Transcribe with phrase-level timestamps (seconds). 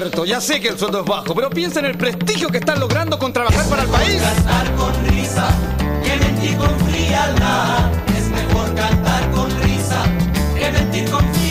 [0.00, 2.78] Roberto, ya sé que el sueldo es bajo, pero piensa en el prestigio que estás
[2.78, 4.22] logrando con trabajar para el país.
[4.22, 5.48] Cantar con risa,
[6.02, 7.92] que mentir con frialdad.
[8.16, 10.02] Es mejor cantar con risa,
[10.58, 11.49] que mentir con frialdad.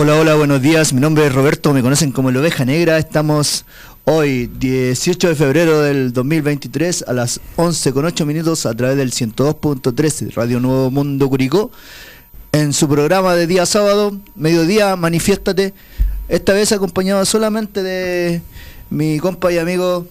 [0.00, 0.92] Hola, hola, buenos días.
[0.92, 2.98] Mi nombre es Roberto, me conocen como la Oveja Negra.
[2.98, 3.64] Estamos
[4.04, 9.10] hoy, 18 de febrero del 2023, a las 11 con 8 minutos a través del
[9.10, 11.72] 102.13 Radio Nuevo Mundo Curicó.
[12.52, 15.74] En su programa de día sábado, mediodía, manifiéstate.
[16.28, 18.40] Esta vez acompañado solamente de
[18.90, 20.06] mi compa y amigo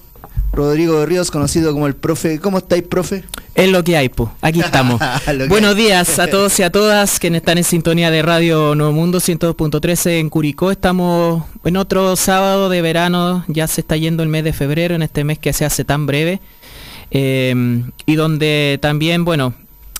[0.51, 2.41] Rodrigo de Ríos, conocido como el profe.
[2.41, 3.23] ¿Cómo estáis, profe?
[3.57, 4.31] Es lo que hay, po.
[4.41, 5.01] aquí estamos.
[5.49, 9.17] Buenos días a todos y a todas quienes están en sintonía de Radio Nuevo Mundo
[9.17, 10.69] 102.13 en Curicó.
[10.69, 15.01] Estamos en otro sábado de verano, ya se está yendo el mes de febrero, en
[15.01, 16.39] este mes que se hace tan breve.
[17.09, 19.55] eh, y donde también, bueno,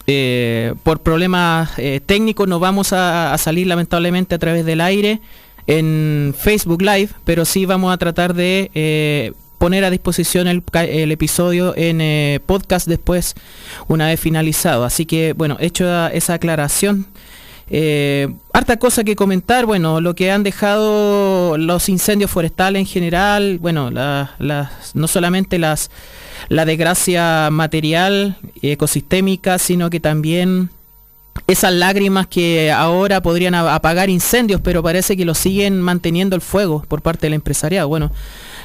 [0.06, 5.20] eh, por problemas eh, técnicos nos vamos a, a salir lamentablemente a través del aire
[5.66, 11.12] en Facebook Live, pero sí vamos a tratar de eh, poner a disposición el, el
[11.12, 13.36] episodio en eh, podcast después,
[13.88, 14.86] una vez finalizado.
[14.86, 17.08] Así que, bueno, hecho esa aclaración,
[17.70, 23.60] eh, harta cosa que comentar, bueno, lo que han dejado los incendios forestales en general,
[23.60, 25.90] bueno, no solamente las
[26.50, 30.70] la desgracia material y ecosistémica, sino que también
[31.46, 36.84] esas lágrimas que ahora podrían apagar incendios, pero parece que lo siguen manteniendo el fuego
[36.88, 37.88] por parte del empresariado.
[37.88, 38.12] Bueno,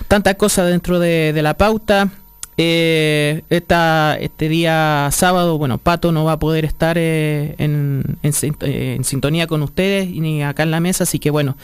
[0.09, 2.11] tantas cosas dentro de, la pauta.
[2.59, 8.95] Eh, esta- este día sábado, bueno, Pato no va a poder estar eh, en, eh,
[8.97, 11.57] en sintonía con ustedes ni acá en la mesa, así que bueno,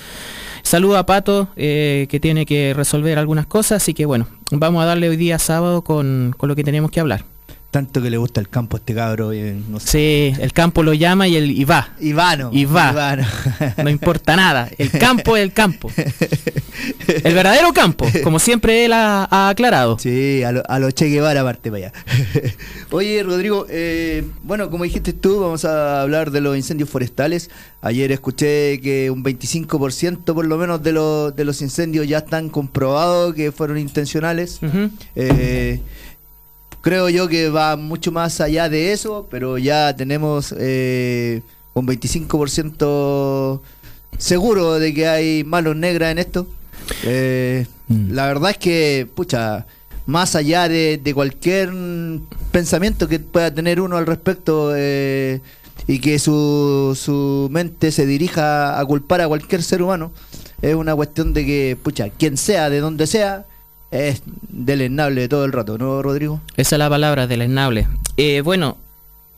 [0.63, 4.87] saludo a Pato eh, que tiene que resolver algunas cosas, así que bueno, vamos a
[4.87, 7.25] darle hoy día sábado con, con lo que tenemos que hablar.
[7.71, 9.31] Tanto que le gusta el campo a este cabro.
[9.33, 10.33] eh, no sé.
[10.35, 11.91] Sí, el campo lo llama y, el, y va.
[12.01, 12.49] Ivano.
[12.53, 12.91] Y va.
[12.93, 13.27] Ivano.
[13.85, 14.71] No importa nada.
[14.79, 15.91] El campo es el campo.
[17.25, 19.99] El verdadero campo, como siempre él ha, ha aclarado.
[19.99, 21.93] Sí, a lo, a lo Che Guevara aparte para allá.
[22.91, 27.51] Oye, Rodrigo, eh, bueno, como dijiste tú, vamos a hablar de los incendios forestales.
[27.81, 32.49] Ayer escuché que un 25% por lo menos de, los de los incendios ya están
[32.49, 34.61] comprobados que fueron intencionales.
[35.17, 35.81] Eh,
[36.89, 41.43] creo yo que va mucho más allá de eso, pero ya tenemos eh,
[41.75, 43.61] un 25%
[44.17, 46.47] seguro de que hay manos negras en esto.
[47.05, 48.13] Eh, Mm.
[48.13, 49.67] La verdad es que, pucha,
[50.07, 51.73] más allá de, de cualquier
[52.53, 55.41] pensamiento que pueda tener uno al respecto eh,
[55.87, 60.13] y que su, su mente se dirija a culpar a cualquier ser humano,
[60.61, 63.47] es una cuestión de que, pucha, quien sea, de donde sea,
[63.91, 66.41] es deleznable todo el rato, ¿no, Rodrigo?
[66.57, 67.87] Esa es la palabra del esnable.
[68.17, 68.77] Eh, bueno,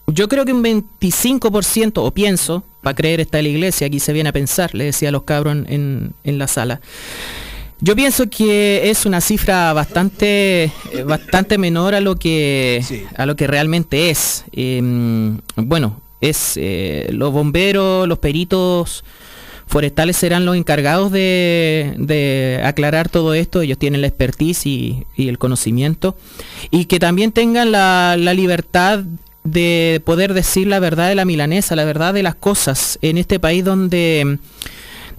[0.07, 4.31] yo creo que un 25%, o pienso, para creer está la iglesia, aquí se viene
[4.31, 6.81] a pensar, le decía a los cabros en, en- la sala.
[7.83, 10.73] Yo pienso que es una cifra bastante, eh,
[11.07, 13.05] bastante menor a lo que, Sí.
[13.17, 14.45] a lo que realmente es.
[14.53, 14.81] Eh,
[15.57, 19.03] bueno, es eh, los bomberos, los peritos
[19.71, 26.17] forestales serán los encargados de, aclarar todo esto, ellos tienen la expertise y, el conocimiento,
[26.73, 29.05] y que también tengan la, libertad
[29.45, 33.39] de poder decir la verdad de la milanesa, la verdad de las cosas en este
[33.39, 34.39] país donde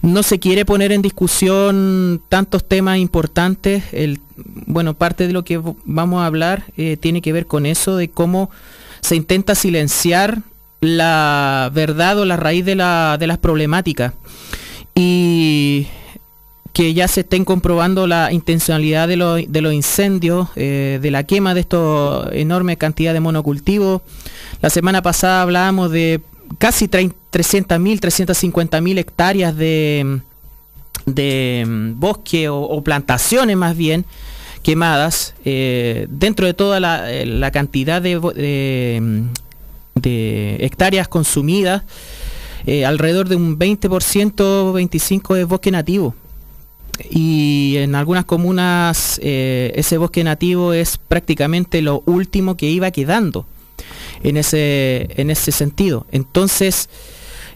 [0.02, 3.84] no se quiere poner en discusión tantos temas importantes.
[3.92, 7.96] El, bueno, parte de lo que vamos a hablar eh, tiene que ver con eso,
[7.96, 8.50] de cómo
[9.00, 10.42] se intenta silenciar
[10.82, 14.12] la verdad o la raíz de, la, de las problemáticas.
[14.94, 15.86] Y
[16.74, 21.24] que ya se estén comprobando la intencionalidad de, los- de los incendios, eh, de la
[21.24, 24.02] quema de esta enorme cantidad de monocultivos.
[24.60, 26.20] La semana pasada hablábamos de
[26.58, 30.20] casi 300.000, 350.000 hectáreas de,
[31.06, 34.04] de mm, bosque o, plantaciones más bien,
[34.62, 39.24] quemadas, eh, dentro de toda la, eh, la cantidad de, de,
[39.94, 41.82] de hectáreas consumidas,
[42.66, 46.14] eh, alrededor de un 20%, 25% es bosque nativo.
[47.10, 53.46] Y en algunas comunas eh, ese bosque nativo es prácticamente lo último que iba quedando
[54.22, 56.06] en ese, en ese sentido.
[56.12, 56.88] Entonces,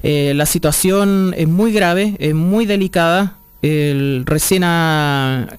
[0.02, 3.36] eh, la situación es muy grave, es muy delicada.
[3.62, 4.62] El- recién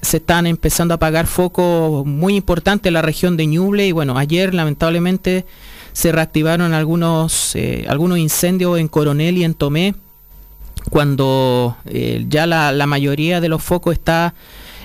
[0.02, 4.18] se están empezando a apagar focos muy importantes en la región de Ñuble y bueno,
[4.18, 5.46] ayer lamentablemente
[5.98, 9.96] se reactivaron algunos, eh, algunos incendios en Coronel y en Tomé
[10.92, 14.36] cuando eh, ya la, la mayoría de los focos está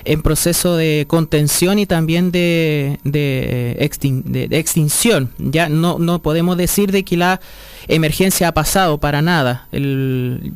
[0.05, 5.29] en proceso de contención y también de, de, extin- de- extinción.
[5.37, 7.39] Ya no, no podemos decir de que la
[7.87, 9.67] emergencia ha pasado para nada.
[9.71, 10.53] El,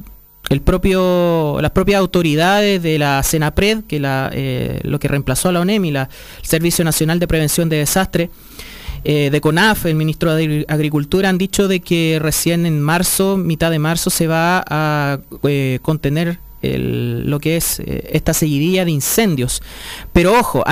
[0.49, 5.51] el propio, las propias autoridades de la CENAPRED, que la, eh, lo que reemplazó a
[5.51, 6.07] la ONEMI, el
[6.41, 8.31] Servicio Nacional de Prevención de Desastres,
[9.03, 13.37] eh, de CONAF, el ministro de Agri- Agricultura, han dicho de que recién en marzo,
[13.37, 18.91] mitad de marzo, se va a eh, contener lo que es eh, esta seguidilla de
[18.91, 19.61] incendios.
[20.11, 20.63] Pero ojo,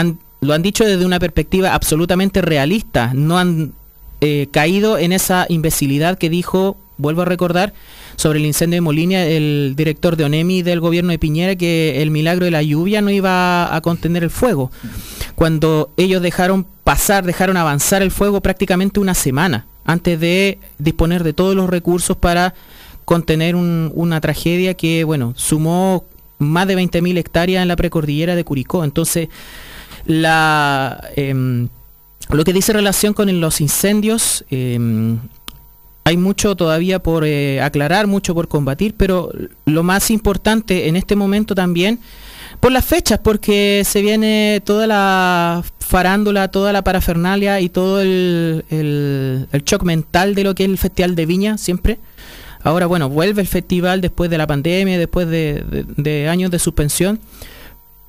[0.41, 3.73] lo han dicho desde una perspectiva absolutamente realista, no han
[4.51, 7.73] caído en esa imbecilidad que dijo, vuelvo a recordar,
[8.15, 12.11] sobre el incendio de Molinia, el director de ONEMI del gobierno de Piñera, que el
[12.11, 14.71] milagro de la lluvia no iba a contener el fuego.
[15.35, 21.33] Cuando ellos dejaron pasar, dejaron avanzar el fuego prácticamente una semana, antes de disponer de
[21.33, 22.53] todos los recursos para
[23.03, 26.05] contener un- una tragedia que, bueno, sumó
[26.39, 28.83] más de 20.000 hectáreas en la precordillera de Curicó.
[28.83, 29.29] Entonces,
[31.15, 31.67] em,
[32.29, 35.19] lo que dice relación con los incendios, em,
[36.05, 39.31] hay mucho todavía por eh, aclarar, mucho por combatir, pero
[39.65, 41.99] lo más importante en este momento también,
[42.59, 48.63] por las fechas, porque se viene toda la farándula, toda la parafernalia y todo el,
[48.69, 51.99] el, el shock mental de lo que es el Festival de Viña siempre.
[52.65, 57.19] Ahora, bueno, vuelve el festival después de la pandemia, después de, años de suspensión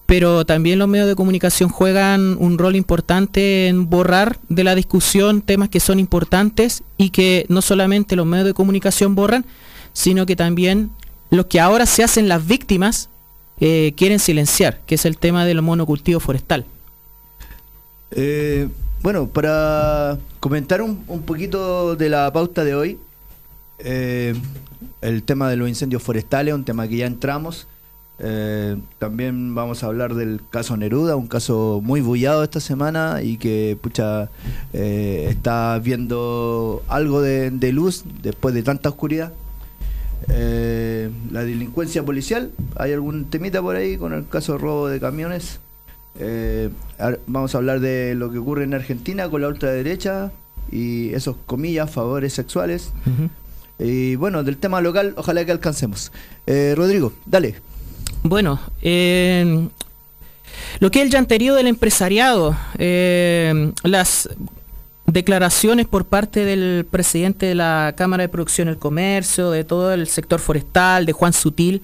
[0.06, 5.43] pero también los medios de comunicación juegan un rol importante en borrar de la discusión
[5.43, 9.44] temas que son importantes y que no solamente los medios de comunicación borran,
[9.93, 10.91] sino que también
[11.31, 13.08] los que ahora se hacen las víctimas
[13.58, 16.67] eh, quieren silenciar, que es el tema del monocultivo forestal.
[18.12, 18.69] Eh,
[19.03, 22.99] bueno, para comentar un, poquito de la pauta de hoy,
[23.79, 24.35] eh,
[25.00, 27.67] el tema de los incendios forestales, un tema que ya entramos.
[28.19, 33.37] Eh, también vamos a hablar del caso Neruda, un caso muy bullado esta semana y
[33.37, 34.31] que pucha
[34.73, 39.33] eh, está viendo algo de, de luz después de tanta oscuridad.
[40.29, 44.99] Eh, la delincuencia policial, hay algún temita por ahí con el caso de robo de
[44.99, 45.61] camiones.
[47.27, 50.33] Vamos a hablar de lo que ocurre en Argentina con la ultraderecha
[50.73, 52.93] y esos comillas favores sexuales.
[53.79, 56.11] Y bueno, del tema local, ojalá que alcancemos.
[56.47, 57.57] Eh, Rodrigo, dale.
[58.28, 59.69] Bueno, eh,
[60.81, 64.28] lo que es el llanterío del empresariado, eh, las
[65.06, 70.08] declaraciones por parte del presidente de la Cámara de Producción del Comercio, de todo el
[70.08, 71.82] sector forestal, de Juan Sutil,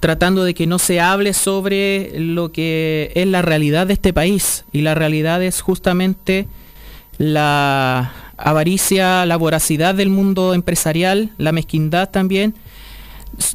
[0.00, 4.64] tratando de que no se hable sobre lo que es la realidad de este país.
[4.72, 6.48] Y la realidad es justamente
[7.18, 12.54] la avaricia, la voracidad del mundo empresarial, la mezquindad también,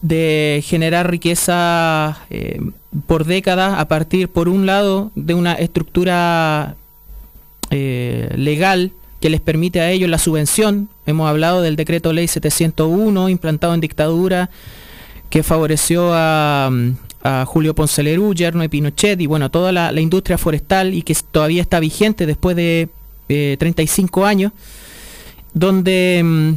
[0.02, 2.60] de generar riqueza eh,
[3.08, 6.76] por décadas a partir, por un lado, de una estructura
[7.72, 10.90] eh, legal que les permite a ellos la subvención.
[11.06, 14.50] Hemos hablado del decreto ley 701 implantado en dictadura
[15.30, 16.70] que favoreció a,
[17.48, 21.64] Julio Ponce Lerú, yerno de Pinochet y bueno, toda la, industria forestal y que todavía
[21.64, 22.88] está vigente después de
[23.30, 24.52] eh, 35 años,
[25.52, 26.54] donde mm,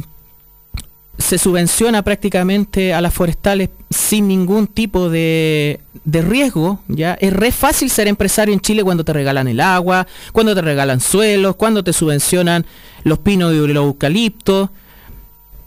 [1.29, 7.13] se subvenciona prácticamente a las forestales sin ningún tipo de, de riesgo, ¿ya?
[7.21, 10.99] Es re fácil ser empresario en Chile cuando te regalan el agua, cuando te regalan
[10.99, 12.65] suelos, cuando te subvencionan
[13.03, 14.71] los pinos y los eucaliptos.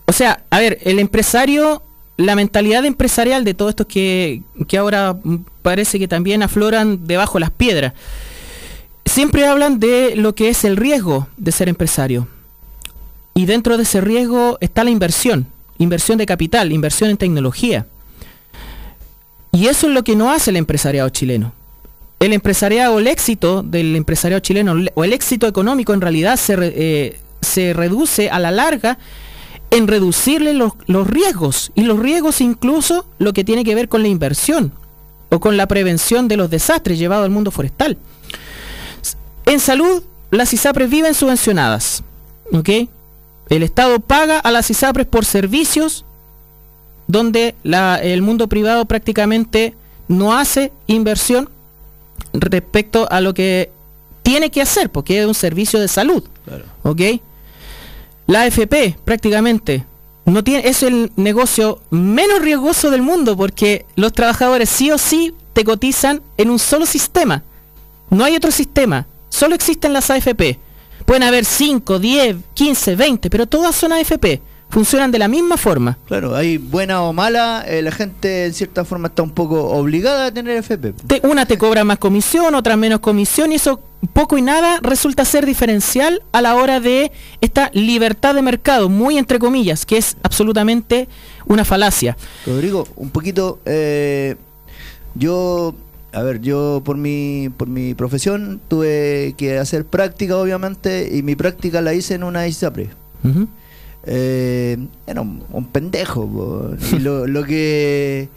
[0.07, 1.85] O sea, a ver, el empresario,
[2.17, 5.17] la mentalidad empresarial de todos estos que, que ahora
[5.63, 7.93] parece que también afloran debajo de las piedras,
[9.07, 12.27] siempre hablan de lo que es el riesgo de ser empresario.
[13.35, 15.47] Y dentro de ese riesgo está la inversión,
[15.79, 17.87] inversión de capital, inversión en tecnología.
[19.53, 21.53] Y eso es lo que no hace el empresariado chileno.
[22.21, 27.21] El empresariado, el éxito del empresariado chileno, o el éxito económico en realidad se, eh,
[27.41, 28.99] se reduce a la larga
[29.71, 31.73] en reducirle los, los riesgos.
[31.75, 34.73] Y los riesgos incluso lo que tiene que ver con la inversión
[35.31, 37.99] o con la prevención de los desastres llevados al mundo forestal.
[39.47, 42.05] En salud, las ISAPRES viven subvencionadas.
[42.53, 42.69] ¿Ok?
[43.53, 46.05] El Estado paga a las ISAPRES por servicios
[47.07, 49.75] donde la- el mundo privado prácticamente
[50.09, 51.51] no hace inversión
[52.33, 53.71] respecto a lo que
[54.23, 56.23] tiene que hacer, porque es un servicio de salud.
[56.47, 56.65] Claro.
[56.83, 57.01] ¿Ok?
[58.27, 59.85] La AFP prácticamente
[60.25, 65.35] no tiene, es el negocio menos riesgoso del mundo porque los trabajadores sí o sí
[65.53, 67.43] te cotizan en un solo sistema.
[68.09, 70.59] No hay otro sistema, solo existen las AFP.
[71.07, 74.41] Pueden haber 5, 10, 15, 20, pero todas son AFP.
[74.71, 75.99] Funcionan de la misma forma.
[76.07, 80.25] Claro, hay buena o mala, eh, la gente en cierta forma está un poco obligada
[80.27, 80.95] a tener FP.
[81.07, 83.81] Te- una te cobra más comisión, otra menos comisión y eso
[84.15, 89.19] poco y nada resulta ser diferencial a la hora de esta libertad de mercado, muy
[89.19, 91.07] entre comillas, que es absolutamente
[91.45, 92.17] una falacia.
[92.47, 94.37] Rodrigo, un poquito, eh,
[95.15, 95.75] yo,
[96.13, 101.37] a ver, yo por mi, por mi profesión tuve que hacer práctica, obviamente, y mi
[101.37, 102.91] práctica la hice en una ISAPRE.
[104.05, 106.71] Eh, era un, un pendejo, po.
[106.93, 108.29] y lo, lo que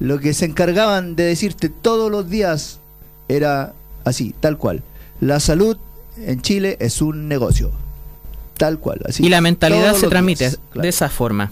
[0.00, 2.80] lo que se encargaban de decirte todos los días
[3.28, 4.82] era así, tal cual.
[5.20, 5.76] La salud
[6.18, 7.72] en Chile es un negocio,
[8.56, 9.00] tal cual.
[9.06, 10.82] Así, y la mentalidad se transmite días, claro.
[10.82, 11.50] de esa forma.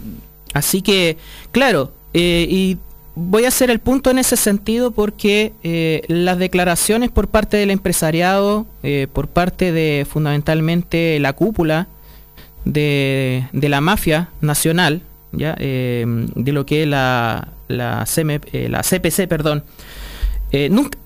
[0.55, 1.19] Así que,
[1.53, 2.79] claro, eh, y
[3.17, 7.71] voy a hacer el punto en ese sentido porque eh, las declaraciones por parte del
[7.71, 11.89] empresariado, eh, por parte de fundamentalmente la cúpula
[12.65, 16.05] de, de la mafia nacional, ya Eh,
[16.35, 19.65] de lo que es la, la, CM CPC, perdón,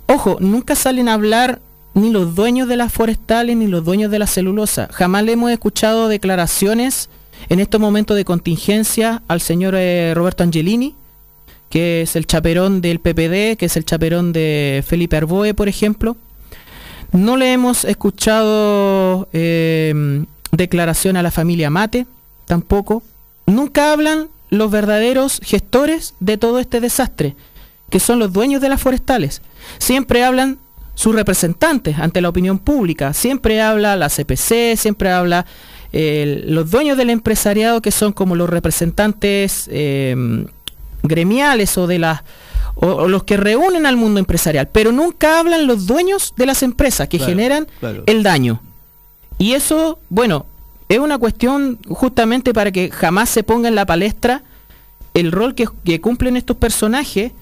[0.06, 1.60] ojo, nunca salen a hablar
[1.94, 4.88] ni los dueños de las forestales ni los dueños de la celulosa.
[4.92, 7.08] Jamás le hemos escuchado declaraciones
[7.48, 9.74] en estos momentos de contingencia al señor
[10.14, 10.94] Roberto Angelini,
[11.70, 16.16] que es el chaperón del PPD, que es el chaperón de Felipe Arboe, por ejemplo.
[17.12, 22.06] No le hemos escuchado eh, declaración a la familia Mate,
[22.44, 23.02] tampoco.
[23.46, 27.36] Nunca hablan los verdaderos gestores de todo este desastre,
[27.88, 29.40] que son los dueños de las forestales.
[29.78, 30.58] Siempre hablan
[30.94, 35.46] sus representantes ante la opinión pública, siempre habla la CPC, siempre habla
[35.92, 40.46] eh, los dueños del empresariado, que son como los representantes eh,
[41.02, 42.22] gremiales o de las
[42.74, 46.62] o, o los que reúnen al mundo empresarial, pero nunca hablan los dueños de las
[46.62, 48.04] empresas que Claro, generan claro.
[48.06, 48.62] el daño.
[49.38, 50.46] Y eso, bueno,
[50.88, 54.42] es una cuestión justamente para que jamás se ponga en la palestra
[55.14, 57.32] el rol que, que cumplen estos personajes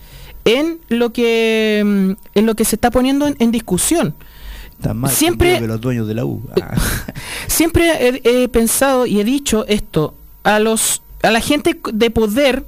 [0.44, 4.14] en lo que mm, en lo que se está poniendo en, en discusión.
[4.80, 6.42] Tan mal Siempre- que los dueños de la U.
[6.62, 6.74] Ah.
[7.48, 12.64] Siempre he, he pensado y he dicho esto a los a la gente de poder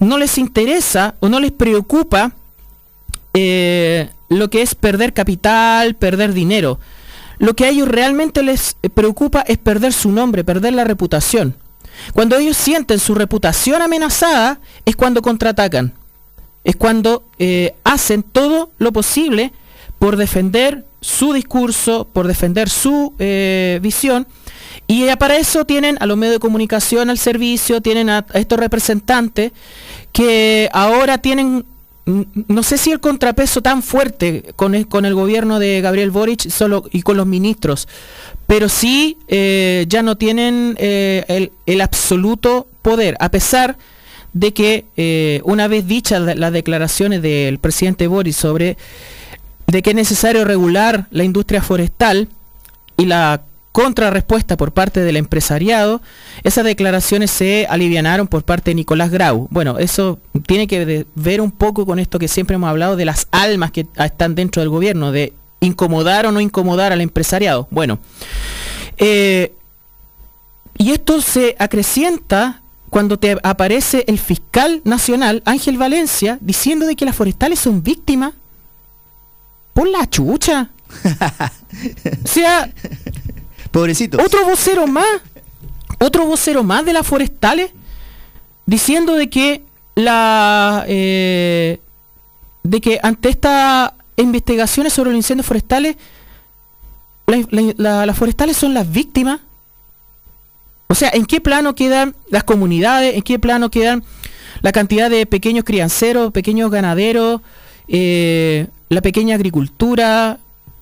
[0.00, 2.32] no les interesa o no les preocupa
[3.34, 6.78] eh, lo que es perder capital, perder dinero.
[7.38, 11.56] Lo que a ellos realmente les preocupa es perder su nombre, perder la reputación.
[12.12, 15.94] Cuando ellos sienten su reputación amenazada es cuando contraatacan.
[16.64, 19.52] Es cuando eh, hacen todo lo posible
[19.98, 24.26] por defender su discurso, por defender su eh, visión.
[24.88, 28.58] Y ya para eso tienen a los medios de comunicación al servicio, tienen a, estos
[28.58, 29.52] representantes
[30.12, 31.64] que ahora tienen,
[32.04, 36.48] no sé si el contrapeso tan fuerte con el, con el gobierno de Gabriel Boric
[36.50, 37.88] solo, y con los ministros,
[38.46, 43.76] pero sí eh, ya no tienen eh, el, absoluto poder, a pesar
[44.34, 48.76] de que eh, una vez dichas la- las declaraciones del presidente Boris sobre
[49.66, 52.28] de que es necesario regular la industria forestal
[52.96, 53.42] y la
[53.76, 56.00] contrarrespuesta por parte del empresariado,
[56.44, 59.48] esas declaraciones se alivianaron por parte de Nicolás Grau.
[59.50, 63.28] Bueno, eso tiene que ver un poco con esto que siempre hemos hablado de las
[63.32, 67.68] almas que están dentro del gobierno, de incomodar o no incomodar al empresariado.
[67.70, 67.98] Bueno,
[68.96, 69.52] eh,
[70.78, 77.04] y esto se acrecienta cuando te aparece el fiscal nacional, Ángel Valencia, diciendo de que
[77.04, 78.32] las forestales son víctimas.
[79.74, 80.70] Por la chucha.
[82.24, 82.70] o sea,
[83.80, 84.24] Pobrecitos.
[84.24, 85.06] otro vocero más,
[86.00, 87.70] otro vocero más de las forestales,
[88.64, 89.62] diciendo de que
[89.94, 91.78] la eh,
[92.62, 95.96] de que ante estas investigaciones sobre los incendios forestales,
[97.26, 99.40] la- la- la- las forestales son las víctimas.
[100.88, 103.14] O sea, ¿en qué plano quedan las comunidades?
[103.16, 104.04] ¿En qué plano quedan
[104.62, 107.42] la cantidad de pequeños crianceros, pequeños ganaderos,
[107.88, 110.38] eh, la pequeña agricultura,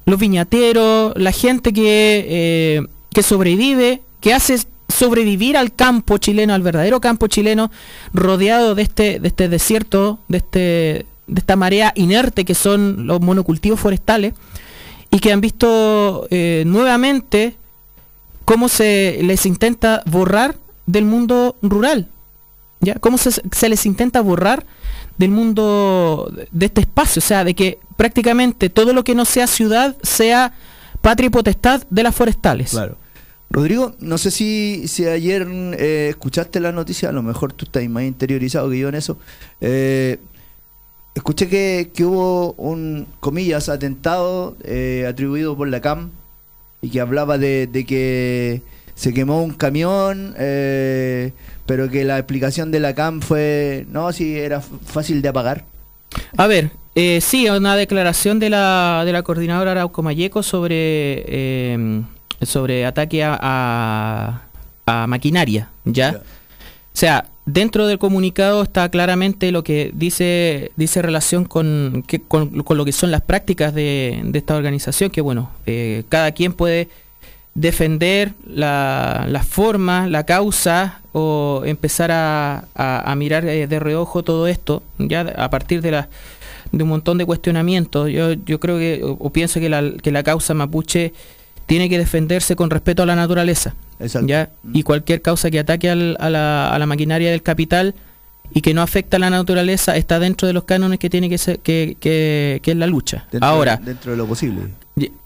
[0.06, 4.58] los viñateros, la gente que, eh, que sobrevive, que hace
[4.88, 7.70] sobrevivir al campo chileno, al verdadero campo chileno,
[8.12, 13.20] rodeado de este, de este desierto, de, este, de esta marea inerte que son los
[13.20, 14.34] monocultivos forestales,
[15.10, 17.56] y que han visto eh, nuevamente
[18.44, 20.56] cómo se les intenta borrar
[20.86, 22.08] del mundo rural.
[22.80, 22.96] ¿Ya?
[22.96, 24.66] ¿Cómo se, se les intenta borrar
[25.18, 27.20] del mundo de este espacio?
[27.20, 30.54] O sea, de que prácticamente todo lo que no sea ciudad sea
[31.00, 32.70] patria y potestad de las forestales.
[32.70, 32.96] Claro.
[33.50, 37.88] Rodrigo, no sé si, si ayer eh, escuchaste la noticia, a lo mejor tú estás
[37.88, 39.16] más interiorizado que yo en eso.
[39.60, 40.18] Eh,
[41.14, 46.10] escuché que, que hubo un, comillas, atentado eh, atribuido por la CAM
[46.82, 48.62] y que hablaba de, de que
[48.94, 51.32] se quemó un camión, eh,
[51.66, 55.64] pero que la explicación de la CAM fue, no, si era fácil de apagar.
[56.36, 62.02] A ver, eh, sí, una declaración de la, de la coordinadora Arauco Mayeco sobre, eh,
[62.42, 64.42] sobre ataque a, a-
[64.86, 66.12] a maquinaria, ¿ya?
[66.12, 66.18] Ya.
[66.18, 72.62] O sea, dentro del comunicado está claramente lo que dice dice relación con, que- con,
[72.62, 76.52] con lo que son las prácticas de, de esta organización, que bueno, eh, cada quien
[76.52, 76.88] puede
[77.54, 84.22] defender la, la forma, la causa o empezar a, a- a mirar eh, de reojo
[84.24, 86.08] todo esto, ya a partir de la
[86.72, 88.10] de un montón de cuestionamientos.
[88.10, 91.12] Yo, yo creo que, o, o pienso que la, que la causa mapuche
[91.66, 93.74] tiene que defenderse con respeto a la naturaleza.
[94.00, 94.26] Exacto.
[94.26, 94.50] ¿ya?
[94.72, 97.94] Y cualquier causa que ataque al- a, la, a la maquinaria del capital
[98.52, 101.38] y que no afecta a la naturaleza está dentro de los cánones que tiene que
[101.38, 103.26] ser, que, que, que es la lucha.
[103.30, 104.62] Dentro, Ahora, dentro de lo posible.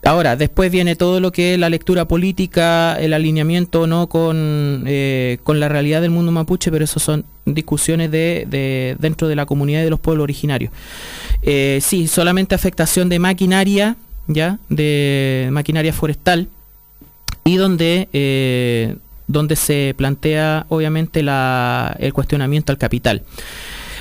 [0.03, 5.39] Ahora, después viene todo lo que es la lectura política, el alineamiento no con, eh,
[5.43, 9.45] con la realidad del mundo mapuche, pero eso son discusiones de, de- dentro de la
[9.45, 10.73] comunidad y de los pueblos originarios.
[11.43, 13.97] Eh, sí, solamente afectación de maquinaria,
[14.27, 16.49] ya, de maquinaria forestal,
[17.45, 18.97] y donde, eh,
[19.27, 23.23] donde se plantea obviamente la- el cuestionamiento al capital.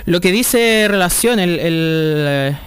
[0.05, 2.57] Lo que dice relación el, el,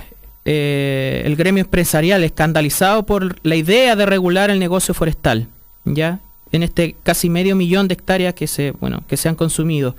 [0.44, 5.48] eh, el gremio empresarial escandalizado por la idea de regular el negocio forestal,
[5.84, 6.20] ya
[6.52, 9.94] en este casi medio millón de hectáreas que se bueno que se han consumido.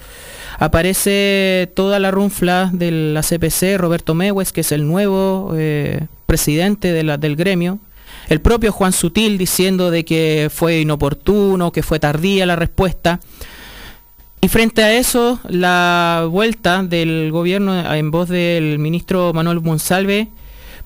[0.59, 6.91] Aparece toda la runfla de la CPC Roberto Mewes que es el nuevo eh, presidente
[6.91, 7.79] del gremio.
[8.27, 13.19] El propio Juan Sutil diciendo de que fue inoportuno que fue tardía la respuesta
[14.41, 20.29] y frente a eso, la vuelta del gobierno en voz del ministro Manuel Monsalve,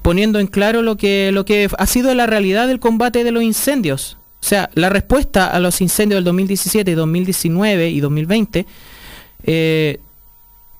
[0.01, 4.17] poniendo en claro lo que, ha sido la realidad del combate de los incendios.
[4.41, 8.65] O sea, la respuesta a los incendios del 2017, 2019 y 2020
[9.45, 9.99] eh,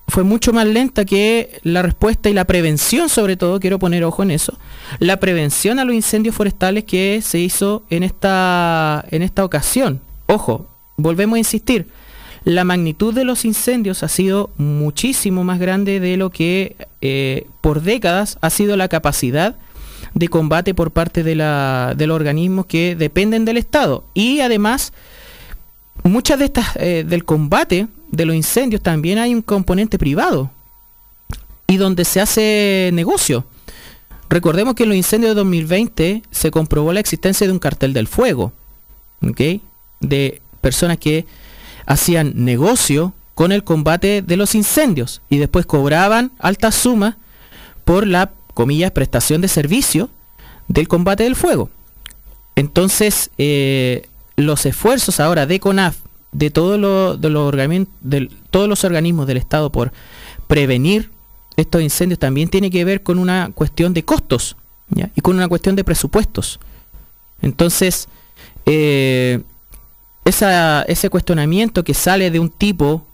[0.06, 4.22] fue mucho más lenta que la respuesta y la prevención, sobre todo, quiero poner ojo
[4.22, 4.56] en eso,
[4.98, 10.00] la prevención a los incendios forestales que se hizo en esta, en esta ocasión.
[10.26, 11.88] Ojo, volvemos a insistir,
[12.46, 17.82] la magnitud de los incendios ha sido muchísimo más grande de lo que eh, por
[17.82, 19.56] décadas ha sido la capacidad
[20.14, 24.04] de combate por parte de, los organismos que dependen del Estado.
[24.14, 24.92] Y además,
[26.04, 30.52] muchas de estas eh, del combate de los incendios también hay un componente privado
[31.66, 33.44] y donde se hace negocio.
[34.28, 38.06] Recordemos que en los incendios de 2020 se comprobó la existencia de un cartel del
[38.06, 38.52] fuego,
[39.20, 39.40] ¿ok?
[39.98, 41.26] De personas que
[41.86, 47.16] hacían negocio con el combate de los incendios y después cobraban altas sumas
[47.84, 50.10] por la, comillas, prestación de servicio
[50.68, 51.70] del combate del fuego.
[52.56, 55.96] Entonces, eh, los esfuerzos ahora de CONAF,
[56.32, 57.54] de, todo lo- de los
[58.00, 59.92] del- todos los organismos del Estado por
[60.46, 61.10] prevenir
[61.56, 64.56] estos incendios también tiene que ver con una cuestión de costos
[65.14, 66.58] y con una cuestión de presupuestos.
[67.42, 68.08] Entonces,
[68.66, 69.42] eh,
[70.26, 73.06] ese cuestionamiento que sale de un tipo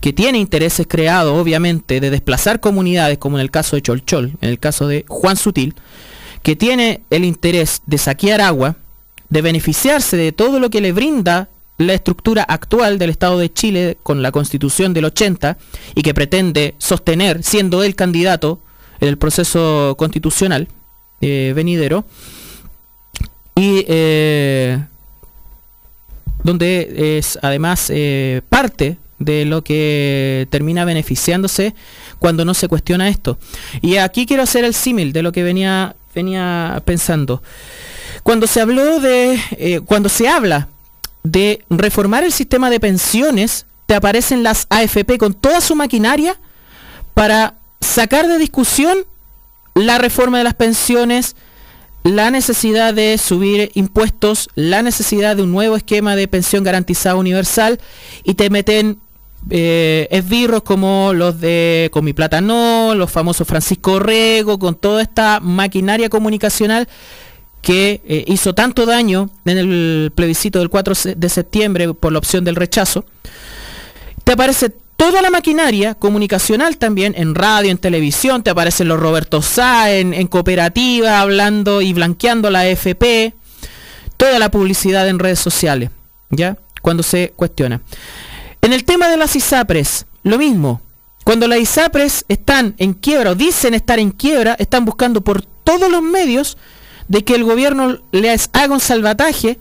[0.00, 4.48] que tiene intereses creados, obviamente, de desplazar comunidades, como en el caso de Cholchol, en
[4.48, 5.74] el caso de Juan Sutil,
[6.42, 8.76] que tiene el interés de saquear agua,
[9.28, 11.48] de beneficiarse de todo lo que le brinda
[11.78, 15.56] la estructura actual del Estado de Chile con la constitución del 80
[15.94, 18.60] y que pretende sostener, siendo él candidato
[19.00, 20.68] en el proceso constitucional
[21.20, 22.04] eh, venidero,
[23.54, 24.80] y eh,
[26.42, 31.74] donde es además eh, parte de lo que termina beneficiándose
[32.18, 33.38] cuando no se cuestiona esto.
[33.80, 37.42] Y aquí quiero hacer el símil de lo que venía, venía pensando.
[38.22, 40.68] Cuando se habló de, eh, cuando se habla
[41.22, 46.36] de reformar el sistema de pensiones, te aparecen las AFP con toda su maquinaria
[47.14, 48.98] para sacar de discusión
[49.74, 51.36] la reforma de las pensiones,
[52.04, 57.80] la necesidad de subir impuestos, la necesidad de un nuevo esquema de pensión garantizada universal
[58.24, 58.98] y te meten
[59.50, 65.40] eh, esbirros como los de Con mi no, los famosos Francisco Rego, con toda esta
[65.40, 66.88] maquinaria comunicacional
[67.60, 72.44] que eh, hizo tanto daño en el plebiscito del 4 de septiembre por la opción
[72.44, 73.04] del rechazo,
[74.24, 79.42] te aparece toda la maquinaria comunicacional también, en radio, en televisión, te aparecen los Roberto
[79.42, 83.34] Sá en, cooperativa, hablando y blanqueando la AFP,
[84.16, 85.90] toda la publicidad en redes sociales,
[86.30, 86.56] ¿ya?
[86.82, 87.80] Cuando se cuestiona.
[88.60, 90.80] En el tema de las ISAPRES, lo mismo.
[91.24, 95.90] Cuando las ISAPRES están en quiebra o dicen estar en quiebra, están buscando por todos
[95.90, 96.56] los medios
[97.08, 99.58] de que el gobierno les haga un salvataje,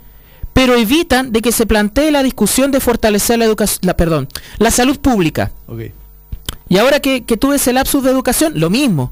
[0.54, 4.72] pero evitan de que se plantee la discusión de fortalecer la educación, la, perdón, la
[4.72, 5.52] salud pública.
[6.70, 9.12] Y ahora que, que tuve ese lapsus de educación, lo mismo.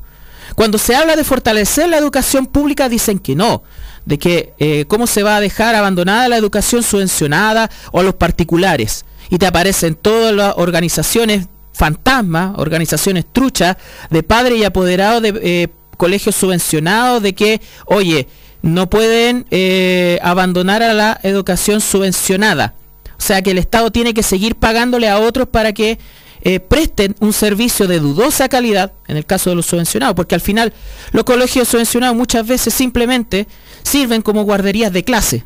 [0.56, 3.64] Cuando se habla de fortalecer la educación pública, dicen que no,
[4.06, 9.06] de que eh, cómo se va a dejar abandonada la educación subvencionada o los particulares.
[9.30, 13.78] Y te aparecen todas las organizaciones fantasmas, organizaciones truchas
[14.10, 18.28] de padres y apoderados de eh, colegios subvencionados, de que, oye,
[18.62, 22.74] no pueden eh, abandonar a la educación subvencionada.
[23.18, 26.00] O sea que el Estado tiene que seguir pagándole a otros para que
[26.42, 30.42] eh, presten un servicio de dudosa calidad, en el caso de los subvencionados, porque al
[30.42, 30.74] final
[31.12, 33.48] los colegios subvencionados muchas veces simplemente
[33.84, 35.44] sirven como guarderías de clase.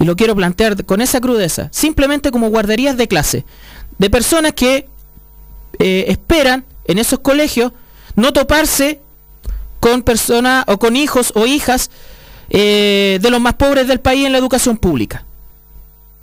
[0.00, 3.44] Y lo quiero plantear con esa crudeza, simplemente como guarderías de clase,
[3.98, 4.88] de personas que
[5.78, 7.72] eh, esperan en esos colegios
[8.16, 9.00] no toparse
[9.80, 11.90] con personas o con hijos o hijas
[12.50, 15.24] eh, de los más pobres del país en la educación pública.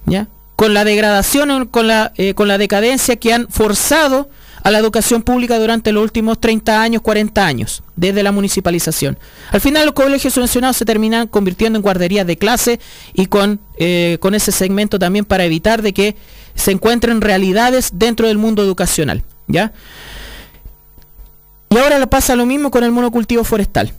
[0.05, 0.27] ¿Ya?
[0.55, 4.29] Con la degradación, con la, eh, con la decadencia que han forzado
[4.63, 9.19] a la educación pública durante los últimos 30 años, 40 años, desde la municipalización.
[9.51, 12.79] Al final los colegios subvencionados se terminan convirtiendo en guarderías de clase
[13.13, 16.15] y con, eh, con ese segmento también para evitar de que
[16.55, 19.23] se encuentren realidades dentro del mundo educacional.
[19.47, 19.71] ¿ya?
[21.75, 23.91] Y ahora pasa lo mismo con el monocultivo forestal.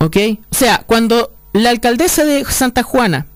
[0.00, 0.16] ¿Ok?
[0.50, 3.26] O sea, cuando la alcaldesa de Santa Juana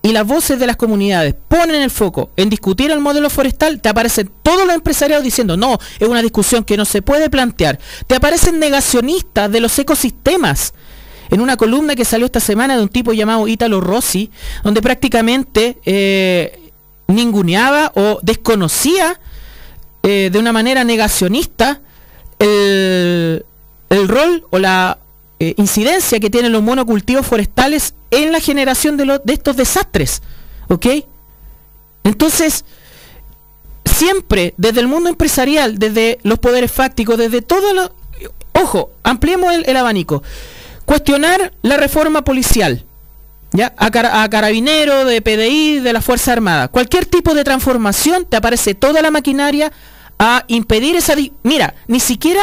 [0.00, 3.90] y las voces de las comunidades ponen el foco en discutir el modelo forestal, te
[3.90, 7.78] aparecen todos los empresarios diciendo, no, es una discusión que no se puede plantear.
[8.06, 10.72] Te aparecen negacionistas de los ecosistemas.
[11.28, 14.30] En una columna que salió esta semana de un tipo llamado Ítalo Rossi,
[14.64, 16.72] donde prácticamente eh,
[17.08, 19.20] ninguneaba o desconocía
[20.02, 21.82] eh, de una manera negacionista
[22.38, 23.44] el,
[24.08, 24.98] rol o la
[25.40, 30.22] eh, incidencia que tienen los monocultivos forestales en la generación de, de estos desastres.
[30.68, 30.86] ¿Ok?
[32.04, 32.64] Entonces,
[33.96, 37.92] siempre desde el mundo empresarial, desde los poderes fácticos, desde todo lo...
[38.52, 40.22] Ojo, ampliemos el, abanico.
[40.84, 42.84] Cuestionar la reforma policial.
[43.52, 43.74] ¿Ya?
[43.76, 46.68] A, a carabinero, de PDI, de la Fuerza Armada.
[46.68, 49.72] Cualquier tipo de transformación, te aparece toda la maquinaria
[50.18, 51.14] a impedir esa...
[51.42, 52.42] Mira, ni siquiera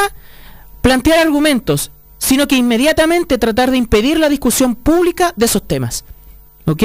[0.82, 6.06] plantear argumentos, sino que inmediatamente tratar de impedir la discusión pública de esos temas.
[6.66, 6.84] ¿Ok?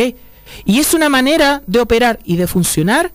[0.64, 3.12] Y es una manera de operar y de funcionar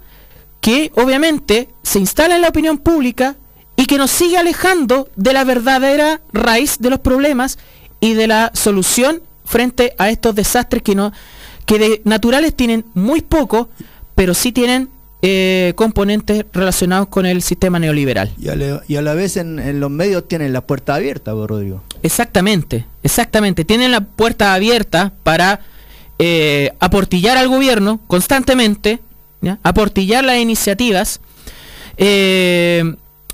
[0.62, 3.36] que obviamente se instala en la opinión pública
[3.76, 7.58] y que nos sigue alejando de la verdadera raíz de los problemas
[8.00, 11.12] y de la solución frente a estos desastres que no
[11.66, 13.70] que de naturales tienen muy poco,
[14.16, 14.90] pero sí tienen
[15.26, 18.34] eh, componentes relacionados con el sistema neoliberal.
[18.38, 21.82] Y a, la vez en, los medios tienen la puerta abierta, Rodrigo.
[22.04, 23.64] Exactamente, exactamente.
[23.64, 25.62] Tienen la puerta abierta para
[26.20, 29.00] eh, aportillar al gobierno constantemente,
[29.64, 31.22] aportillar las iniciativas
[31.96, 32.84] eh,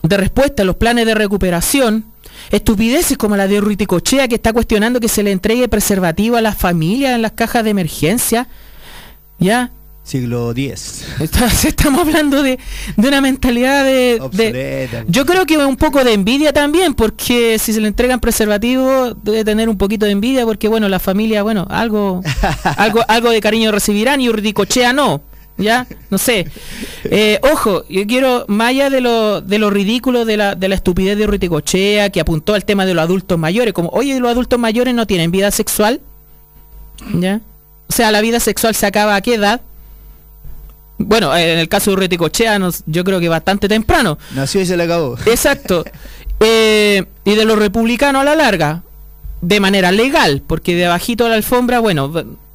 [0.03, 2.05] de respuesta a los planes de recuperación,
[2.51, 6.55] estupideces como la de Ruiticochea que está cuestionando que se le entregue preservativo a las
[6.55, 8.47] familias en las cajas de emergencia,
[9.39, 9.71] ¿ya?
[10.09, 11.05] Siglo X.
[11.65, 12.57] Estamos hablando de,
[12.97, 17.87] una mentalidad de, Yo creo que un poco de envidia también, porque si se le
[17.87, 22.21] entregan preservativos, debe tener un poquito de envidia, porque bueno, la familia, bueno, algo
[22.77, 25.21] algo algo de cariño recibirán y Urdicochea no.
[25.57, 25.85] ¿Ya?
[26.09, 26.47] No sé.
[27.03, 30.75] Eh, ojo, yo quiero, más allá de lo, de lo ridículo de la, de la
[30.75, 34.57] estupidez de Urdicochea, que apuntó al tema de los adultos mayores, como, oye, los adultos
[34.57, 35.99] mayores no tienen vida sexual.
[37.13, 37.41] ¿Ya?
[37.89, 39.59] O sea, la vida sexual se acaba a qué edad?
[40.99, 44.19] Bueno, en el caso de Urreticochea, yo creo que bastante temprano.
[44.35, 45.17] Nació y se le acabó.
[45.25, 45.83] Exacto.
[46.41, 48.83] Eh, y de los republicanos a la larga,
[49.41, 52.09] de manera legal, porque de bajito a la alfombra, bueno,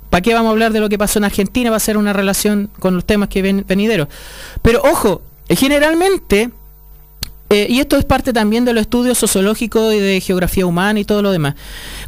[0.09, 1.68] ¿para qué vamos a hablar de lo que pasó en Argentina?
[1.68, 4.09] Va a ser una relación con los temas que ven venideros.
[4.62, 6.48] Pero ojo, generalmente,
[7.50, 11.04] eh, y esto es parte también de los estudios sociológicos y de geografía humana y
[11.04, 11.57] todo lo demás,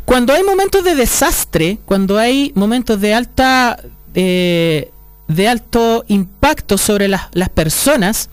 [0.06, 3.78] cuando hay momentos de desastre, cuando hay momentos de alta...
[4.14, 4.92] Eh,
[5.28, 8.28] de alto impacto sobre las, personas,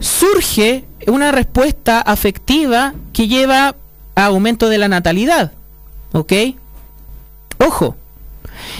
[0.00, 3.76] surge una respuesta afectiva que lleva
[4.14, 5.52] a aumento de la natalidad.
[6.12, 6.32] ¿Ok?
[7.58, 7.96] Ojo.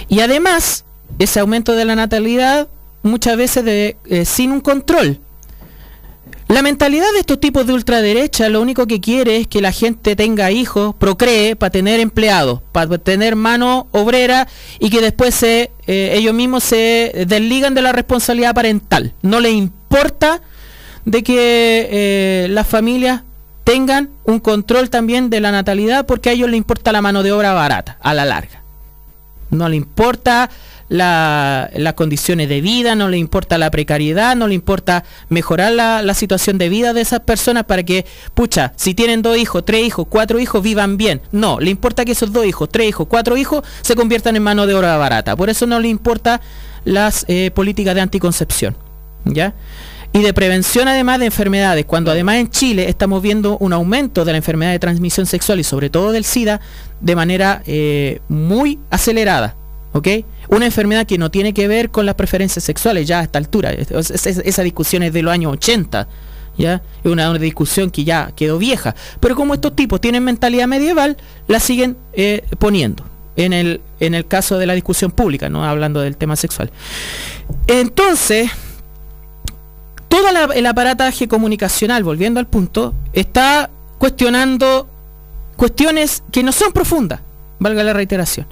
[0.09, 0.85] Y además,
[1.19, 2.69] ese aumento de la natalidad
[3.03, 5.21] muchas veces de, eh, sin un control.
[6.49, 10.15] La mentalidad de estos tipos de ultraderecha lo único que quiere es que la gente
[10.15, 14.47] tenga hijos, procree para tener empleados, para tener mano obrera
[14.79, 19.15] y que después se, eh, ellos mismos se desligan de la responsabilidad parental.
[19.23, 20.43] No les importa
[21.07, 23.23] de que eh, las familias
[23.65, 27.33] tengan un control también de la natalidad porque a ellos les importa la mano de
[27.33, 28.63] obra barata, a la larga.
[29.51, 30.51] No le importa
[30.95, 36.59] las condiciones de vida, no le importa la precariedad, no le importa mejorar la, situación
[36.59, 40.39] de vida de esas personas para que, pucha, si tienen dos hijos, tres hijos, cuatro
[40.39, 41.21] hijos, vivan bien.
[41.33, 44.67] No, le importa que esos dos hijos, tres hijos, cuatro hijos se conviertan en mano
[44.67, 45.35] de obra barata.
[45.35, 46.41] Por eso no le importa
[46.85, 48.77] las eh, políticas de anticoncepción.
[49.25, 49.55] ¿Ya?
[50.13, 54.31] y de prevención además de enfermedades, cuando además en Chile estamos viendo un aumento de
[54.31, 56.61] la enfermedad de transmisión sexual y sobre todo del SIDA
[57.01, 59.57] de manera eh, muy acelerada.
[59.95, 60.09] ¿ok?
[60.49, 63.73] Una enfermedad que no tiene que ver con las preferencias sexuales ya a esta altura.
[63.73, 66.09] esa discusión es de los años 80.
[66.57, 66.83] ¿Ya?
[67.03, 68.95] Es una, discusión que ya quedó vieja.
[69.21, 71.17] Pero como estos tipos tienen mentalidad medieval,
[71.49, 73.05] la siguen eh, poniendo
[73.35, 76.71] en el, en el caso de la discusión pública, no hablando del tema sexual.
[77.67, 78.51] Entonces,
[80.09, 84.89] todo el aparataje comunicacional, volviendo al punto, está cuestionando
[85.57, 87.21] cuestiones que no son profundas,
[87.59, 88.47] valga la reiteración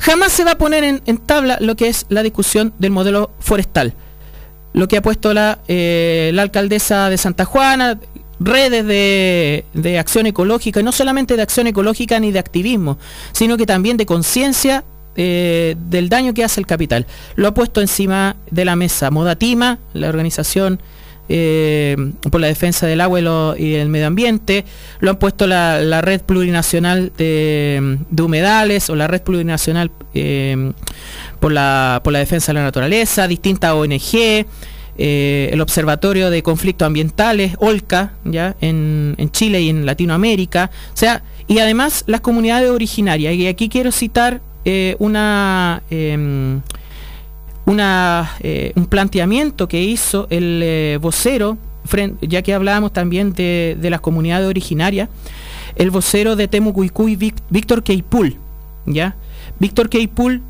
[0.00, 3.94] jamás se va a poner en, tabla lo que es la discusión del modelo forestal.
[4.72, 7.98] Lo que ha puesto la, eh, alcaldesa de Santa Juana,
[8.38, 12.98] redes de, acción ecológica, y no solamente de acción ecológica ni de activismo,
[13.32, 14.84] sino que también de conciencia
[15.16, 17.06] eh, del daño que hace el capital.
[17.36, 20.80] Lo ha puesto encima de la mesa Modatima, la organización
[21.28, 21.96] eh,
[22.30, 23.20] por la defensa del agua
[23.58, 24.64] y, el medio ambiente,
[25.00, 30.72] lo han puesto la, red plurinacional de, humedales o la red plurinacional eh,
[31.40, 34.46] por, la, por la defensa de la naturaleza, distintas ONG,
[34.98, 38.56] eh, el Observatorio de Conflictos Ambientales, OLCA, ¿ya?
[38.60, 43.68] En, en, Chile y en Latinoamérica, o sea, y además las comunidades originarias, y aquí
[43.68, 44.40] quiero citar
[44.98, 45.82] una
[47.66, 51.58] em, eh, un planteamiento que hizo el eh, vocero,
[52.20, 55.08] ya que hablábamos también de, las comunidades originarias,
[55.76, 57.16] el vocero de Temucuicuy,
[57.50, 58.36] Víctor Keipul,
[58.86, 59.16] ¿ya?
[59.58, 60.42] Víctor Keipul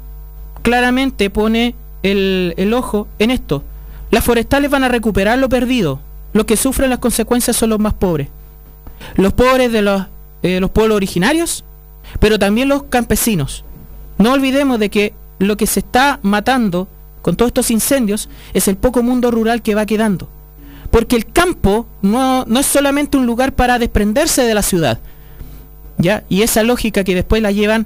[0.63, 3.63] claramente pone el, ojo en esto.
[4.11, 6.01] Las forestales van a recuperar lo perdido.
[6.33, 8.29] Los que sufren las consecuencias son los más pobres.
[9.17, 10.05] Los pobres de los,
[10.43, 11.65] eh, los pueblos originarios,
[12.21, 13.65] pero también los campesinos.
[14.19, 16.89] No olvidemos de que lo que se está matando
[17.27, 20.29] con todos estos incendios es el poco mundo rural que va quedando.
[20.93, 25.01] Porque el campo no, no es solamente un lugar para desprenderse de la ciudad.
[25.99, 26.23] ¿ya?
[26.29, 27.85] Y esa lógica que después la llevan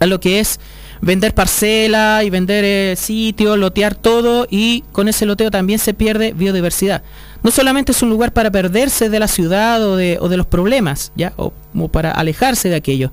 [0.00, 0.58] a lo que es
[1.00, 6.32] vender parcelas y vender eh, sitios, lotear todo y con ese loteo también se pierde
[6.32, 7.04] biodiversidad.
[7.44, 10.46] No solamente es un lugar para perderse de la ciudad o de, o de los
[10.46, 11.34] problemas, ¿ya?
[11.36, 11.52] O,
[11.86, 13.12] para alejarse de aquello.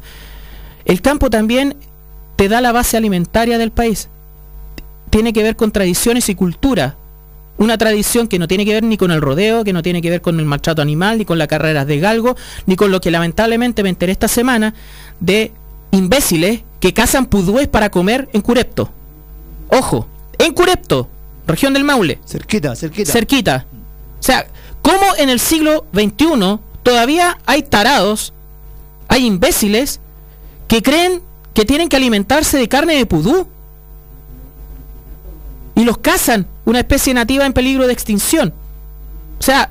[0.85, 1.75] El campo también
[2.37, 4.09] te da la base alimentaria del país
[5.13, 6.97] tiene que ver con tradiciones y cultura.
[7.59, 10.09] Una tradición que no tiene que ver ni con el rodeo, que no tiene que
[10.09, 13.11] ver con el maltrato animal, ni con las carreras de galgo, ni con lo que
[13.11, 14.73] lamentablemente me enteré esta semana
[15.19, 15.51] de
[15.91, 18.89] imbéciles que cazan pudúes para comer en Curepto.
[19.69, 20.07] Ojo,
[20.39, 21.07] en Curepto,
[21.45, 22.19] región del Maule.
[22.25, 23.11] Cerquita, cerquita.
[23.11, 23.65] Cerquita.
[24.19, 24.47] O sea,
[24.81, 28.33] ¿cómo en el siglo XXI todavía hay tarados,
[29.09, 29.99] hay imbéciles
[30.67, 31.21] que creen
[31.53, 33.52] que tienen que alimentarse de carne de pudú?
[35.75, 38.53] Y los cazan, una especie nativa en peligro de extinción.
[39.39, 39.69] O sea,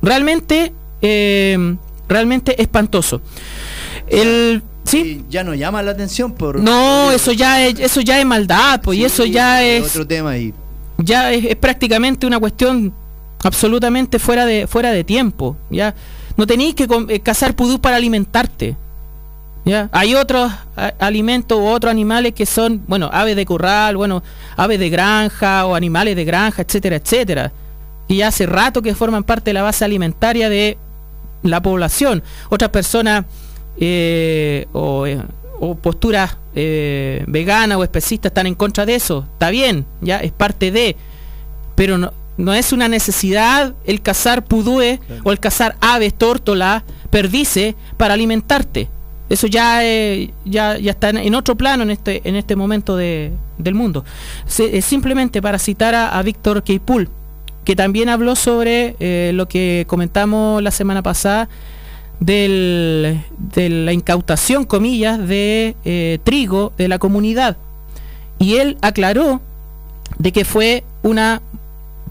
[0.00, 1.76] realmente, eh,
[2.08, 3.20] realmente espantoso.
[4.08, 5.24] El, ¿sí?
[5.30, 6.60] ya no llama la atención por...
[6.60, 9.84] No, eso ya es, eso ya es maldad, pues, y eso ya es...
[9.84, 10.52] Otro tema ahí.
[10.98, 12.92] Ya es, prácticamente una cuestión
[13.42, 15.94] absolutamente fuera de, fuera de tiempo, ¿ya?
[16.36, 18.76] No tenéis que eh, cazar pudú para alimentarte.
[19.92, 20.50] Hay otros
[20.98, 24.22] alimentos u otros animales que son, bueno, aves de corral, bueno,
[24.56, 27.52] aves de granja o animales de granja, etcétera, etcétera.
[28.08, 30.78] Y hace rato que forman parte de la base alimentaria de
[31.42, 32.22] la población.
[32.48, 33.24] Otras personas
[33.78, 35.20] eh, o, eh,
[35.80, 39.26] posturas eh, veganas o especistas están en contra de eso.
[39.32, 40.96] Está bien, ya es parte de,
[41.74, 47.74] pero no, no es una necesidad el cazar pudúes o el cazar aves, tórtolas, perdices
[47.96, 48.88] para alimentarte.
[49.32, 54.04] Eso ya, eh, está en otro plano en este, este momento del mundo.
[54.46, 57.08] simplemente para citar a, Víctor Keipul,
[57.64, 61.48] que también habló sobre eh, lo que comentamos la semana pasada
[62.20, 63.22] de
[63.56, 67.56] la incautación, comillas, de eh, trigo de la comunidad.
[68.38, 69.40] Y él aclaró
[70.18, 71.40] de que fue una,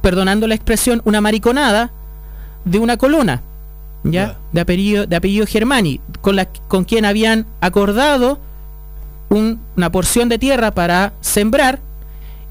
[0.01, 1.91] perdonando la expresión, una mariconada
[2.65, 3.43] de una colona,
[4.03, 4.37] ¿ya?
[4.51, 8.39] De apellido, de apellido Germani, con, la, con quien habían acordado
[9.29, 11.79] un- una porción de tierra para sembrar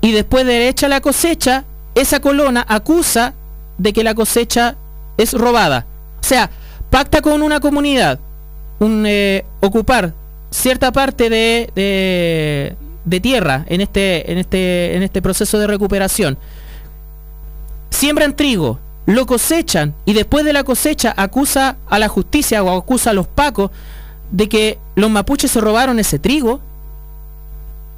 [0.01, 3.35] y después de hecha la cosecha, esa colona acusa
[3.79, 4.77] de que la cosecha
[5.19, 5.87] es robada.
[6.21, 6.51] O sea,
[6.91, 8.19] pacta con una comunidad
[8.79, 10.15] un, eh, ocupar
[10.51, 16.39] cierta parte de, de- de tierra en este, en, este, en este proceso de recuperación.
[17.91, 23.11] Siembran trigo, lo cosechan y después de la cosecha acusa a la justicia o acusa
[23.11, 23.71] a los pacos
[24.31, 26.61] de que los mapuches se robaron ese trigo.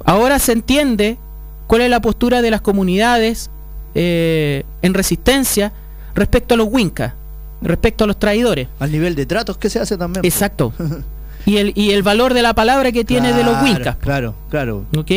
[0.05, 1.17] Ahora se entiende
[1.67, 3.49] cuál es la postura de las comunidades
[3.95, 5.71] eh, en resistencia
[6.15, 7.13] respecto a los wincas,
[7.61, 8.67] respecto a los traidores.
[8.79, 10.21] Al nivel de tratos que se hace también.
[10.21, 10.33] pues.
[10.33, 10.73] Exacto.
[11.45, 13.95] y, el, y el valor de la palabra que tiene de los Claro, wincas.
[13.97, 14.85] Claro, claro.
[14.97, 15.11] ¿ok?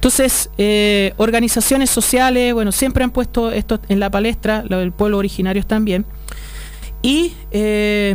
[0.00, 5.18] Entonces, eh, organizaciones sociales, bueno, siempre han puesto esto en la palestra, lo del pueblo
[5.18, 6.06] originarios también.
[7.02, 8.14] Y eh,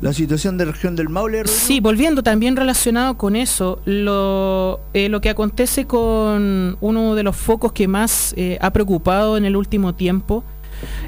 [0.00, 1.38] La situación de región del Maule.
[1.38, 1.58] Rodrigo.
[1.58, 7.34] Sí, volviendo también relacionado con eso, lo, eh, lo que acontece con uno de los
[7.34, 10.44] focos que más eh, ha preocupado en el último tiempo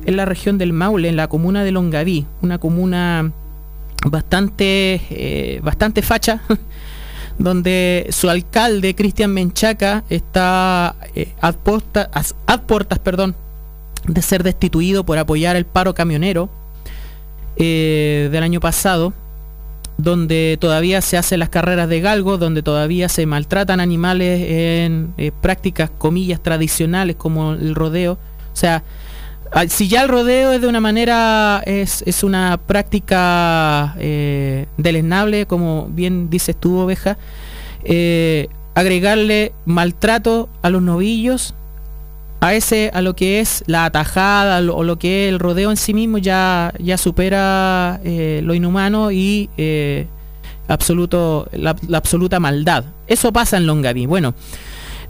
[0.05, 3.31] en la región del Maule, en la comuna de Longaví, una comuna
[4.05, 6.43] bastante, eh, bastante facha,
[7.39, 13.35] donde su alcalde, Cristian Menchaca, está eh, a, posta- as- a portas perdón,
[14.07, 16.49] de ser destituido por apoyar el paro camionero
[17.57, 19.13] eh, del año pasado
[19.99, 25.33] donde todavía se hacen las carreras de galgo, donde todavía se maltratan animales en eh,
[25.41, 28.13] prácticas, comillas, tradicionales como el rodeo.
[28.53, 28.83] O sea,
[29.69, 35.89] si ya el rodeo es de una manera, es, es una práctica eh, deleznable, como
[35.91, 37.17] bien dices tú, oveja,
[37.85, 41.55] eh, agregarle maltrato a los novillos,
[42.41, 45.77] a ese a lo que es la atajada o lo que es el rodeo en
[45.77, 50.07] sí mismo ya ya supera eh, lo inhumano y eh,
[50.69, 52.85] absoluto la, la absoluta maldad.
[53.07, 54.35] Eso pasa en Longaví bueno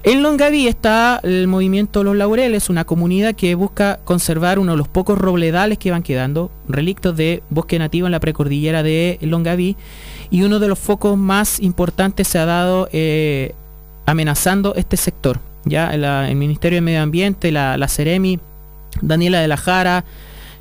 [0.07, 4.87] en Longaví está el movimiento Los Laureles, una comunidad que busca conservar uno de los
[4.87, 9.75] pocos robledales que van quedando, relictos de bosque nativo en la precordillera de Longaví,
[10.31, 13.53] y uno de los focos más importantes se ha dado eh,
[14.07, 15.40] amenazando este sector.
[15.64, 18.38] Ya el Ministerio de Medio Ambiente, la, Ceremi,
[19.03, 20.05] Daniela de la Jara,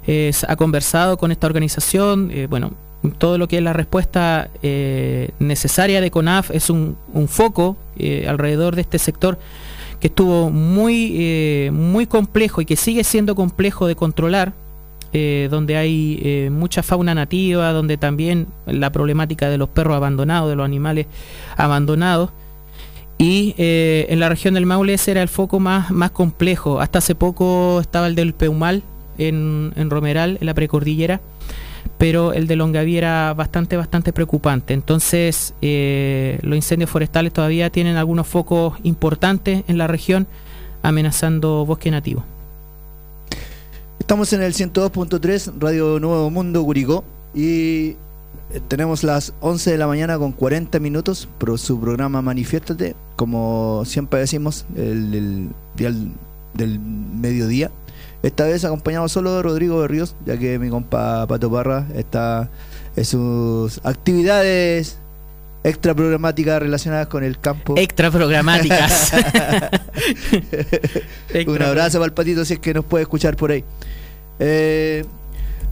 [0.08, 2.32] eh, ha conversado con esta organización.
[2.32, 2.72] eh, bueno,
[3.12, 8.76] todo lo que es la respuesta eh, necesaria de CONAF es un, foco eh, alrededor
[8.76, 9.38] de este sector
[10.00, 14.54] que estuvo muy, eh, muy complejo y que sigue siendo complejo de controlar,
[15.50, 20.66] donde hay mucha fauna nativa, donde también la problemática de los perros abandonados, de los
[20.66, 21.06] animales
[21.56, 22.32] abandonados.
[23.18, 26.82] Y en la región del Maule ese era el foco más, más complejo.
[26.82, 28.84] Hasta hace poco estaba el del Peumal
[29.18, 31.22] en, en Romeral, en la precordillera,
[31.98, 34.74] pero el de Longaví era bastante, bastante preocupante.
[34.74, 40.28] Entonces, eh, los incendios forestales todavía tienen algunos focos importantes en la región
[40.84, 42.24] amenazando bosque nativo.
[44.00, 47.04] Estamos en el 102.3 Radio Nuevo Mundo Curicó
[47.34, 47.96] y eh,
[48.68, 54.20] tenemos las 11 de la mañana con 40 minutos por su programa Manifiéstate, como siempre
[54.20, 56.12] decimos, el, el del-
[56.54, 57.72] del mediodía.
[58.26, 62.50] Esta vez acompañado solo de Rodrigo de Ríos, ya que mi compa Pato Parra está
[62.96, 64.98] en sus actividades
[65.64, 67.76] extra programáticas relacionadas con el campo.
[67.78, 69.14] Extra programáticas.
[71.48, 73.64] Un abrazo para el patito si es que nos puede escuchar por ahí.
[74.40, 75.06] Eh,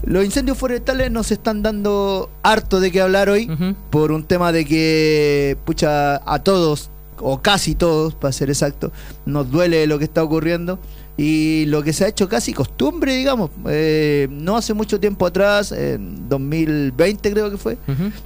[0.04, 3.50] los incendios forestales nos están dando harto de qué hablar hoy
[3.90, 8.92] por un tema de que, pucha, a todos, o casi todos, para ser exacto,
[9.26, 10.78] nos duele lo que está ocurriendo
[11.16, 13.52] y lo que se ha hecho casi costumbre, digamos.
[13.68, 17.78] Eh, no hace mucho tiempo atrás, en 2020 creo que fue,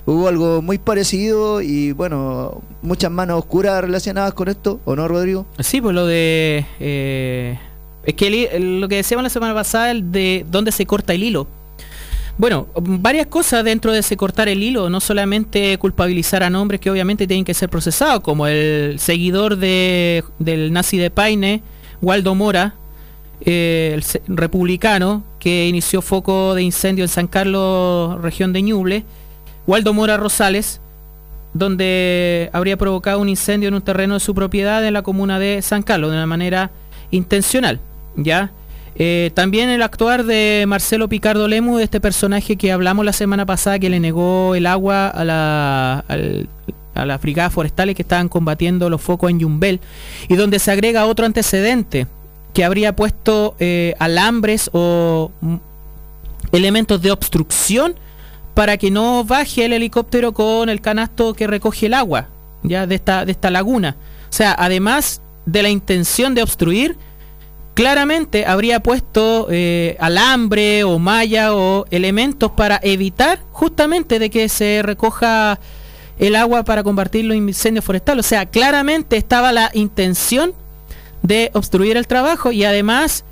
[0.05, 5.45] hubo algo muy parecido y bueno, muchas manos oscuras relacionadas con esto, ¿o no, Rodrigo?
[5.59, 6.65] Sí, pues lo de...
[6.79, 7.59] eh,
[8.05, 11.23] es que el- lo que decíamos la semana pasada, el de dónde se corta el
[11.23, 11.47] hilo.
[12.37, 16.89] Bueno, varias cosas dentro de ese cortar el hilo, no solamente culpabilizar a nombres que
[16.91, 21.63] obviamente tienen que ser procesados, como el seguidor de, del nazi de Paine,
[22.01, 22.75] Waldo Mora,
[23.41, 23.93] eh,
[24.27, 29.03] el republicano, que inició foco de incendio en San Carlos, región de Ñuble,
[29.67, 30.81] Waldo Mora Rosales,
[31.53, 35.61] donde habría provocado un incendio en un terreno de su propiedad en la comuna de
[35.61, 36.71] San Carlos de una manera
[37.11, 37.79] intencional,
[38.15, 38.51] ¿ya?
[38.99, 43.45] Eh, también el actuar de Marcelo Picardo Lemu, de este personaje que hablamos la semana
[43.45, 46.49] pasada, que le negó el agua a la, al-
[46.97, 49.79] a las brigadas forestales que estaban combatiendo los focos en Yumbel,
[50.27, 52.07] y donde se agrega otro antecedente,
[52.53, 55.55] que habría puesto eh, alambres o mm,
[56.51, 57.95] elementos de obstrucción
[58.53, 62.29] para que no baje el helicóptero con el canasto que recoge el agua
[62.63, 63.95] ya de esta, de esta laguna.
[64.29, 66.97] O sea, además de la intención de obstruir,
[67.73, 74.81] claramente habría puesto eh, alambre o malla o elementos para evitar justamente de que se
[74.83, 75.59] recoja
[76.19, 78.25] el agua para combatir los incendios forestales.
[78.25, 80.53] O sea, claramente estaba la intención
[81.21, 83.25] de obstruir el trabajo y además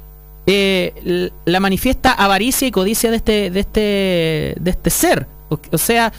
[0.48, 5.28] eh, la manifiesta avaricia y codicia de este, de este, de este ser.
[5.50, 6.12] O sea,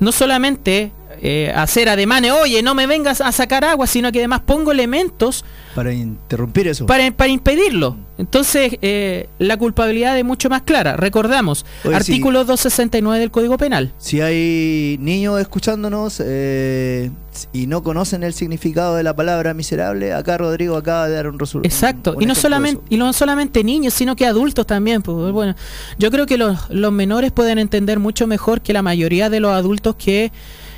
[0.00, 0.92] no solamente
[1.24, 5.44] eh, hacer ademanes, oye, no me vengas a sacar agua, sino que además pongo elementos
[5.72, 6.84] Para interrumpir eso.
[6.86, 7.96] para, para impedirlo.
[8.18, 10.96] Entonces, eh, la culpabilidad es mucho más clara.
[10.96, 13.92] Recordamos, Oye, artículo 269 del Código Penal.
[13.98, 17.10] Si hay niños escuchándonos eh,
[17.52, 21.38] y no conocen el significado de la palabra miserable, acá Rodrigo acaba de dar un
[21.38, 21.72] resultado.
[21.72, 25.02] Exacto, y no solamente y no solamente niños, sino que adultos también.
[25.02, 25.54] pues, bueno,
[25.98, 29.52] yo creo que los, los menores pueden entender mucho mejor que la mayoría de los
[29.52, 30.32] adultos que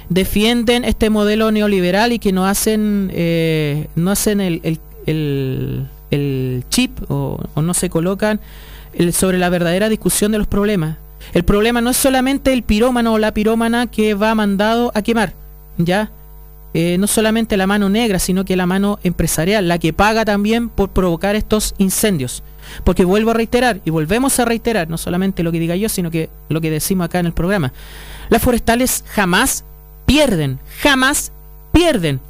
[0.09, 4.61] defienden este modelo neoliberal y que no hacen eh, no hacen el,
[5.07, 8.41] el, el- chip o, no se colocan
[9.13, 10.99] sobre la verdadera discusión de los problemas.
[11.33, 15.33] El problema no es solamente el pirómano o la pirómana que va mandado a quemar,
[15.79, 16.11] ¿ya?
[16.75, 20.69] eh, no solamente la mano negra, sino que la mano empresarial, la que paga también
[20.69, 22.43] por provocar estos incendios.
[22.83, 26.11] Porque vuelvo a reiterar, y volvemos a reiterar, no solamente lo que diga yo, sino
[26.11, 27.73] que lo que decimos acá en el programa.
[28.29, 29.65] Las forestales jamás
[30.07, 31.33] pierden, jamás
[31.73, 32.21] pierden.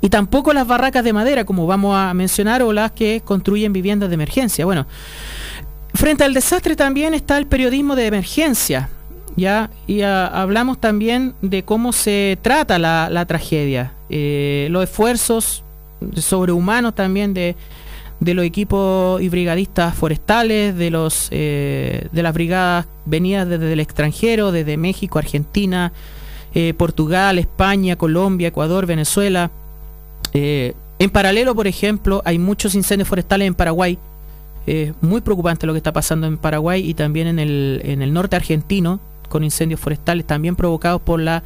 [0.00, 4.10] Y tampoco las barracas de madera, como vamos a mencionar, o las que construyen viviendas
[4.10, 4.64] de emergencia.
[4.64, 4.86] Bueno,
[5.94, 8.90] frente al desastre también está el periodismo de emergencia.
[9.36, 9.70] ¿ya?
[9.86, 15.64] Y ah, hablamos también de cómo se trata la, la tragedia, eh, los esfuerzos
[16.16, 17.56] sobrehumanos también de,
[18.20, 23.80] de los equipos y brigadistas forestales, de, los, eh, de las brigadas venidas desde el
[23.80, 25.92] extranjero, desde México, Argentina,
[26.54, 29.50] eh, Portugal, España, Colombia, Ecuador, Venezuela.
[30.32, 33.98] Eh, en paralelo, por ejemplo, hay muchos incendios forestales en Paraguay.
[34.66, 38.12] Eh, muy preocupante lo que está pasando en Paraguay y también en el, en el
[38.12, 41.42] norte argentino, con incendios forestales también provocados por la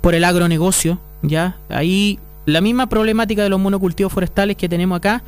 [0.00, 1.56] por el agronegocio, ¿ya?
[1.68, 5.22] Ahí la misma problemática de los monocultivos forestales que tenemos acá,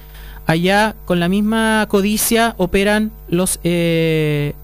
[0.47, 4.55] allá con la misma codicia operan los eh,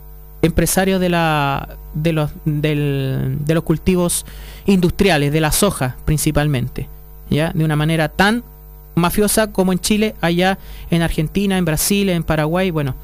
[0.43, 4.27] empresarios de la de los del- de los cultivos
[4.67, 6.89] industriales, de la soja principalmente,
[7.31, 7.53] ¿ya?
[7.55, 8.45] De una manera tan
[8.95, 10.59] mafiosa como en Chile, allá
[10.91, 12.95] en Argentina, en Brasil, en Paraguay, bueno,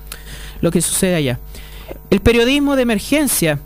[0.60, 1.38] lo que sucede allá.
[2.10, 3.58] El periodismo de emergencia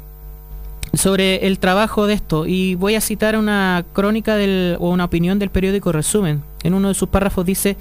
[0.94, 5.38] sobre el trabajo de esto y voy a citar una crónica del, o una opinión
[5.38, 6.42] del periódico Resumen.
[6.62, 7.76] En uno de sus párrafos dice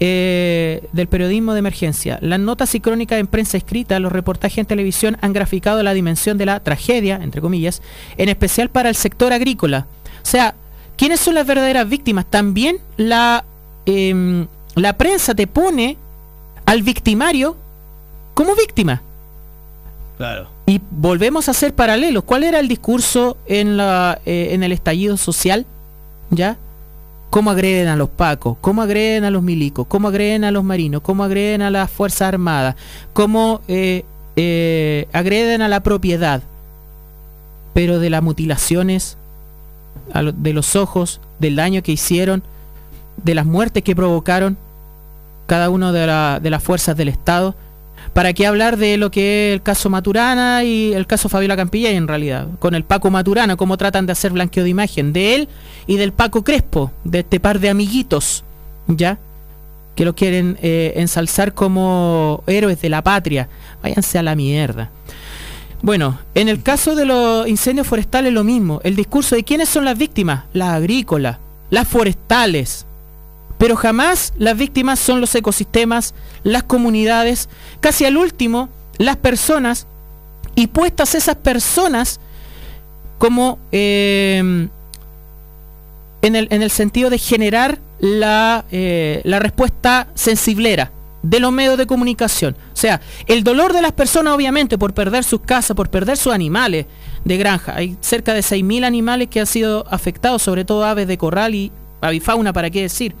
[0.00, 2.18] eh, del periodismo de emergencia.
[2.22, 6.38] Las notas y crónicas en prensa escrita, los reportajes en televisión han graficado la dimensión
[6.38, 7.82] de la tragedia, entre comillas,
[8.16, 9.86] en especial para el sector agrícola.
[10.22, 10.54] O sea,
[10.96, 12.26] ¿quiénes son las verdaderas víctimas?
[12.26, 13.44] También la,
[13.86, 14.46] em,
[14.76, 15.96] la prensa te pone
[16.64, 17.56] al victimario
[18.34, 19.02] como víctima.
[20.16, 20.48] Claro.
[20.66, 22.24] Y volvemos a hacer paralelos.
[22.24, 25.66] ¿Cuál era el discurso en, la, eh, en el estallido social?
[26.30, 26.56] ¿Ya?
[27.30, 28.56] ¿Cómo agreden a los pacos?
[28.60, 29.86] ¿Cómo agreden a los milicos?
[29.86, 31.02] ¿Cómo agreden a los marinos?
[31.02, 32.74] ¿Cómo agreden a las Fuerzas Armadas?
[33.12, 34.04] ¿Cómo eh,
[34.36, 36.42] eh, agreden a la propiedad?
[37.74, 39.18] Pero de las mutilaciones,
[40.34, 42.42] de los ojos, del daño que hicieron,
[43.22, 44.56] de las muertes que provocaron
[45.46, 47.54] cada una de, la- de las fuerzas del Estado.
[48.12, 51.90] ¿Para qué hablar de lo que es el caso Maturana y el caso Fabiola Campilla
[51.90, 52.48] en realidad?
[52.58, 55.48] Con el Paco Maturana, cómo tratan de hacer blanqueo de imagen de él
[55.86, 58.44] y del Paco Crespo, de este par de amiguitos,
[58.88, 59.18] ¿ya?
[59.94, 63.48] Que lo quieren eh, ensalzar como héroes de la patria.
[63.82, 64.90] Váyanse a la mierda.
[65.80, 68.80] Bueno, en el caso de los incendios forestales lo mismo.
[68.82, 71.38] El discurso de quiénes son las víctimas, las agrícolas,
[71.70, 72.86] las forestales.
[73.58, 77.48] Pero jamás las víctimas son los ecosistemas, las comunidades,
[77.80, 79.86] casi al último, las personas,
[80.54, 82.18] y puestas esas personas
[83.18, 84.70] como en,
[86.22, 90.92] el, en el sentido de generar la, eh, la respuesta sensiblera
[91.22, 92.56] de los medios de comunicación.
[92.72, 96.32] O sea, el dolor de las personas, obviamente, por perder sus casas, por perder sus
[96.32, 96.86] animales
[97.24, 97.74] de granja.
[97.76, 101.72] Hay cerca de 6.000 animales que han sido afectados, sobre todo aves de corral y
[102.00, 103.14] avifauna, ¿para qué decir?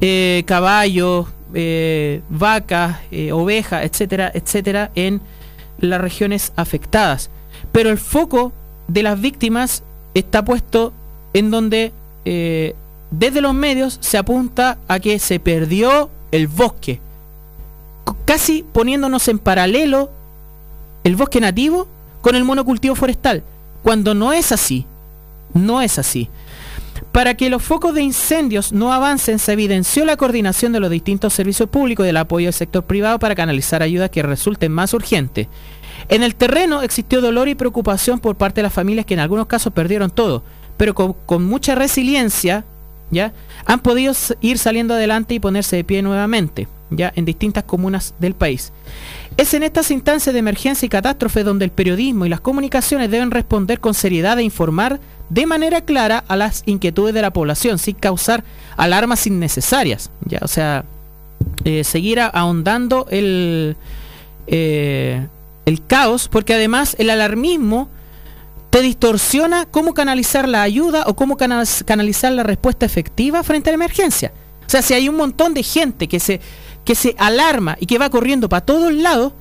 [0.00, 5.20] Eh, caballos, eh, vacas, eh, ovejas, etcétera, etcétera, en
[5.78, 7.30] las regiones afectadas.
[7.72, 8.52] Pero el foco
[8.86, 9.82] de las víctimas
[10.14, 10.92] está puesto
[11.32, 11.92] en donde
[12.24, 12.74] eh,
[13.10, 17.00] desde los medios se apunta a que se perdió el bosque,
[18.24, 20.10] casi poniéndonos en paralelo
[21.04, 21.86] el bosque nativo
[22.20, 23.42] con el monocultivo forestal,
[23.82, 24.84] cuando no es así,
[25.54, 26.28] no es así.
[27.12, 31.32] Para que los focos de incendios no avancen, se evidenció la coordinación de los distintos
[31.32, 35.48] servicios públicos y el apoyo del sector privado para canalizar ayudas que resulten más urgentes.
[36.08, 39.46] En el terreno existió dolor y preocupación por parte de las familias que en algunos
[39.46, 40.44] casos perdieron todo,
[40.76, 42.64] pero con, con mucha resiliencia,
[43.10, 43.32] ¿ya?
[43.66, 47.12] Han podido ir saliendo adelante y ponerse de pie nuevamente, ¿ya?
[47.16, 48.72] En distintas comunas del país.
[49.38, 53.30] Es en estas instancias de emergencia y catástrofe donde el periodismo y las comunicaciones deben
[53.30, 54.98] responder con seriedad e informar
[55.30, 58.42] de manera clara a las inquietudes de la población, sin causar
[58.76, 60.40] alarmas innecesarias, ¿ya?
[60.42, 60.84] O sea,
[61.64, 63.76] eh, seguir ahondando el,
[64.48, 65.24] eh,
[65.66, 67.90] el caos, porque además el alarmismo
[68.70, 73.72] te distorsiona cómo canalizar la ayuda o cómo canal- canalizar la respuesta efectiva frente a
[73.72, 74.32] la emergencia.
[74.66, 76.40] O sea, si hay un montón de gente que se,
[76.88, 79.34] que se alarma y que va corriendo para todos lados,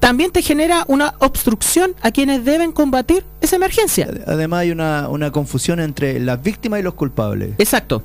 [0.00, 4.08] también te genera una obstrucción a quienes deben combatir esa emergencia.
[4.26, 7.50] Además hay una, una confusión entre las víctimas y los culpables.
[7.58, 8.02] Exacto.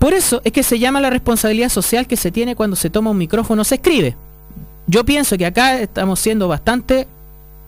[0.00, 3.10] Por eso es que se llama la responsabilidad social que se tiene cuando se toma
[3.12, 4.16] un micrófono se escribe.
[4.88, 7.06] Yo pienso que acá estamos siendo bastante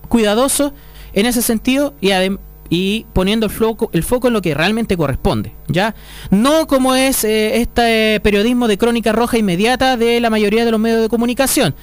[0.09, 0.73] cuidadosos
[1.13, 2.41] en ese sentido y, adem-
[2.71, 5.53] y poniendo el foco, el foco en lo que realmente corresponde.
[5.69, 5.95] ¿ya?
[6.31, 10.81] No como es eh, este periodismo de crónica roja inmediata de la mayoría de los
[10.81, 11.75] medios de comunicación,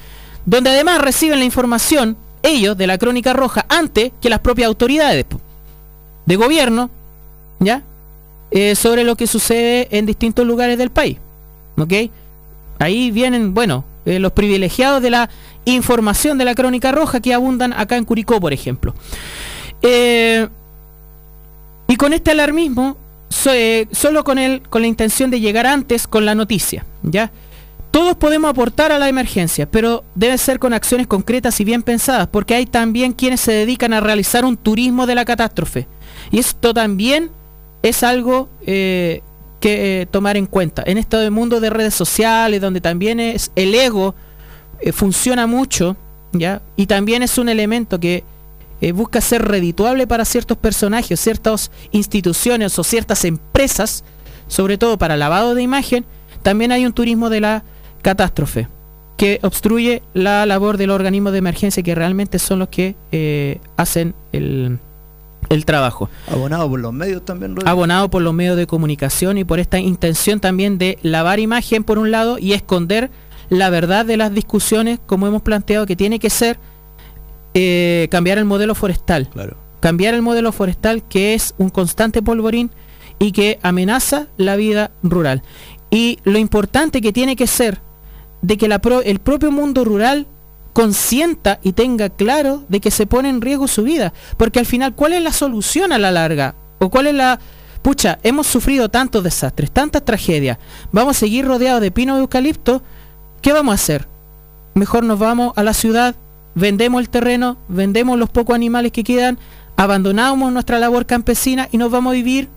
[0.46, 5.26] donde además reciben la información ellos de la crónica roja antes que las propias autoridades
[6.26, 6.90] de gobierno,
[7.60, 7.84] ¿ya?
[8.52, 11.18] Eh, sobre lo que sucede en distintos lugares del país.
[11.78, 11.94] ¿Ok?
[12.80, 15.30] Ahí vienen, bueno, eh, los privilegiados de la
[15.66, 18.94] información de la crónica roja que abundan acá en Curicó, por ejemplo.
[19.82, 20.48] Eh,
[21.88, 22.98] y con este alarmismo,
[23.46, 27.32] eh, solo con, el, con la intención de llegar antes con la noticia, ¿ya?
[27.92, 32.28] Todos podemos aportar a la emergencia, pero debe ser con acciones concretas y bien pensadas,
[32.28, 35.88] porque hay también quienes se dedican a realizar un turismo de la catástrofe.
[36.32, 37.32] Y esto también
[37.84, 39.22] es algo eh,
[39.62, 40.84] que eh, tomar en cuenta.
[40.86, 44.16] En este mundo de redes sociales, donde también es el ego
[44.92, 45.96] funciona mucho,
[46.34, 46.62] ¿ya?
[46.76, 48.24] Y también es un elemento que
[48.82, 54.04] eh, busca ser redituable para ciertos personajes, ciertas instituciones o ciertas empresas,
[54.48, 56.06] sobre todo para lavado de imagen,
[56.44, 57.64] también hay un turismo de la
[58.02, 58.68] catástrofe
[59.18, 64.14] que obstruye la labor del organismo de emergencia que realmente son los que eh, hacen
[64.34, 64.78] el,
[65.50, 67.70] el trabajo Abonado por los medios también, Rodrigo.
[67.70, 71.98] abonado por los medios de comunicación y por esta intención también de lavar imagen por
[71.98, 73.10] un lado y esconder
[73.50, 76.60] la verdad de las discusiones como hemos planteado que tiene que ser
[77.56, 79.58] eh, cambiar el modelo forestal Claro.
[79.80, 82.70] cambiar el modelo forestal que es un constante polvorín
[83.18, 85.42] y que amenaza la vida rural
[85.90, 87.82] y lo importante que tiene que ser
[88.42, 90.28] de que la pro- el propio mundo rural
[90.74, 94.12] consienta y tenga claro de que se pone en riesgo su vida.
[94.36, 96.54] Porque al final, ¿cuál es la solución a la larga?
[96.80, 97.40] ¿O cuál es la...
[97.82, 100.58] Pucha, hemos sufrido tantos desastres, tantas tragedias.
[100.92, 102.82] Vamos a seguir rodeados de pino de eucalipto.
[103.42, 104.08] ¿Qué vamos a hacer?
[104.74, 106.14] Mejor nos vamos a la ciudad,
[106.56, 109.38] vendemos el terreno, vendemos los pocos animales que quedan,
[109.78, 112.50] abandonamos nuestra labor campesina y nos vamos a vivir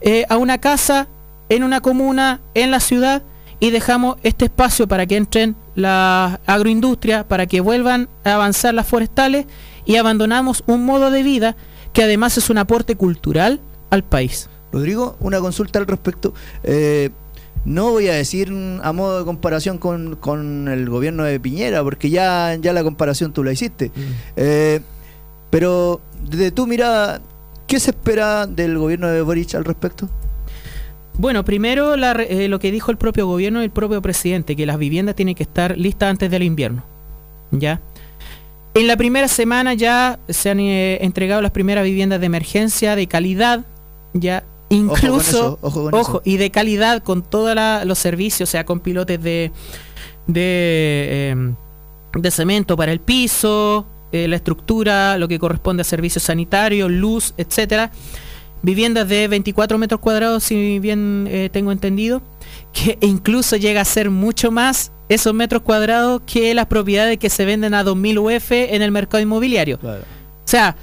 [0.00, 1.06] eh, a una casa,
[1.48, 3.22] en una comuna, en la ciudad
[3.60, 8.86] y dejamos este espacio para que entren la agroindustria, para que vuelvan a avanzar las
[8.86, 9.46] forestales
[9.84, 11.56] y abandonamos un modo de vida
[11.92, 14.48] que además es un aporte cultural al país.
[14.72, 16.32] Rodrigo, una consulta al respecto.
[16.64, 17.10] Eh,
[17.64, 21.82] no voy a decir mm, a modo de comparación con, con el gobierno de Piñera,
[21.82, 23.90] porque ya, ya la comparación tú la hiciste.
[24.36, 24.80] Eh,
[25.50, 27.20] pero desde tu mirada,
[27.66, 30.08] ¿qué se espera del gobierno de Boric al respecto?
[31.18, 34.64] Bueno, primero la eh, lo que dijo el propio gobierno y el propio presidente, que
[34.64, 36.84] las viviendas tienen que estar listas antes del invierno.
[37.50, 37.80] ¿Ya?
[38.74, 43.06] En la primera semana ya se han eh, entregado las primeras viviendas de emergencia de
[43.06, 43.66] calidad,
[44.14, 44.44] ya
[44.76, 46.22] incluso eso, ojo con eso.
[46.24, 49.52] y de calidad con todos los servicios, o sea, con pilotes de
[50.26, 51.54] de, eh,
[52.14, 57.34] de cemento para el piso, eh, la estructura, lo que corresponde a servicios sanitarios, luz,
[57.36, 57.90] etcétera.
[58.62, 62.22] Viviendas de 24 metros cuadrados, si bien eh, tengo entendido,
[62.72, 67.44] que incluso llega a ser mucho más esos metros cuadrados que las propiedades que se
[67.44, 69.78] venden a 2000 UF en el mercado inmobiliario.
[69.78, 70.02] Claro.
[70.02, 70.76] O sea,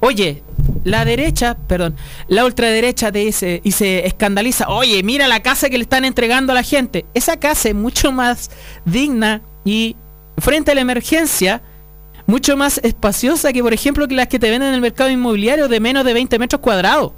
[0.00, 0.42] Oye,
[0.84, 1.96] la derecha, perdón,
[2.28, 6.52] la ultraderecha te dice y se escandaliza, oye, mira la casa que le están entregando
[6.52, 7.06] a la gente.
[7.14, 8.50] Esa casa es mucho más
[8.84, 9.96] digna y
[10.38, 11.62] frente a la emergencia,
[12.26, 15.68] mucho más espaciosa que, por ejemplo, que las que te venden en el mercado inmobiliario
[15.68, 17.12] de menos de 20 metros cuadrados.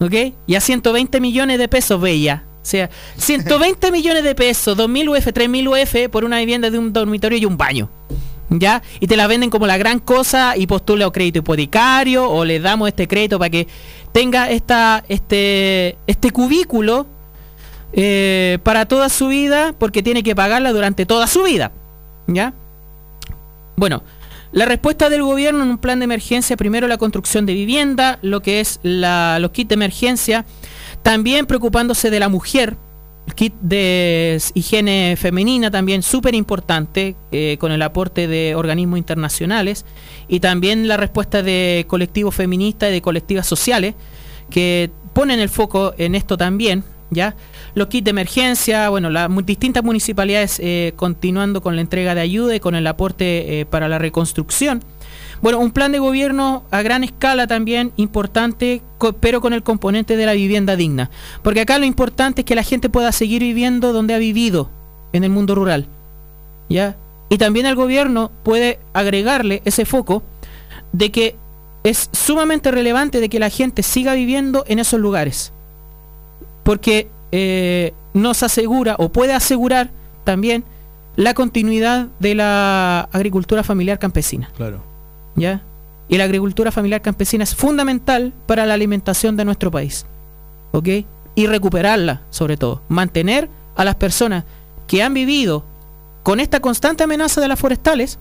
[0.00, 0.34] ¿Ok?
[0.46, 2.44] Y a 120 millones de pesos, bella.
[2.62, 6.92] O sea, 120 millones de pesos, 2.000 UF, 3.000 UF por una vivienda de un
[6.92, 7.88] dormitorio y un baño.
[8.50, 8.82] ¿Ya?
[9.00, 12.60] Y te la venden como la gran cosa y postula o crédito hipotecario o le
[12.60, 13.66] damos este crédito para que
[14.12, 17.06] tenga esta, este, este cubículo
[17.94, 21.72] eh, para toda su vida porque tiene que pagarla durante toda su vida.
[22.26, 22.52] ¿Ya?
[23.76, 24.02] Bueno,
[24.52, 28.42] la respuesta del gobierno en un plan de emergencia, primero la construcción de vivienda, lo
[28.42, 30.44] que es la, los kits de emergencia,
[31.02, 32.76] también preocupándose de la mujer,
[33.34, 39.84] kit de higiene femenina también súper importante, eh, con el aporte de organismos internacionales,
[40.28, 43.94] y también la respuesta de colectivos feministas y de colectivas sociales,
[44.50, 47.36] que ponen el foco en esto también, ¿ya?
[47.74, 52.56] Los kits de emergencia, bueno, las distintas municipalidades eh, continuando con la entrega de ayuda
[52.56, 54.82] y con el aporte eh, para la reconstrucción.
[55.42, 58.80] Bueno, un plan de gobierno a gran escala también importante,
[59.20, 61.10] pero con el componente de la vivienda digna.
[61.42, 64.70] Porque acá lo importante es que la gente pueda seguir viviendo donde ha vivido,
[65.12, 65.86] en el mundo rural.
[66.68, 66.96] ¿Ya?
[67.28, 70.22] Y también el gobierno puede agregarle ese foco
[70.92, 71.36] de que
[71.82, 75.52] es sumamente relevante de que la gente siga viviendo en esos lugares.
[76.62, 79.90] Porque eh, nos asegura o puede asegurar
[80.22, 80.62] también
[81.16, 84.48] la continuidad de la agricultura familiar campesina.
[84.56, 84.91] Claro.
[85.36, 85.62] ¿Ya?
[86.08, 90.06] Y la agricultura familiar campesina es fundamental para la alimentación de nuestro país.
[90.72, 90.88] ¿Ok?
[91.34, 92.82] Y recuperarla, sobre todo.
[92.88, 94.44] Mantener a las personas
[94.86, 95.64] que han vivido
[96.22, 98.18] con esta constante amenaza de las forestales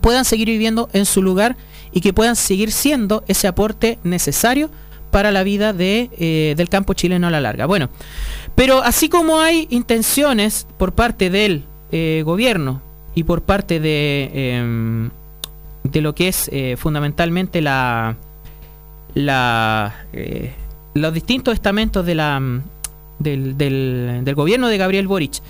[0.00, 1.56] puedan seguir viviendo en su lugar
[1.92, 4.70] y que puedan seguir siendo ese aporte necesario
[5.10, 7.66] para la vida de, eh, del campo chileno a la larga.
[7.66, 7.88] Bueno,
[8.56, 12.82] pero así como hay intenciones por parte del eh, gobierno
[13.14, 15.10] y por parte de, em,
[15.84, 18.16] de lo que es eh, fundamentalmente la,
[19.14, 19.94] la
[20.94, 22.40] los distintos estamentos de la,
[23.18, 25.40] del, del, del, gobierno de Gabriel Boric.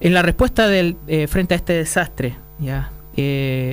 [0.00, 0.96] En la respuesta del,
[1.28, 2.90] frente a este desastre, ya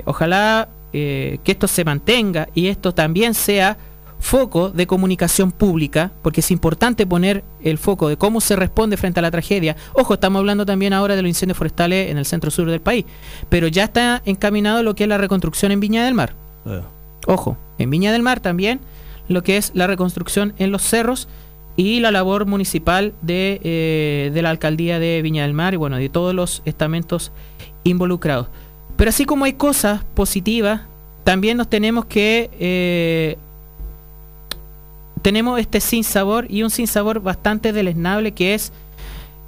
[0.06, 3.78] ojalá que esto se mantenga y esto también sea
[4.20, 9.20] foco de comunicación pública, porque es importante poner el foco de cómo se responde frente
[9.20, 9.76] a la tragedia.
[9.94, 13.06] Ojo, estamos hablando también ahora de los incendios forestales en el centro sur del país,
[13.50, 16.36] pero ya está encaminado lo que es la reconstrucción en Viña del Mar.
[16.66, 16.82] Eh.
[17.28, 18.80] Ojo, en Viña del Mar también
[19.28, 21.28] lo que es la reconstrucción en los cerros
[21.76, 25.98] y la labor municipal de, eh, de la alcaldía de Viña del Mar y bueno,
[25.98, 27.32] de todos los estamentos
[27.84, 28.48] involucrados.
[28.96, 30.82] Pero así como hay cosas positivas,
[31.24, 33.38] también nos tenemos que eh,
[35.22, 38.72] tenemos este sinsabor y un sinsabor bastante deleznable que es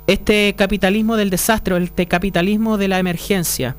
[0.07, 3.75] este capitalismo del desastre, este capitalismo de la emergencia.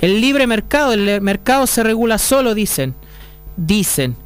[0.00, 2.94] El libre mercado, el mercado se regula solo, dicen.
[3.56, 4.16] Dicen.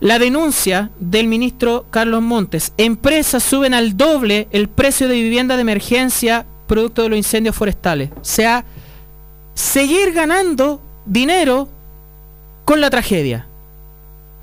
[0.00, 2.72] La denuncia del ministro Carlos Montes.
[2.76, 8.10] Empresas suben al doble el precio de vivienda de emergencia producto de los incendios forestales.
[8.12, 8.64] O sea,
[9.54, 11.68] seguir ganando dinero
[12.64, 13.46] con la tragedia.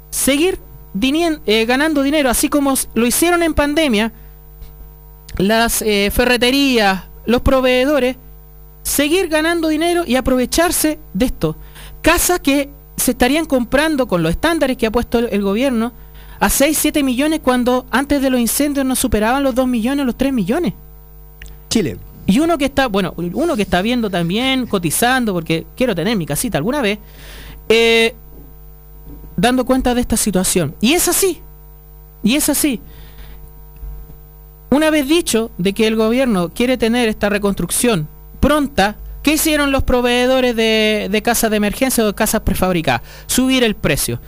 [0.10, 0.60] Seguir
[1.00, 4.12] eh, ganando dinero, así como lo hicieron en pandemia,
[5.38, 8.18] las eh, ferreterías, los proveedores,
[8.84, 11.56] seguir ganando dinero y aprovecharse de esto.
[12.02, 15.94] Casas que se estarían comprando con los estándares que ha puesto el, gobierno
[16.40, 20.18] a 6, 7 millones cuando antes de los incendios no superaban los 2 millones, los
[20.18, 20.74] 3 millones.
[21.70, 21.98] Chile.
[22.28, 26.26] Y uno que está, bueno, uno que está viendo también, cotizando, porque quiero tener mi
[26.26, 27.00] casita alguna vez,
[27.70, 28.16] eh,
[29.42, 30.76] dando cuenta de esta situación.
[30.80, 31.42] Y es así.
[32.24, 32.80] Y es así.
[34.70, 38.08] Una vez dicho de que el gobierno quiere tener esta reconstrucción
[38.40, 43.02] pronta, ¿qué hicieron los proveedores de, casas de emergencia o de casas prefabricadas?
[43.26, 44.22] Subir el precio.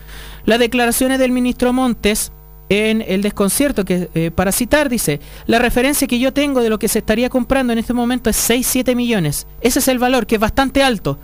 [0.46, 2.32] Las declaraciones del ministro Montes
[2.70, 6.80] en el desconcierto, que eh, para citar, dice, la referencia que yo tengo de lo
[6.80, 9.46] que se estaría comprando en este momento es 6-7 millones.
[9.62, 11.20] Ese es el valor, que es bastante alto.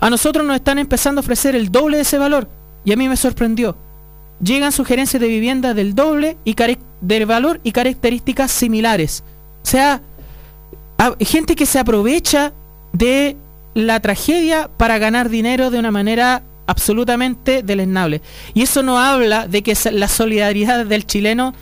[0.00, 2.48] A nosotros nos están empezando a ofrecer el doble de ese valor.
[2.84, 3.76] Y a mí me sorprendió.
[4.42, 6.56] Llegan sugerencias de vivienda del doble y
[7.00, 9.22] del valor y características similares.
[9.62, 10.02] O sea,
[11.20, 12.52] gente que se aprovecha
[12.92, 13.36] de
[13.74, 18.22] la tragedia para ganar dinero de una manera absolutamente deleznable.
[18.54, 21.54] Y eso no habla de que la solidaridad del chileno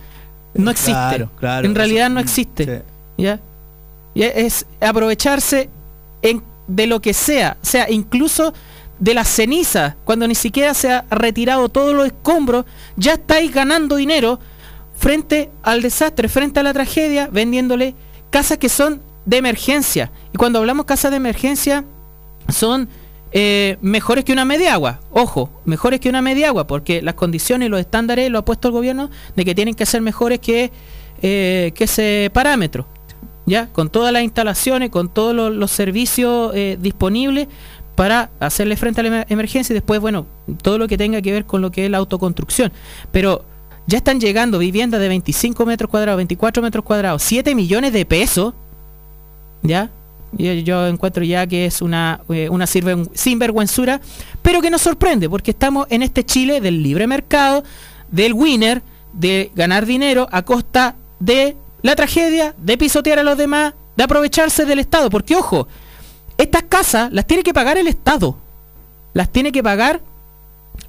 [0.55, 1.29] no existe.
[1.41, 2.83] en realidad no existe.
[3.17, 3.41] ¿ya?
[4.15, 5.71] Es aprovecharse
[6.23, 7.57] en, de lo que sea.
[7.63, 8.53] O sea, incluso
[9.03, 12.65] de las cenizas, cuando ni siquiera se ha retirado todos los escombros,
[12.97, 14.39] ya estáis ganando dinero
[14.95, 17.97] frente al desastre, frente a la tragedia, vendiéndole
[18.31, 20.13] casas que son de emergencia.
[20.33, 21.85] Y cuando hablamos casas de emergencia,
[22.49, 22.89] son
[23.33, 25.01] eh, mejores que una media agua.
[25.11, 28.69] Ojo, mejores que una media agua, porque las condiciones y los estándares lo ha puesto
[28.69, 30.71] el gobierno de que tienen que ser mejores que,
[31.23, 32.87] eh, ese parámetro.
[33.47, 33.67] ¿Ya?
[33.67, 37.49] Con todas las instalaciones, con todos los, los servicios eh, disponibles
[37.95, 40.27] para hacerle frente a la emer- emergencia y después, bueno,
[40.63, 42.73] todo lo que tenga que ver con lo que es la autoconstrucción.
[43.11, 43.45] Pero
[43.87, 48.55] ya están llegando viviendas de 25 metros cuadrados, 24 metros cuadrados, 7 millones de pesos,
[49.63, 49.91] ¿ya?
[50.39, 54.01] Yo, encuentro ya que es una, eh, una sinvergüenzura,
[54.41, 57.63] pero que nos sorprende, porque estamos en este Chile del libre mercado,
[58.11, 58.83] del winner,
[59.13, 64.65] de ganar dinero a costa de la tragedia, de pisotear a los demás, de aprovecharse
[64.65, 65.11] del Estado.
[65.11, 65.69] Porque, ojo,
[66.43, 68.37] estas casas las tiene que pagar el Estado.
[69.15, 70.01] Las tiene que pagar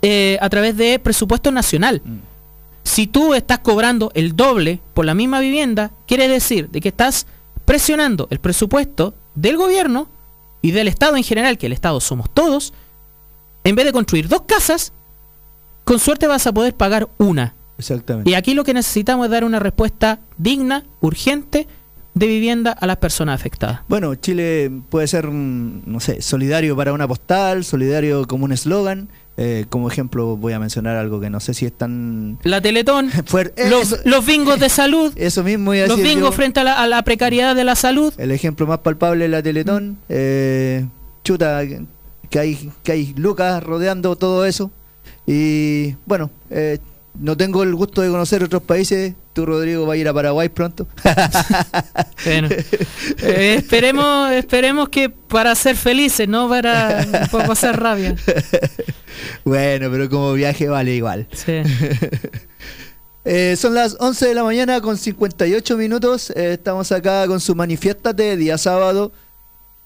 [0.01, 2.01] eh, a través de presupuesto nacional.
[2.83, 7.27] Si tú estás cobrando el doble por la misma vivienda, quiere decir de que estás
[7.65, 10.09] presionando el presupuesto del gobierno
[10.61, 12.73] y del Estado en general, que el Estado somos todos,
[13.63, 14.93] en vez de construir dos casas,
[15.83, 17.55] con suerte vas a poder pagar una.
[17.77, 18.29] Exactamente.
[18.29, 21.67] Y aquí lo que necesitamos es dar una respuesta digna, urgente,
[22.13, 23.81] de vivienda a las personas afectadas.
[23.87, 29.09] Bueno, Chile puede ser, no sé, solidario para una postal, solidario como un eslogan.
[29.35, 32.37] Eh, como ejemplo voy a mencionar algo que no sé si es tan...
[32.43, 33.09] La Teletón,
[33.69, 36.31] los, los bingos de salud, eso mismo los bingos yo.
[36.33, 38.13] frente a la, a la precariedad de la salud.
[38.19, 39.97] El ejemplo más palpable es la Teletón.
[40.09, 40.85] Eh,
[41.23, 41.81] chuta, que-
[42.29, 44.71] que hay, que hay lucas rodeando todo eso.
[45.27, 46.79] Y bueno, eh,
[47.19, 49.13] no tengo el gusto de conocer otros países.
[49.33, 50.87] Tú, Rodrigo, vas a ir a Paraguay pronto.
[52.25, 58.15] Bueno, eh, esperemos, esperemos que para ser felices, no para, para pasar rabia.
[59.43, 61.27] bueno, pero como viaje vale igual.
[61.33, 61.61] Sí.
[63.25, 66.29] Eh, son las 11 de la mañana con 58 minutos.
[66.31, 69.13] Eh, estamos acá con su manifiéstate, día sábado,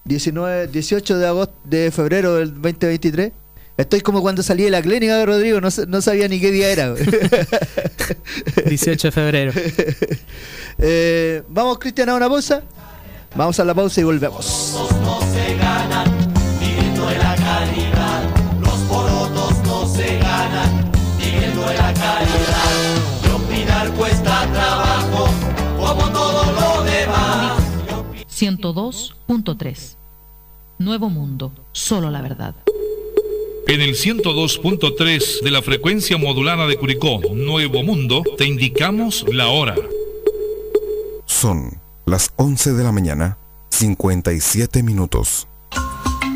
[0.06, 3.34] 19, 18 de agosto de febrero del 2023.
[3.78, 6.70] Estoy como cuando salí de la clínica de Rodrigo, no, no sabía ni qué día
[6.72, 6.94] era.
[8.66, 9.54] 18 de febrero.
[10.80, 12.62] Eh, vamos, Cristian, a una pausa.
[13.36, 14.76] Vamos a la pausa y volvemos.
[15.02, 16.06] no se ganan
[16.60, 18.24] viviendo de la caridad.
[18.62, 22.96] Los porotos no se ganan viviendo de la caridad.
[23.26, 25.30] Y opinar cuesta trabajo
[25.80, 27.60] como todo lo demás.
[28.30, 29.96] 102.3.
[30.78, 32.54] Nuevo Mundo, solo la verdad.
[33.68, 39.76] En el 102.3 de la frecuencia modulada de Curicó, Nuevo Mundo, te indicamos la hora.
[41.26, 43.38] Son las 11 de la mañana,
[43.72, 45.49] 57 minutos.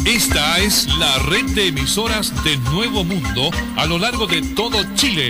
[0.06, 5.30] Esta es la red de emisoras de Nuevo Mundo a lo largo de todo Chile.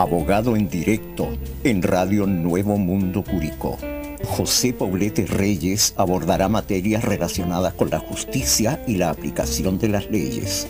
[0.00, 1.28] Abogado en directo
[1.62, 3.76] en Radio Nuevo Mundo Curicó.
[4.24, 10.66] José Poblete Reyes abordará materias relacionadas con la justicia y la aplicación de las leyes.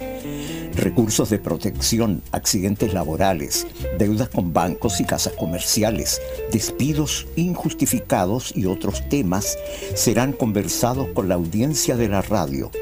[0.75, 3.69] Recursos de protección, accidentes laborales,
[4.01, 6.21] deudas con bancos y casas comerciales,
[6.51, 9.57] despidos injustificados y otros temas
[9.95, 12.73] serán conversados con la audiencia de la radio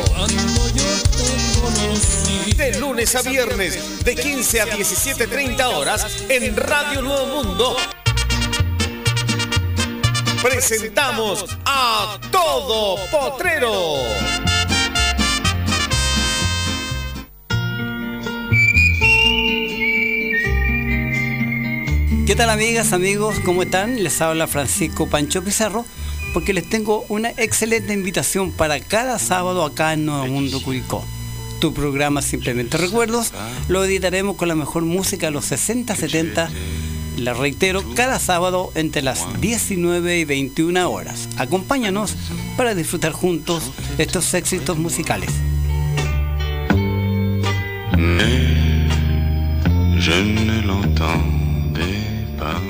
[2.55, 7.75] De lunes a viernes, de 15 a 17.30 horas, en Radio Nuevo Mundo.
[10.41, 13.97] Presentamos a Todo Potrero.
[22.25, 23.35] ¿Qué tal amigas, amigos?
[23.43, 24.01] ¿Cómo están?
[24.01, 25.85] Les habla Francisco Pancho Pizarro
[26.33, 31.05] porque les tengo una excelente invitación para cada sábado acá en Nuevo Mundo Curicó.
[31.59, 33.33] Tu programa Simplemente Recuerdos
[33.67, 36.49] lo editaremos con la mejor música de los 60, 70.
[37.17, 41.27] Les reitero, cada sábado entre las 19 y 21 horas.
[41.37, 42.15] Acompáñanos
[42.55, 45.31] para disfrutar juntos estos éxitos musicales.
[49.99, 52.68] Je ne l'entendais pas.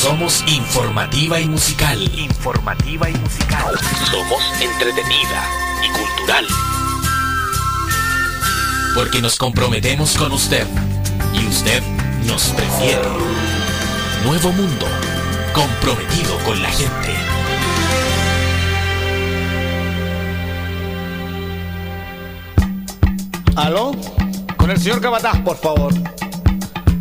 [0.00, 2.00] Somos informativa y musical.
[2.18, 3.78] Informativa y musical.
[4.10, 5.44] Somos entretenida
[5.84, 6.46] y cultural.
[8.94, 10.66] Porque nos comprometemos con usted
[11.34, 11.82] y usted
[12.26, 13.02] nos prefiere.
[14.24, 14.86] Nuevo Mundo,
[15.52, 17.14] comprometido con la gente.
[23.54, 23.92] ¿Aló?
[24.56, 25.92] Con el señor Cabataz, por favor.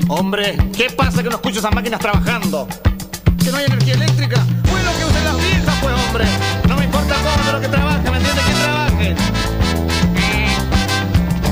[0.09, 2.67] Hombre, ¿qué pasa que no escucho esas máquinas trabajando?
[3.43, 4.45] ¿Que no hay energía eléctrica?
[4.69, 6.25] Bueno, que usen las viejas, pues, hombre.
[6.67, 8.41] No me importa cómo, pero que trabaje, ¿me entiende?
[8.41, 9.15] Que trabaje.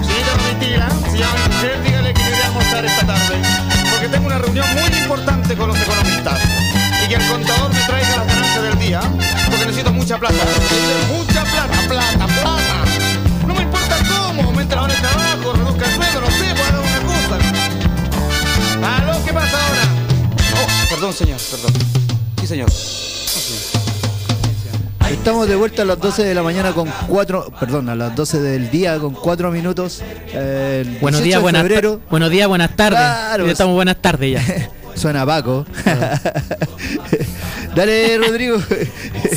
[0.03, 3.35] Señorita Domitila, si llama mi mujer, dígale que iré a almorzar esta tarde.
[3.91, 6.39] Porque tengo una reunión muy importante con los economistas.
[7.03, 9.01] Y que el contador me traiga las ganancias del día.
[9.49, 10.35] Porque necesito mucha plata.
[11.07, 12.85] Mucha plata, plata, plata.
[13.47, 15.46] No me importa cómo, aumente la hora de trabajo,
[21.07, 21.73] perdón, señor, perdón.
[22.41, 22.69] Sí, señor.
[25.09, 28.41] Estamos de vuelta a las 12 de la mañana con 4, perdón, a las 12
[28.41, 30.01] del día con 4 minutos.
[30.33, 32.01] eh, Buenos 18 días, buenas, ta- febrero.
[32.09, 32.99] buenos días, buenas tardes.
[32.99, 33.45] Claro.
[33.45, 34.69] Ya estamos buenas tardes ya.
[34.95, 35.65] Suena Paco.
[37.75, 38.57] Dale, Rodrigo.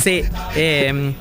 [0.01, 0.23] Sí,
[0.55, 1.13] eh,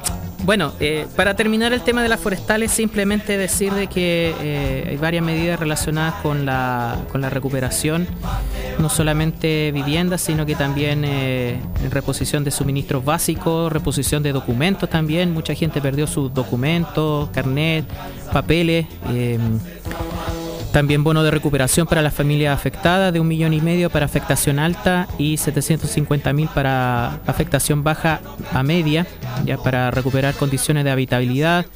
[0.51, 4.97] bueno, eh, para terminar el tema de las forestales, simplemente decir de que eh, hay
[4.97, 8.09] varias medidas relacionadas con la, con la recuperación,
[8.81, 11.61] no solamente viviendas, sino que también eh,
[11.93, 15.33] reposición de suministros básicos, reposición de documentos también.
[15.33, 17.85] Mucha gente perdió sus documentos, carnet,
[18.33, 18.87] papeles.
[20.73, 24.59] También bono de recuperación para las familias afectadas de un millón y medio para afectación
[24.59, 28.21] alta y 750 mil para afectación baja
[28.53, 29.07] a media,
[29.45, 31.67] ya para recuperar condiciones de habitabilidad,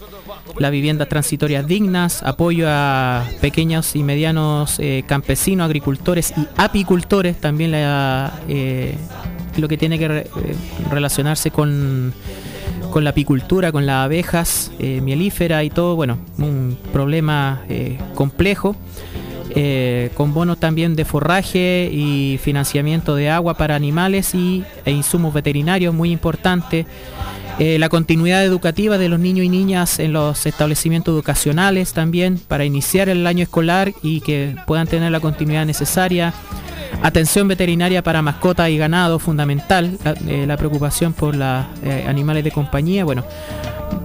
[0.59, 7.73] las viviendas transitorias dignas, apoyo a pequeños y medianos eh, campesinos, agricultores y apicultores, también
[7.75, 8.95] eh,
[9.57, 10.27] lo que tiene que eh,
[10.91, 12.13] relacionarse con
[12.95, 18.77] con la apicultura, con las abejas, eh, mielífera y todo, bueno, un problema eh, complejo.
[19.57, 25.35] eh, con bonos también de forraje y financiamiento de agua para animales y, e insumos
[25.35, 26.87] veterinarios, muy importante.
[27.59, 33.09] La continuidad educativa de los niños y niñas en los establecimientos educacionales también para iniciar
[33.09, 36.35] el año escolar y que puedan tener la continuidad necesaria
[37.03, 41.65] atención veterinaria para mascotas y ganado, fundamental, la, eh, preocupación por los
[42.07, 43.25] animales de compañía, bueno,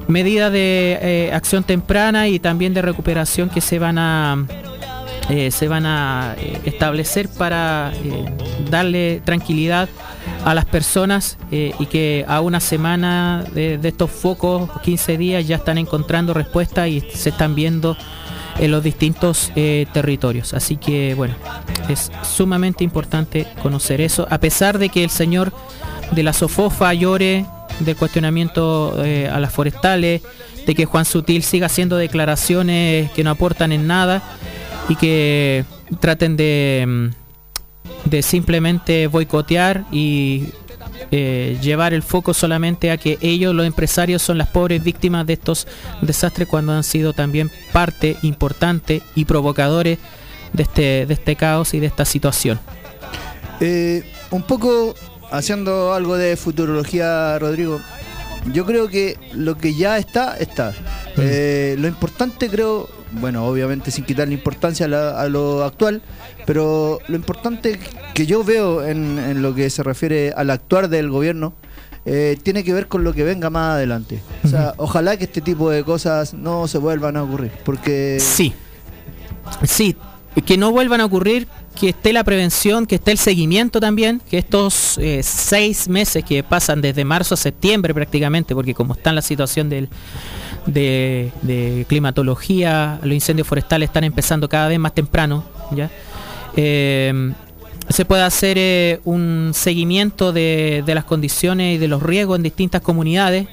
[0.07, 4.45] medidas de eh, acción temprana y también de recuperación que se van a
[5.29, 8.25] eh, se van a eh, establecer para eh,
[8.69, 9.87] darle tranquilidad
[10.43, 15.47] a las personas eh, y que a una semana de, de estos focos, 15 días,
[15.47, 17.95] ya están encontrando respuesta y se están viendo
[18.60, 20.53] en los distintos eh, territorios.
[20.53, 21.36] Así que bueno,
[21.88, 25.51] es sumamente importante conocer eso, a pesar de que el señor
[26.12, 27.45] de la Sofofa llore
[27.80, 30.22] del cuestionamiento eh, a las forestales,
[30.66, 34.22] de que Juan Sutil siga haciendo declaraciones que no aportan en nada
[34.89, 35.66] y que
[35.99, 40.49] traten de, mm, de simplemente boicotear y
[41.12, 45.34] eh, llevar el foco solamente a que ellos, los empresarios, son las pobres víctimas de
[45.34, 45.68] estos
[46.01, 49.97] desastres cuando han sido también parte importante y provocadores
[50.53, 52.60] de este, de este caos y de esta situación.
[53.60, 54.95] Eh, un poco
[55.32, 57.80] haciendo algo de futurología, Rodrigo.
[58.53, 60.74] Yo creo que lo que ya está, está.
[61.18, 66.01] Eh, lo importante creo, bueno, obviamente sin quitarle importancia a, la- a lo actual,
[66.45, 67.80] pero lo importante
[68.14, 71.53] que yo veo en, en lo que se refiere al actuar del gobierno
[72.05, 74.20] eh, tiene que ver con lo que venga más adelante.
[74.43, 78.18] O sea, ojalá que este tipo de cosas no se vuelvan a ocurrir, porque...
[78.20, 78.53] Sí.
[79.64, 79.95] Sí,
[80.45, 81.47] que no vuelvan a ocurrir,
[81.80, 86.43] que esté la prevención, que esté el seguimiento también, que estos eh, seis meses que
[86.43, 89.88] pasan desde marzo a septiembre prácticamente, porque como está en la situación del,
[90.65, 95.89] de, climatología, los incendios forestales están empezando cada vez más temprano, ¿ya?
[96.57, 97.34] Eh,
[97.88, 102.43] se puede hacer eh, un seguimiento de, de las condiciones y de los riesgos en
[102.43, 103.47] distintas comunidades.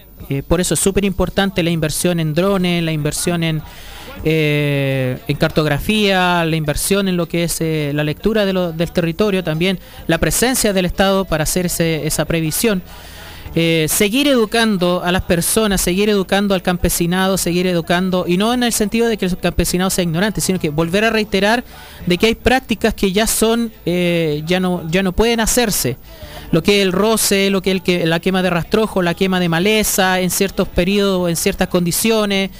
[0.48, 3.62] Por eso es súper importante la inversión en drones, la inversión en,
[4.24, 9.78] eh, en cartografía, la inversión en lo que es eh, la lectura del territorio, también
[10.06, 12.82] la presencia del Estado para hacer esa previsión.
[13.58, 18.62] Eh, seguir educando a las personas, seguir educando al campesinado, seguir educando, y no en
[18.62, 21.64] el sentido de que el campesinado sea ignorante, sino que volver a reiterar
[22.04, 25.96] de que hay prácticas que ya son, ya no, ya no pueden hacerse.
[26.52, 29.40] Lo que es el roce, lo que el que, la quema de rastrojo, la quema
[29.40, 32.50] de maleza en ciertos periodos, en ciertas condiciones,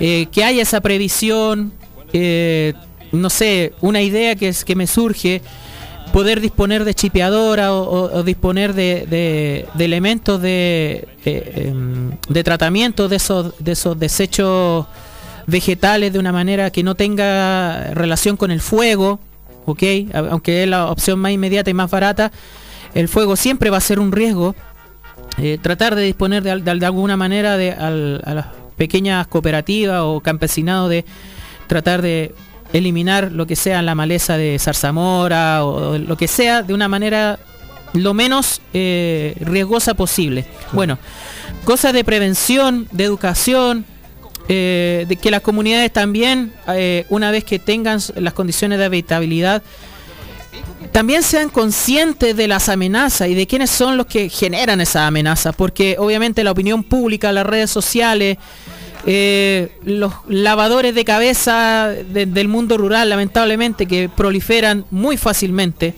[0.00, 1.72] eh, que haya esa previsión,
[3.12, 5.42] no sé, una idea que, es, que me surge,
[6.12, 13.54] poder disponer de chipeadora o, disponer de, elementos de, eh, em, de tratamiento de esos,
[13.58, 14.86] de esos desechos
[15.46, 19.18] vegetales de una manera que no tenga relación con el fuego,
[19.66, 19.82] ¿ok?
[20.30, 22.32] Aunque es la opción más inmediata y más barata,
[22.94, 24.54] el fuego siempre va a ser un riesgo.
[25.40, 30.00] Eh, tratar de disponer de, al- de al- de alguna manera de, a pequeñas cooperativas
[30.02, 31.04] o campesinados de
[31.66, 32.34] tratar de
[32.72, 36.88] eliminar lo que sea la maleza de zarzamora o, o lo que sea de una
[36.88, 37.38] manera
[37.92, 40.44] lo menos eh, riesgosa posible.
[40.72, 40.98] Bueno,
[41.64, 43.84] cosas de prevención, de educación,
[44.48, 49.62] eh, de que las comunidades también, eh, una vez que tengan las condiciones de habitabilidad,
[50.92, 55.54] también sean conscientes de las amenazas y de quiénes son los que generan esas amenazas,
[55.54, 58.38] porque obviamente la opinión pública, las redes sociales,
[59.06, 65.94] eh, los lavadores de cabeza de- del mundo rural, lamentablemente, que proliferan muy fácilmente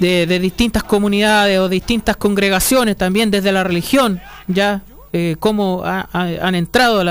[0.00, 6.46] de, distintas comunidades o distintas congregaciones, también desde la religión, ya eh, cómo ha- ha-
[6.46, 7.02] han entrado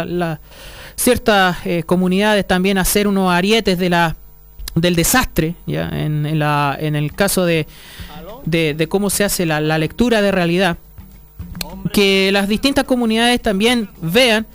[0.95, 4.15] ciertas eh, comunidades también a ser unos arietes de la
[4.75, 7.67] del desastre, ya en, en el caso de,
[8.45, 10.77] de, cómo se hace la, la lectura de realidad,
[11.93, 14.47] que las distintas comunidades también vean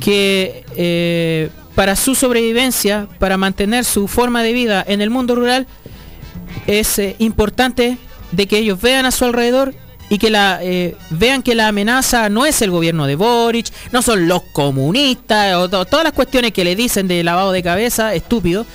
[0.00, 5.66] que eh, para su sobrevivencia, para mantener su forma de vida en el mundo rural,
[6.66, 7.98] es eh, importante
[8.32, 9.74] de que ellos vean a su alrededor
[10.08, 14.02] y que la eh, vean que la amenaza no es el gobierno de Boric, no
[14.02, 18.14] son los comunistas o to- todas las cuestiones que le dicen de lavado de cabeza,
[18.14, 18.66] estúpido,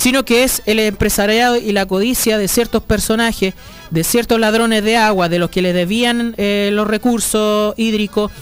[0.00, 3.52] sino que es el empresariado y la codicia de ciertos personajes,
[3.90, 8.32] de ciertos ladrones de agua, de los que le debían eh, los recursos hídricos,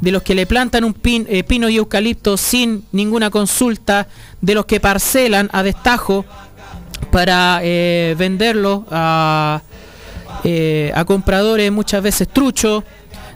[0.00, 4.06] de los que le plantan un pin- eh, pino y eucalipto sin ninguna consulta,
[4.40, 6.24] de los que parcelan a destajo
[7.10, 9.60] para eh, venderlo a,
[11.04, 12.84] compradores muchas veces truchos,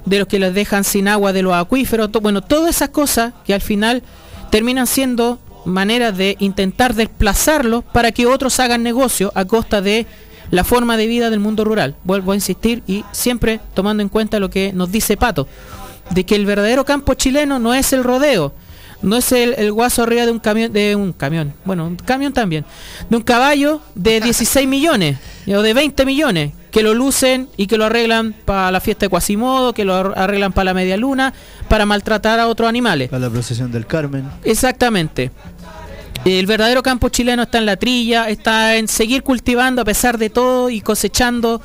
[0.07, 3.55] de los que les dejan sin agua de los acuíferos, bueno, todas esas cosas que
[3.55, 4.05] al final
[4.53, 10.07] terminan siendo maneras de intentar desplazarlos para que otros hagan negocio a costa de
[10.51, 11.95] la forma de vida del mundo rural.
[12.05, 15.49] Vuelvo a insistir y siempre tomando en cuenta lo que nos dice Pato,
[16.11, 18.53] de que el verdadero campo chileno no es el rodeo,
[19.01, 22.33] no es el, el guaso arriba de un camión, de un camión, bueno, un camión
[22.33, 22.65] también,
[23.09, 25.17] de un caballo de 16 millones.
[25.49, 29.11] o de 20 millones, que lo lucen y que lo arreglan para la fiesta de
[29.11, 31.33] Quasimodo, que lo ar- arreglan para la media luna,
[31.69, 33.09] para maltratar a otros animales.
[33.11, 34.25] Para la procesión del Carmen.
[34.45, 35.31] Exactamente.
[36.25, 40.31] El verdadero campo chileno está en la trilla, está en seguir cultivando a pesar de
[40.31, 41.61] todo y cosechando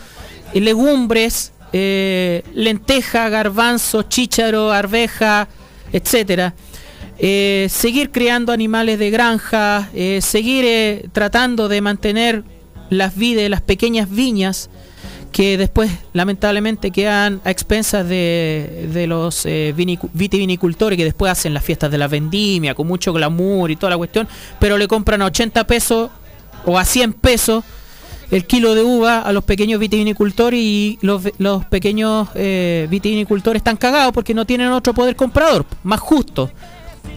[0.51, 5.47] eh, legumbres, eh, lenteja, garbanzo, chícharo, arveja,
[5.93, 6.55] etcétera.
[7.19, 12.43] Eh, seguir criando animales de granja, eh, seguir tratando de mantener
[12.89, 14.71] las vides, las pequeñas viñas
[15.31, 21.53] que después lamentablemente quedan a expensas de, de los eh, vinicu- vitivinicultores que después hacen
[21.53, 24.27] las fiestas de la vendimia con mucho glamour y toda la cuestión,
[24.59, 26.09] pero le compran a 80 pesos
[26.65, 27.63] o a 100 pesos
[28.31, 33.77] el kilo de uva a los pequeños vitivinicultores y los, los pequeños eh, vitivinicultores están
[33.77, 36.51] cagados porque no tienen otro poder comprador, más justo,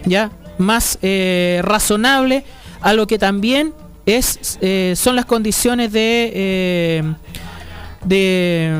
[0.05, 2.45] ya más eh, razonable
[2.81, 3.73] a lo que también
[4.05, 4.57] es
[4.99, 7.03] son las condiciones de
[8.05, 8.73] de,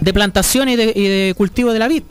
[0.00, 2.02] de plantación y de, y de cultivo de la vid.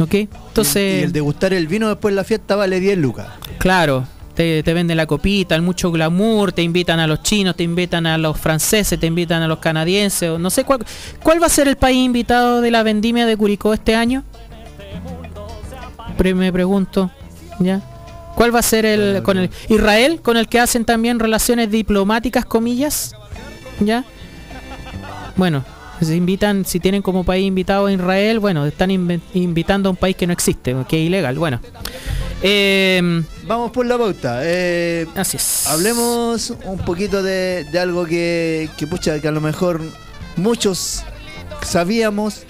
[0.00, 0.14] ¿Ok?
[0.14, 3.26] Entonces, Y el degustar el vino después de la fiesta vale 10 lucas.
[3.58, 7.62] claro, te, te venden la copita, el mucho glamour, te invitan a los chinos, te
[7.64, 10.84] invitan a los franceses, te invitan a los canadienses, o no sé cuál,
[11.22, 14.24] cuál va a ser el país invitado de la vendimia de Curicó este año.
[16.16, 17.10] Pre- me pregunto,
[17.58, 17.80] ¿ya?
[18.34, 22.44] ¿Cuál va a ser el con el Israel con el que hacen también relaciones diplomáticas
[22.46, 23.14] comillas?
[23.80, 24.04] ¿Ya?
[25.36, 25.64] Bueno,
[26.00, 30.16] se invitan, si tienen como país invitado a Israel, bueno, están invitando a un país
[30.16, 31.38] que no existe, que es ilegal.
[31.38, 31.60] Bueno,
[32.42, 34.40] Em, Vamos por la pauta.
[34.42, 35.66] Eh, Así es.
[35.68, 39.80] Hablemos un poquito de, de algo que, que, pucha, que a lo mejor
[40.36, 41.04] muchos
[41.64, 42.42] sabíamos,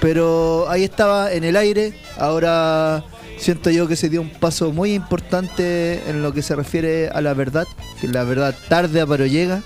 [0.00, 1.94] pero ahí estaba en el aire.
[2.18, 3.04] Ahora
[3.38, 7.20] siento yo que se dio un paso muy importante en lo que se refiere a
[7.20, 7.66] la verdad,
[8.00, 9.62] que la verdad tarde pero llega.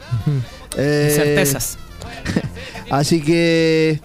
[0.77, 1.79] Eh, certezas.
[2.91, 4.01] Así que,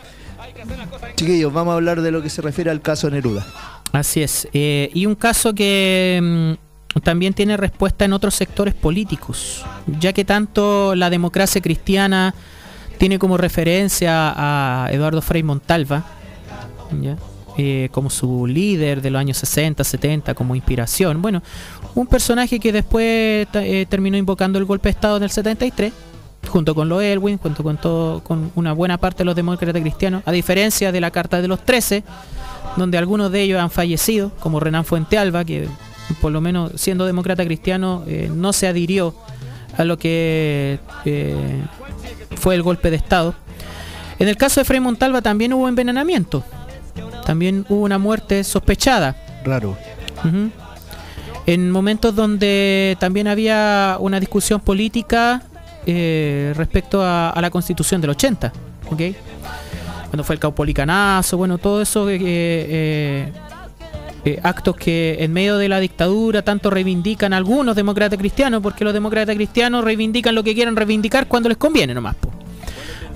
[1.15, 3.45] chiquillos, vamos a hablar de lo que se refiere al caso Neruda.
[3.91, 4.47] Así es.
[4.53, 9.65] Eh, y un caso que mm, también tiene respuesta en otros sectores políticos,
[9.99, 12.33] ya que tanto la democracia cristiana
[12.97, 16.05] tiene como referencia a Eduardo Frei Montalva.
[17.59, 21.23] Eh, como su líder de los años 60, 70, como inspiración.
[21.23, 21.41] Bueno,
[21.95, 25.91] un personaje que después eh, terminó invocando el golpe de Estado en el 73,
[26.47, 30.23] junto con los Elwin, junto con, todo, con una buena parte de los demócratas cristianos,
[30.25, 32.03] a diferencia de la Carta de los 13,
[32.75, 35.67] donde algunos de ellos han fallecido, como Renan Fuentealba, que
[36.21, 39.13] por lo menos siendo demócrata cristiano eh, no se adhirió
[39.77, 41.61] a lo que eh,
[42.35, 43.35] fue el golpe de Estado.
[44.19, 46.43] En el caso de Frei Montalva también hubo envenenamiento,
[47.25, 49.15] también hubo una muerte sospechada.
[49.43, 49.77] Raro.
[51.45, 55.43] En momentos donde también había una discusión política
[55.89, 58.51] eh, respecto a, la constitución del 80,
[58.91, 59.01] ¿ok?
[60.09, 63.31] Cuando fue el caupolicanazo, bueno, todo eso eh,
[64.25, 68.93] eh, actos que en medio de la dictadura tanto reivindican algunos demócratas cristianos, porque los
[68.93, 72.15] demócratas cristianos reivindican lo que quieran reivindicar cuando les conviene nomás.
[72.15, 72.29] po.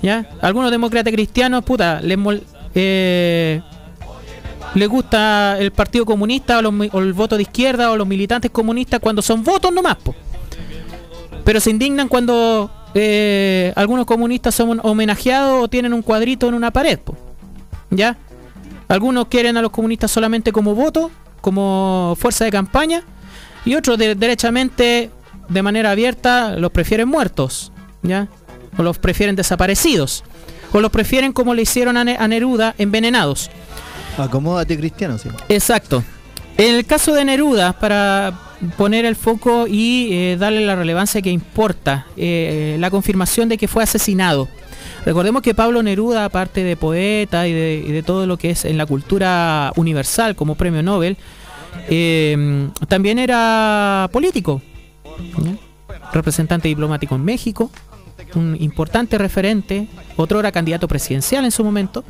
[0.02, 0.26] ¿Ya?
[0.40, 2.42] Algunos demócratas cristianos, puta, les mol-
[4.74, 8.50] les gusta el Partido Comunista o, los o el voto de izquierda o los militantes
[8.50, 10.14] comunistas cuando son votos nomás, po.
[11.44, 16.70] Pero se indignan cuando eh, algunos comunistas son homenajeados o tienen un cuadrito en una
[16.70, 17.16] pared, po.
[17.90, 18.16] ¿Ya?
[18.88, 21.10] Algunos quieren a los comunistas solamente como voto,
[21.40, 23.02] como fuerza de campaña,
[23.64, 25.10] y otros de- derechamente,
[25.48, 27.72] de manera abierta, los prefieren muertos,
[28.02, 28.28] ¿ya?
[28.78, 30.24] O los prefieren desaparecidos,
[30.72, 33.50] o los prefieren como le hicieron a, Ne- a Neruda, envenenados.
[34.18, 35.28] Acomódate cristiano, sí.
[35.48, 36.02] Exacto.
[36.58, 38.32] En el caso de Neruda, para
[38.76, 43.68] poner el foco y eh, darle la relevancia que importa, eh, la confirmación de que
[43.68, 44.48] fue asesinado.
[45.04, 48.86] Recordemos que Pablo Neruda, aparte de poeta y de, todo lo que es en la
[48.86, 51.16] cultura universal como premio Nobel,
[51.88, 54.62] eh, también era político,
[56.12, 57.70] representante diplomático en México,
[58.34, 62.04] un importante referente, otro era candidato presidencial en su momento,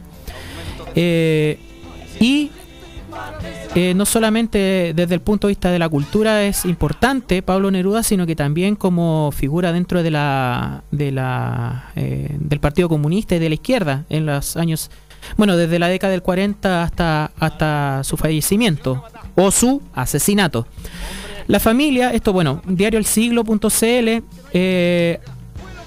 [0.94, 1.58] eh,
[2.20, 2.50] y
[3.74, 8.02] eh, no solamente desde el punto de vista de la cultura es importante Pablo Neruda,
[8.02, 13.38] sino que también como figura dentro de la, de la eh, del Partido Comunista y
[13.38, 14.90] de la izquierda en los años,
[15.36, 20.66] bueno, desde la década del 40 hasta hasta su fallecimiento o su asesinato.
[21.48, 24.22] La familia, esto bueno, diario El Siglo.cl,
[24.52, 25.20] eh,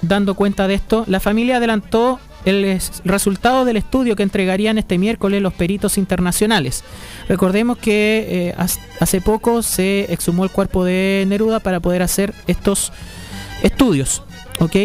[0.02, 4.98] dando cuenta de esto, la familia adelantó el es- resultado del estudio que entregarían este
[4.98, 6.84] miércoles los peritos internacionales.
[7.28, 8.54] Recordemos que eh,
[9.00, 12.92] hace poco se exhumó el cuerpo de Neruda para poder hacer estos
[13.62, 14.22] estudios,
[14.60, 14.76] ¿ok?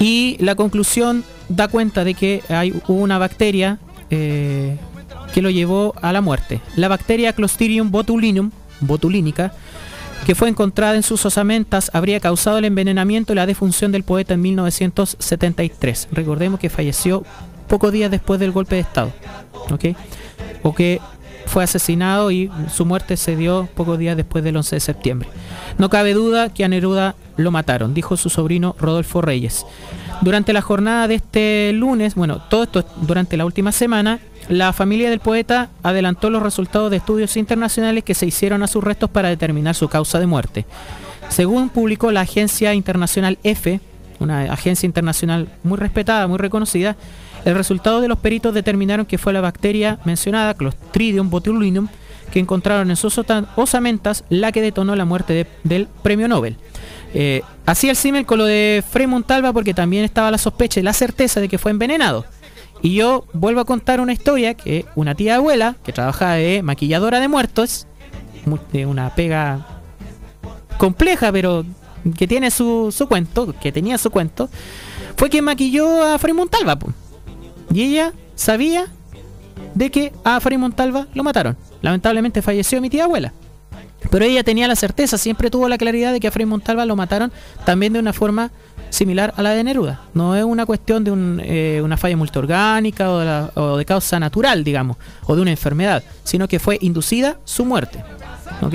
[0.00, 3.78] Y la conclusión da cuenta de que hay una bacteria
[4.10, 4.76] eh,
[5.32, 6.60] que lo llevó a la muerte.
[6.76, 9.52] La bacteria Clostridium botulinum, botulínica,
[10.26, 14.34] que fue encontrada en sus osamentas, habría causado el envenenamiento y la defunción del poeta
[14.34, 16.08] en 1973.
[16.12, 17.24] Recordemos que falleció
[17.66, 19.12] pocos días después del golpe de Estado.
[20.62, 21.00] O que
[21.46, 25.28] fue asesinado y su muerte se dio pocos días después del 11 de septiembre.
[25.78, 29.64] No cabe duda que a Neruda lo mataron, dijo su sobrino Rodolfo Reyes.
[30.20, 34.18] Durante la jornada de este lunes, bueno, todo esto es durante la última semana,
[34.48, 38.82] la familia del poeta adelantó los resultados de estudios internacionales que se hicieron a sus
[38.82, 40.64] restos para determinar su causa de muerte.
[41.28, 43.80] Según publicó la agencia internacional EFE,
[44.18, 46.96] una agencia internacional muy respetada, muy reconocida,
[47.44, 51.88] el resultado de los peritos determinaron que fue la bacteria mencionada, Clostridium botulinum,
[52.32, 53.18] que encontraron en sus
[53.56, 56.56] osamentas la que detonó la muerte de- del premio Nobel.
[57.14, 60.82] Eh, así el símil con lo de Frei Montalva porque también estaba la sospecha y
[60.82, 62.26] la certeza de que fue envenenado.
[62.82, 67.18] Y yo vuelvo a contar una historia que una tía abuela que trabajaba de maquilladora
[67.18, 67.86] de muertos,
[68.44, 69.66] mu- de una pega
[70.76, 71.64] compleja pero
[72.16, 74.48] que tiene su, su cuento, que tenía su cuento,
[75.16, 76.78] fue quien maquilló a Frei Montalva.
[77.72, 78.86] Y ella sabía
[79.74, 81.56] de que a Frei Montalva lo mataron.
[81.82, 83.32] Lamentablemente falleció mi tía abuela.
[84.10, 87.32] Pero ella tenía la certeza, siempre tuvo la claridad de que a Montalva lo mataron
[87.64, 88.50] también de una forma
[88.90, 90.02] similar a la de Neruda.
[90.14, 93.84] No es una cuestión de un, eh, una falla multiorgánica o de, la- o de
[93.84, 94.96] causa natural, digamos,
[95.26, 98.02] o de una enfermedad, sino que fue inducida su muerte.
[98.62, 98.74] ¿Ok?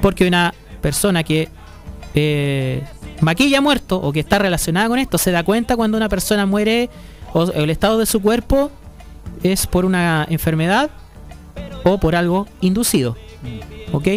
[0.00, 1.48] Porque una persona que
[2.14, 2.84] eh,
[3.20, 6.88] maquilla muerto o que está relacionada con esto se da cuenta cuando una persona muere
[7.32, 8.70] o el estado de su cuerpo
[9.42, 10.90] es por una enfermedad
[11.84, 13.16] o por algo inducido.
[13.92, 14.08] ¿Ok?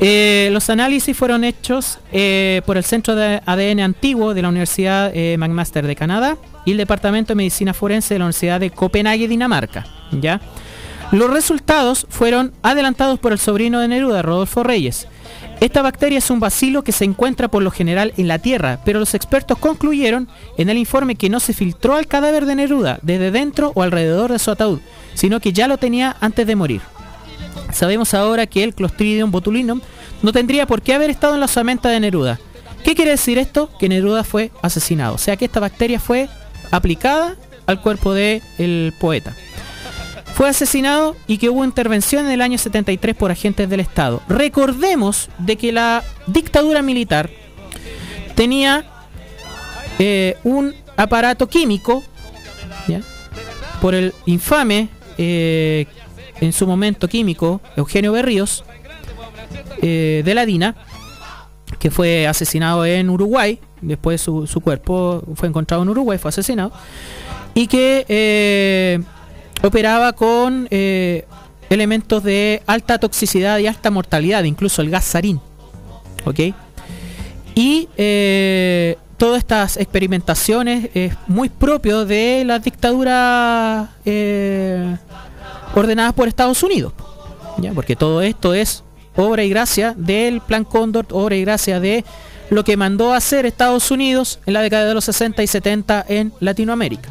[0.00, 5.10] Eh, los análisis fueron hechos eh, por el Centro de ADN Antiguo de la Universidad
[5.14, 9.26] eh, McMaster de Canadá y el Departamento de Medicina Forense de la Universidad de Copenhague,
[9.26, 9.86] Dinamarca.
[10.12, 10.40] ¿ya?
[11.12, 15.08] Los resultados fueron adelantados por el sobrino de Neruda, Rodolfo Reyes.
[15.60, 19.00] Esta bacteria es un bacilo que se encuentra por lo general en la tierra, pero
[19.00, 20.28] los expertos concluyeron
[20.58, 24.32] en el informe que no se filtró al cadáver de Neruda desde dentro o alrededor
[24.32, 24.80] de su ataúd,
[25.14, 26.82] sino que ya lo tenía antes de morir.
[27.72, 29.80] Sabemos ahora que el Clostridium botulinum
[30.22, 32.38] no tendría por qué haber estado en la osamenta de Neruda.
[32.84, 33.70] ¿Qué quiere decir esto?
[33.78, 35.14] Que Neruda fue asesinado.
[35.14, 36.28] O sea que esta bacteria fue
[36.70, 37.34] aplicada
[37.66, 39.34] al cuerpo del poeta.
[40.36, 44.20] Fue asesinado y que hubo intervención en el año 73 por agentes del Estado.
[44.28, 47.30] Recordemos de que la dictadura militar
[48.34, 48.84] tenía
[49.98, 52.04] eh, un aparato químico
[53.80, 55.86] por el infame eh,
[56.42, 58.62] en su momento químico Eugenio Berríos
[59.80, 60.76] eh, de la DINA
[61.78, 66.72] que fue asesinado en Uruguay después su, su cuerpo fue encontrado en Uruguay fue asesinado
[67.54, 69.04] y que
[69.66, 71.26] operaba con eh,
[71.70, 75.40] elementos de alta toxicidad y alta mortalidad incluso el gas sarín
[76.24, 76.40] ¿ok?
[77.54, 84.96] y eh, todas estas experimentaciones es muy propio de las dictaduras eh,
[85.74, 86.92] ordenadas por Estados Unidos.
[87.58, 87.72] ¿ya?
[87.72, 88.84] Porque todo esto es
[89.16, 92.04] obra y gracia del Plan Cóndor, obra y gracia de
[92.50, 96.04] lo que mandó a hacer Estados Unidos en la década de los 60 y 70
[96.08, 97.08] en Latinoamérica.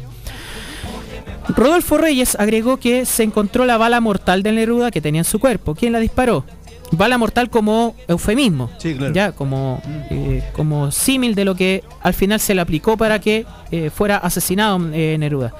[1.48, 5.38] Rodolfo Reyes agregó que se encontró la bala mortal de Neruda que tenía en su
[5.38, 5.74] cuerpo.
[5.74, 6.44] ¿Quién la disparó?
[6.92, 8.70] Bala mortal como eufemismo,
[9.12, 13.44] ya como, eh, como símil de lo que al final se le aplicó para que
[13.72, 15.52] eh, fuera asesinado eh, Neruda.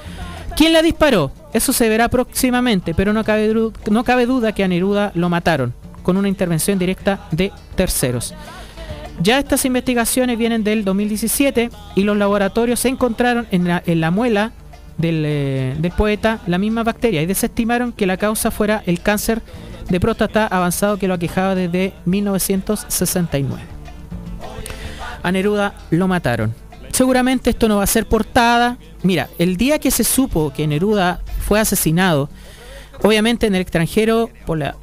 [0.56, 1.32] ¿Quién la disparó?
[1.52, 3.52] Eso se verá próximamente, pero no cabe,
[3.90, 8.32] no cabe duda que a Neruda lo mataron con una intervención directa de terceros.
[9.20, 14.52] Ya estas investigaciones vienen del 2017 y los laboratorios encontraron en la, en la muela
[14.98, 19.42] del, eh, del poeta la misma bacteria y desestimaron que la causa fuera el cáncer
[19.88, 23.62] de próstata avanzado que lo aquejaba desde 1969.
[25.22, 26.54] A Neruda lo mataron.
[26.92, 28.78] Seguramente esto no va a ser portada.
[29.02, 32.30] Mira, el día que se supo que Neruda fue asesinado,
[33.02, 34.76] obviamente en el extranjero, por la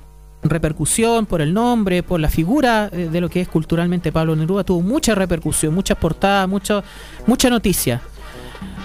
[0.43, 4.63] repercusión, por el nombre, por la figura eh, de lo que es culturalmente Pablo Neruda,
[4.63, 6.83] tuvo mucha repercusión, muchas portadas, mucho,
[7.25, 8.01] mucha noticia.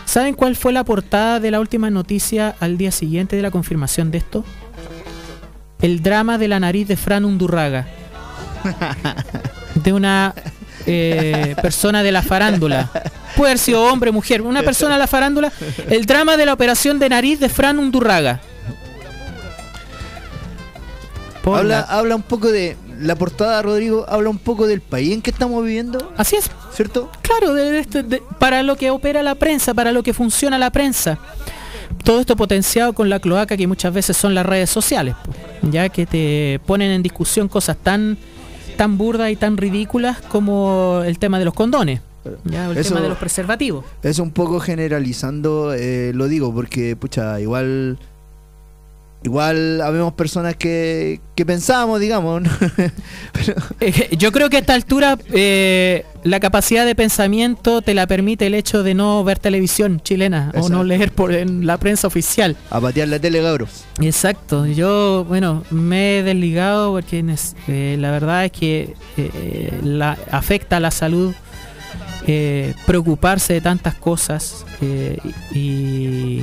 [0.08, 4.10] ¿Saben cuál fue la portada de la última noticia al día siguiente de la confirmación
[4.10, 4.42] de esto?
[5.82, 7.86] El drama de la nariz de Fran Undurraga.
[9.74, 10.34] De una
[10.86, 12.90] eh, persona de la farándula.
[13.36, 14.40] Puede haber sido hombre, mujer.
[14.40, 15.52] Una persona de la farándula.
[15.90, 18.40] El drama de la operación de nariz de Fran Undurraga.
[21.44, 22.76] Habla, la- habla un poco de.
[23.00, 26.12] La portada, Rodrigo, habla un poco del país en que estamos viviendo.
[26.16, 26.50] Así es.
[26.78, 27.10] ¿Cierto?
[27.22, 30.70] Claro, de- de- de- para lo que opera la prensa, para lo que funciona la
[30.70, 31.18] prensa.
[32.04, 35.16] Todo esto potenciado con la cloaca que muchas veces son las redes sociales,
[35.72, 38.16] ya que te ponen en discusión cosas tan
[38.76, 42.00] tan burdas y tan ridículas como el tema de los condones,
[42.44, 43.84] ya, el Eso- tema de los preservativos.
[44.04, 47.98] Es un poco generalizando, eh, lo digo, porque, pucha, igual.
[49.24, 52.42] Igual habemos personas que, que pensamos, digamos.
[52.42, 52.50] ¿no?
[53.80, 58.46] Eh, Yo creo que a esta altura eh, la capacidad de pensamiento te la permite
[58.46, 62.56] el hecho de no ver televisión chilena o no leer por en la prensa oficial.
[62.70, 63.84] A patear la tele, cabros.
[64.00, 67.24] Exacto, yo, bueno, me he desligado porque
[67.68, 71.34] eh, la verdad es que eh, la, afecta a la salud
[72.26, 74.64] eh, preocuparse de tantas cosas
[75.54, 76.42] y,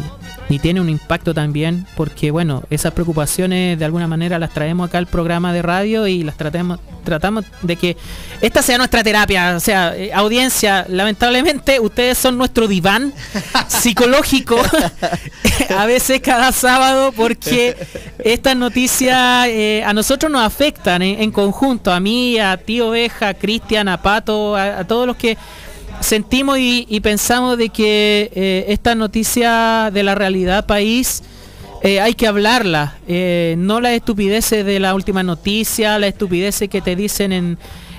[0.49, 4.99] y tiene un impacto también porque, bueno, esas preocupaciones de alguna manera las traemos acá
[4.99, 7.97] al programa de radio y las tratemos, tratamos de que
[8.41, 13.13] esta sea nuestra terapia, o sea, eh, audiencia, lamentablemente ustedes son nuestro diván
[13.67, 14.57] psicológico
[15.75, 17.75] a veces cada sábado porque
[18.19, 23.29] estas noticias eh, a nosotros nos afectan en, en conjunto, a mí, a Tío Oveja,
[23.29, 25.37] a Cristian, a Pato, a, a todos los que
[26.01, 31.23] sentimos y, pensamos de que eh, esta noticia de la realidad país
[31.83, 36.81] eh, hay que hablarla, eh, no las estupideces de la última noticia, las estupideces que
[36.81, 37.57] te dicen en,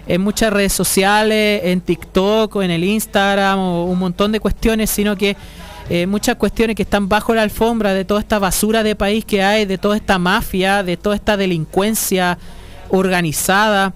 [0.09, 4.91] en muchas redes sociales, en TikTok o en el Instagram o un montón de cuestiones,
[4.91, 5.37] sino que
[6.09, 9.67] muchas cuestiones que están bajo la alfombra de toda esta basura de país que hay,
[9.67, 12.39] de toda esta mafia, de toda esta delincuencia
[12.89, 13.95] organizada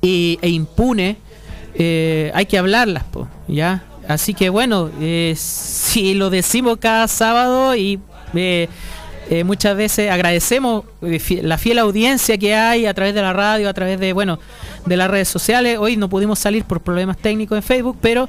[0.00, 1.18] y, e impune,
[1.78, 3.84] eh, hay que hablarlas, po, ¿ya?
[4.08, 7.98] Así que bueno, eh, si lo decimos cada sábado y
[8.34, 8.68] eh,
[9.28, 13.68] eh, muchas veces agradecemos eh, la fiel audiencia que hay a través de la radio,
[13.68, 14.38] a través de, bueno,
[14.84, 15.78] de las redes sociales.
[15.80, 18.28] Hoy no pudimos salir por problemas técnicos en Facebook, pero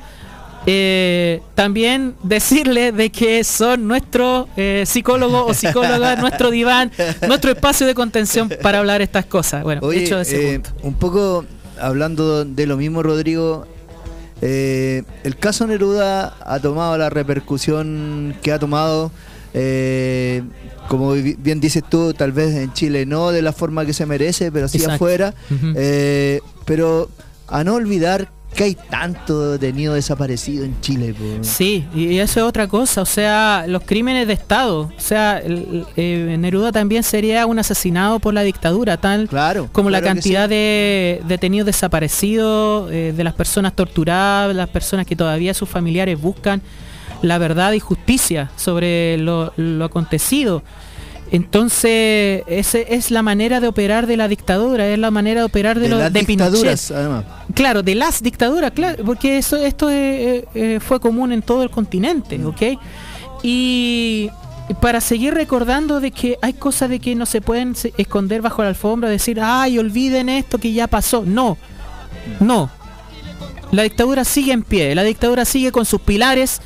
[0.66, 6.92] eh, también decirle de que son nuestro eh, psicólogo o psicóloga, nuestro diván,
[7.28, 9.64] nuestro espacio de contención para hablar estas cosas.
[9.64, 10.72] Bueno, Oye, hecho ese eh, punto.
[10.82, 11.46] un poco
[11.80, 13.66] hablando de lo mismo, Rodrigo.
[14.42, 19.12] eh, el caso Neruda ha tomado la repercusión que ha tomado.
[19.54, 20.44] eh,
[20.88, 24.06] como bi- bien dices tú, tal vez en Chile no de la forma que se
[24.06, 24.96] merece, pero sí Exacto.
[24.96, 25.34] afuera.
[25.76, 27.10] Eh, pero
[27.48, 31.14] a no olvidar que hay tanto detenido desaparecido en Chile.
[31.14, 31.24] po.
[31.44, 35.86] Sí, y eso es otra cosa, o sea, los crímenes de Estado, o sea, el-
[35.96, 39.28] eh, Neruda también sería un asesinado por la dictadura, tal
[39.72, 45.16] como la claro cantidad de detenidos desaparecidos, eh, de las personas torturadas, las personas que
[45.16, 46.62] todavía sus familiares buscan
[47.22, 50.64] la verdad y justicia sobre lo, lo acontecido.
[51.32, 55.76] Entonces, esa es la manera de operar de la dictadura, es la manera de operar
[55.78, 56.52] de, De lo- las de Pinochet.
[56.54, 57.26] dictaduras, además.
[57.54, 61.70] Claro, de las dictaduras, claro, porque eso, esto eh, eh, fue común en todo el
[61.70, 62.62] continente, ¿ok?
[63.44, 64.30] Y
[64.82, 68.70] para seguir recordando de que hay cosas de que no se pueden esconder bajo la
[68.70, 71.24] alfombra, decir, ay, olviden esto que ya pasó.
[71.26, 71.58] No,
[72.40, 72.70] no.
[73.72, 76.62] La dictadura sigue en pie, la dictadura sigue con sus pilares,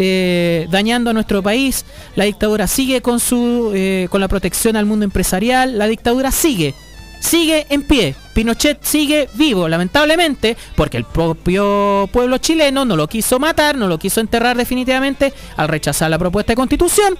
[0.00, 1.84] eh, dañando a nuestro país.
[2.14, 5.76] La dictadura sigue con su eh, con la protección al mundo empresarial.
[5.76, 6.74] La dictadura sigue,
[7.20, 8.14] sigue en pie.
[8.32, 13.98] Pinochet sigue vivo, lamentablemente, porque el propio pueblo chileno no lo quiso matar, no lo
[13.98, 17.18] quiso enterrar definitivamente al rechazar la propuesta de constitución.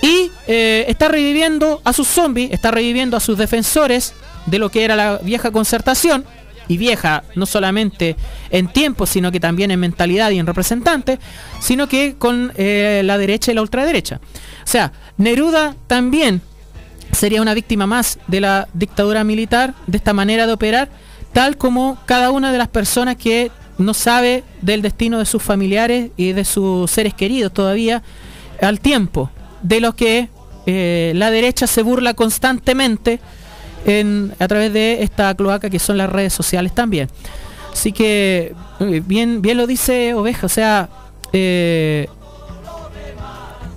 [0.00, 4.14] Y eh, está reviviendo a sus zombies, está reviviendo a sus defensores
[4.46, 6.24] de lo que era la vieja concertación,
[6.68, 8.16] y vieja no solamente
[8.50, 11.18] en tiempo, sino que también en mentalidad y en representante,
[11.60, 14.20] sino que con eh, la derecha y la ultraderecha.
[14.64, 16.40] O sea, Neruda también
[17.12, 20.88] sería una víctima más de la dictadura militar, de esta manera de operar,
[21.32, 26.10] tal como cada una de las personas que no sabe del destino de sus familiares
[26.16, 28.02] y de sus seres queridos todavía
[28.60, 29.30] al tiempo,
[29.62, 30.28] de los que
[30.66, 33.20] eh, la derecha se burla constantemente
[34.38, 37.08] a través de esta cloaca que son las redes sociales también.
[37.72, 40.88] Así que eh, bien, bien lo dice Oveja, o sea,
[41.32, 42.06] eh,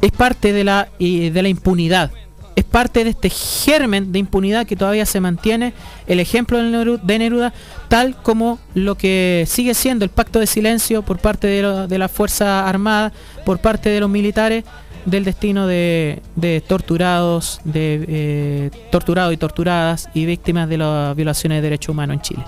[0.02, 2.12] es parte de la, de la impunidad.
[2.56, 5.74] Es parte de este germen de impunidad que todavía se mantiene.
[6.08, 7.54] El ejemplo de Neruda,
[7.90, 11.98] tal como lo que sigue siendo el pacto de silencio por parte de, lo- de
[11.98, 13.12] la Fuerza Armada,
[13.46, 14.64] por parte de los militares,
[15.06, 21.58] del destino de, de torturados, de eh, torturados y torturadas y víctimas de las violaciones
[21.58, 22.44] de derechos humanos en Chile.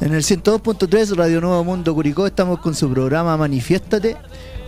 [0.00, 4.16] En el 102.3 Radio Nuevo Mundo Curicó estamos con su programa Manifiéstate.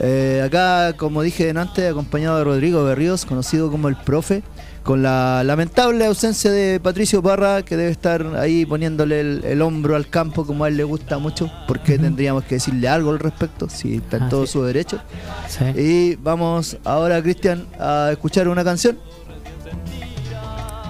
[0.01, 4.43] Eh, acá, como dije antes, acompañado de Rodrigo Berríos, conocido como el profe,
[4.89, 9.95] con la lamentable ausencia de Patricio Parra, que debe estar ahí poniéndole el, el hombro
[9.97, 13.69] al campo como a él le gusta mucho, porque tendríamos que decirle algo al respecto,
[13.69, 14.53] si está en Ah, todo sí.
[14.55, 14.99] su derecho.
[15.47, 15.65] Sí.
[15.79, 18.99] Y vamos ahora, Cristian, a escuchar una canción.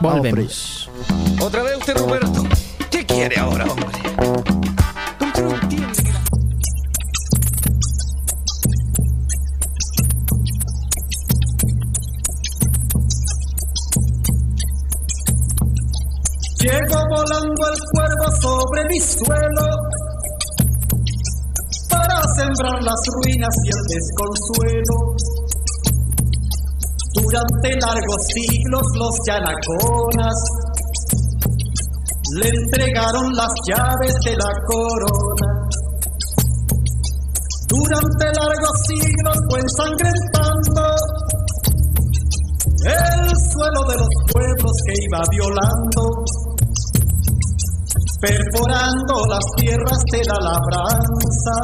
[0.00, 0.88] Volvemos.
[1.40, 2.44] Otra vez usted, Roberto.
[2.92, 3.88] ¿Qué quiere ahora, hombre?
[16.60, 19.66] Llegó volando el cuervo sobre mi suelo
[21.88, 25.14] para sembrar las ruinas y el desconsuelo.
[27.14, 30.34] Durante largos siglos los yanaconas
[32.40, 35.68] le entregaron las llaves de la corona.
[37.68, 40.96] Durante largos siglos fue ensangrentando
[42.84, 46.24] el suelo de los pueblos que iba violando,
[48.20, 51.56] perforando las tierras de la labranza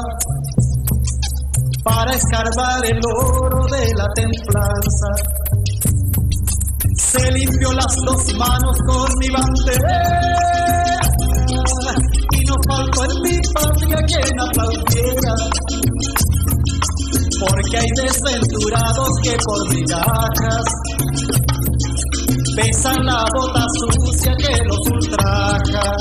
[1.84, 5.08] para escarbar el oro de la templanza.
[6.96, 11.00] Se limpió las dos manos con mi bandera
[12.32, 15.34] y no faltó en mi patria quien aplaudiera.
[17.40, 20.64] Porque hay desventurados que por migajas
[22.56, 25.96] besan la bota sucia que los ultraja.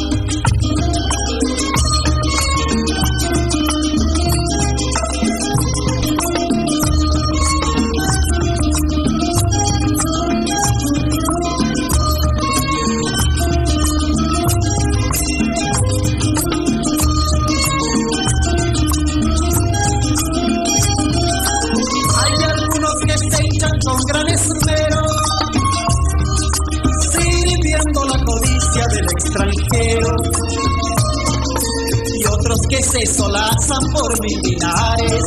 [32.93, 35.23] Se solazan por mil dinares,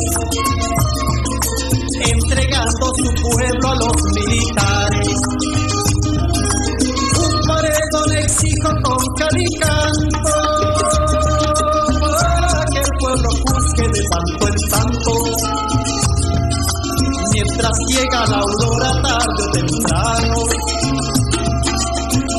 [1.99, 5.17] entregando su pueblo a los militares.
[7.19, 10.31] Un paredón exijo con calicanto,
[11.99, 15.11] para que el pueblo juzgue de tanto en tanto
[17.33, 20.35] mientras llega la aurora tarde o temprano,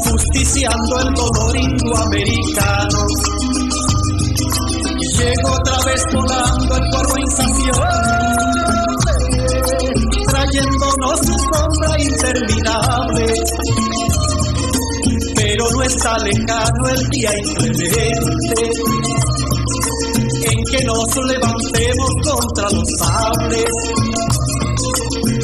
[0.04, 3.17] justiciando el dolor indoamericano.
[5.50, 7.98] Otra vez volando el cuervo insaciable,
[10.26, 13.34] trayéndonos su sombra interminable.
[15.34, 18.70] Pero no está lejano el día inclemente
[20.44, 23.64] en que nos levantemos contra los sables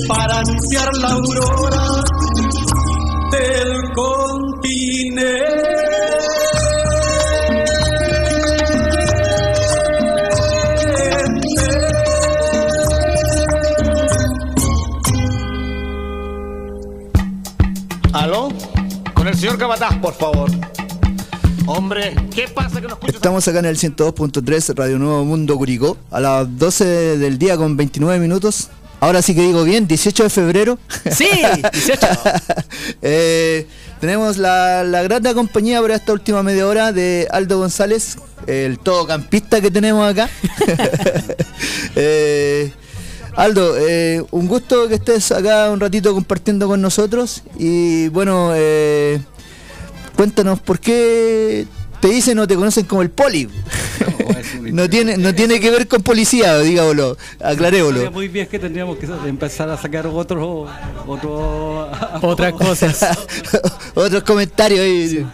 [0.08, 2.04] para anunciar la aurora
[19.56, 20.50] señor por favor.
[21.66, 23.16] Hombre, ¿qué pasa que no escucho?
[23.16, 27.76] Estamos acá en el 102.3 Radio Nuevo Mundo Curicó a las 12 del día con
[27.76, 28.68] 29 minutos.
[29.00, 30.78] Ahora sí que digo bien, 18 de febrero.
[31.10, 31.28] Sí,
[31.72, 32.06] 18.
[33.02, 33.66] Eh,
[34.00, 39.60] tenemos la, la grata compañía por esta última media hora de Aldo González, el todocampista
[39.60, 40.28] que tenemos acá.
[41.96, 42.72] Eh,
[43.36, 49.20] Aldo, eh, un gusto que estés acá un ratito compartiendo con nosotros y bueno, eh,
[50.16, 51.66] cuéntanos por qué
[52.00, 53.48] te dicen o te conocen como el poli.
[54.72, 58.10] No tiene, no tiene que ver con policía, digámoslo, aclarémoslo.
[58.12, 60.68] Muy bien que tendríamos que empezar a sacar otros
[61.06, 61.90] otro,
[62.22, 63.16] Otras cosas.
[63.94, 65.26] Otros comentarios ahí.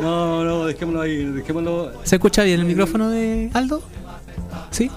[0.00, 3.82] No, no, dejémoslo ahí, dejémoslo, ¿Se escucha bien el micrófono de Aldo?
[4.70, 4.90] ¿Sí?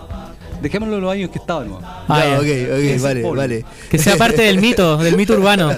[0.61, 1.69] Dejémoslo los años que estaban.
[1.69, 1.79] ¿no?
[1.81, 3.65] Ah, Ya, ok, ok, vale, vale.
[3.89, 5.71] Que sea parte del mito, del mito urbano.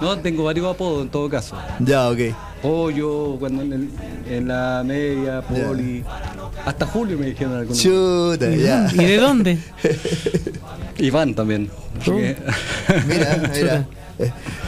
[0.00, 1.56] No, tengo varios apodos en todo caso.
[1.80, 2.18] Ya, ok.
[2.62, 3.90] Pollo, cuando en, el-
[4.30, 6.02] en la media, poli.
[6.64, 7.78] Hasta Julio me dijeron algunos.
[7.80, 8.90] Chuta, ya.
[8.92, 9.58] ¿Y de dónde?
[10.98, 11.70] Iván también.
[13.06, 13.86] Mira, mira.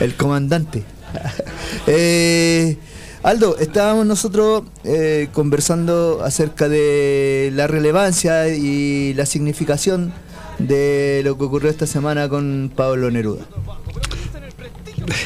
[0.00, 0.82] El comandante.
[1.86, 2.76] Eh,
[3.22, 10.12] Aldo, estábamos nosotros eh, conversando acerca de la relevancia y la significación
[10.58, 13.44] de lo que ocurrió esta semana con Pablo Neruda.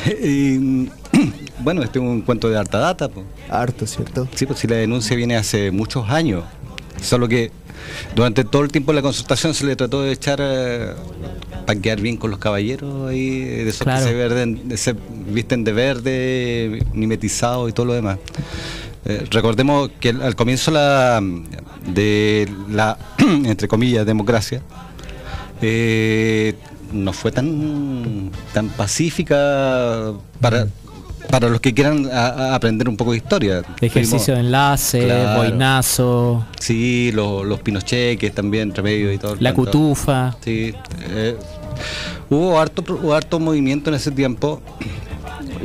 [0.22, 0.88] y,
[1.60, 3.08] bueno, este es un cuento de harta data.
[3.08, 3.22] po.
[3.48, 4.26] Harto, ¿cierto?
[4.34, 6.42] Sí, pues si la denuncia viene hace muchos años.
[7.00, 7.52] Solo que
[8.14, 10.92] durante todo el tiempo de la consultación se le trató de echar eh,
[11.66, 14.04] para quedar bien con los caballeros ahí, de esos Claro.
[14.04, 14.94] que se, verden- se
[15.28, 18.18] visten de verde, mimetizados y todo lo demás.
[19.06, 21.22] Eh, recordemos que al- al comienzo la,
[21.86, 24.62] de la, entre comillas, democracia,
[25.62, 26.54] eh,
[26.92, 30.68] no fue tan, tan pacífica para,
[31.34, 33.62] para los que quieran a- a aprender un poco de historia.
[33.80, 35.42] Ejercicio de enlace, Claro.
[35.42, 39.36] boinazo, Sí, los, los pinocheques también, entre medio y todo.
[39.40, 40.36] la cutufa.
[40.44, 40.72] Sí.
[41.10, 41.36] eh,
[42.30, 44.62] hubo harto, hubo harto movimiento en ese tiempo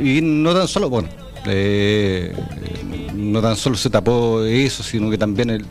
[0.02, 1.08] y no tan solo, bueno,
[1.46, 2.34] eh,
[3.20, 5.64] no tan solo se tapó eso, sino que también el,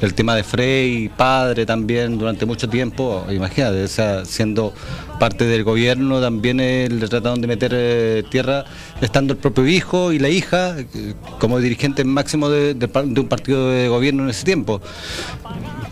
[0.00, 3.86] el tema de Frey, padre también durante mucho tiempo, imagínate,
[4.24, 4.72] siendo
[5.18, 8.64] parte del gobierno también eh, le trataron de meter eh, tierra,
[9.00, 12.74] estando el propio hijo y la hija eh, como dirigentes máximo de
[13.16, 14.80] un partido de gobierno en ese tiempo,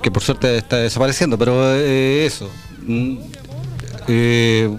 [0.02, 2.50] que por suerte está desapareciendo, pero eh, eso.
[2.86, 3.16] mm,
[4.08, 4.70] eh,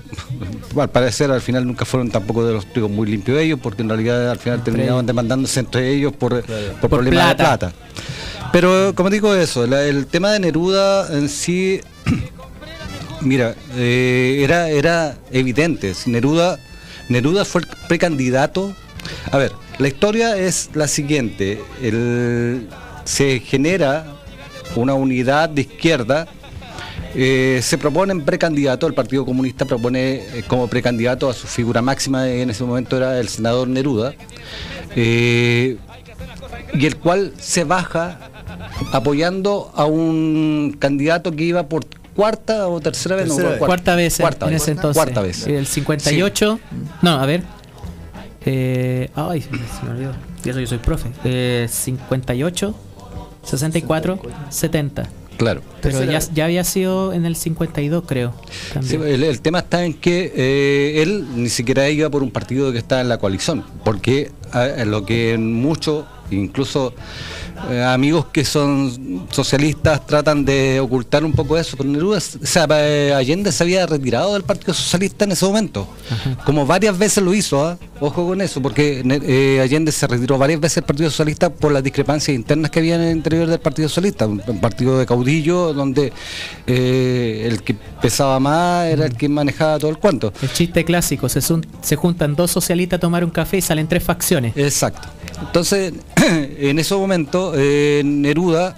[0.78, 3.90] al parecer al final nunca fueron tampoco de los trigos muy limpios ellos, porque en
[3.90, 6.44] realidad al final terminaban demandándose entre ellos por,
[6.80, 7.74] por, problemas de plata.
[8.52, 11.82] Pero como digo eso, la- el tema de Neruda en sí,
[13.22, 15.94] mira, eh, era, era evidente.
[16.06, 16.58] Neruda,
[17.10, 18.74] Neruda fue el precandidato.
[19.32, 21.62] A ver, la historia es la siguiente.
[21.82, 22.68] El-
[23.04, 24.06] se genera
[24.76, 26.28] una unidad de izquierda
[27.16, 31.82] eh, se propone en precandidato, el Partido Comunista propone eh, como precandidato a su figura
[31.82, 34.14] máxima, en ese momento era el senador Neruda,
[34.96, 35.78] eh,
[36.74, 38.20] y el cual se baja
[38.92, 41.86] apoyando a un candidato que iba por
[42.16, 43.44] cuarta o tercera vez, no, vez.
[43.46, 44.62] cuarta, Cuarta vez en- cuarta en vez.
[44.62, 44.96] ese entonces.
[45.04, 45.48] Cuarta vez.
[45.48, 46.60] El 58.
[47.02, 47.44] No, a ver.
[48.46, 50.14] Eh, ay, se me olvidó.
[50.44, 51.10] Y eso yo soy profe.
[51.24, 52.76] Eh, 58,
[53.44, 54.20] 64,
[54.50, 55.10] 70.
[55.38, 55.62] Claro.
[55.82, 58.34] Pero ya, había sido en el 52, creo.
[58.82, 62.72] Sí, el, el tema está en que eh, él ni siquiera iba por un partido
[62.72, 66.94] que está en la coalición, porque a- lo que muchos, incluso
[67.70, 72.68] eh, amigos que son socialistas, tratan de ocultar un poco eso, pero Neruda, o sea,
[72.72, 75.88] eh, Allende se había retirado del Partido Socialista en ese momento,
[76.46, 77.78] como varias veces lo hizo, ¿ah?
[78.00, 81.84] ojo con eso, porque eh, Allende se retiró varias veces del Partido Socialista por las
[81.84, 85.74] discrepancias internas que había en el interior del Partido Socialista, un, un partido de caudillo
[85.74, 86.12] donde
[86.68, 90.34] el que pesaba más era el que manejaba todo el cuento.
[90.42, 93.88] El chiste clásico, se, sun- se juntan dos socialistas a tomar un café y salen
[93.88, 94.54] tres facciones.
[94.56, 95.08] Exacto.
[95.42, 95.94] Entonces,
[96.60, 98.76] en ese momento, eh, Neruda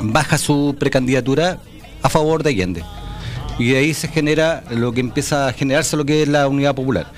[0.00, 1.58] baja su precandidatura
[2.02, 2.84] a favor de Allende.
[3.58, 6.74] Y de ahí se genera lo que empieza a generarse lo que es la unidad
[6.74, 7.10] popular.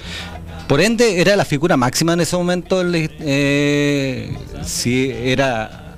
[0.66, 5.97] Por ende, era la figura máxima en ese momento, eh, si era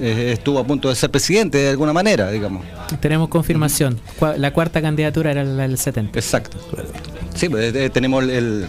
[0.00, 2.64] eh, estuvo a punto de ser presidente de alguna manera, digamos.
[3.00, 4.00] Tenemos confirmación.
[4.38, 6.18] La cuarta candidatura era la del 70.
[6.18, 6.56] Exacto.
[7.34, 8.66] Sí, pues tenemos el,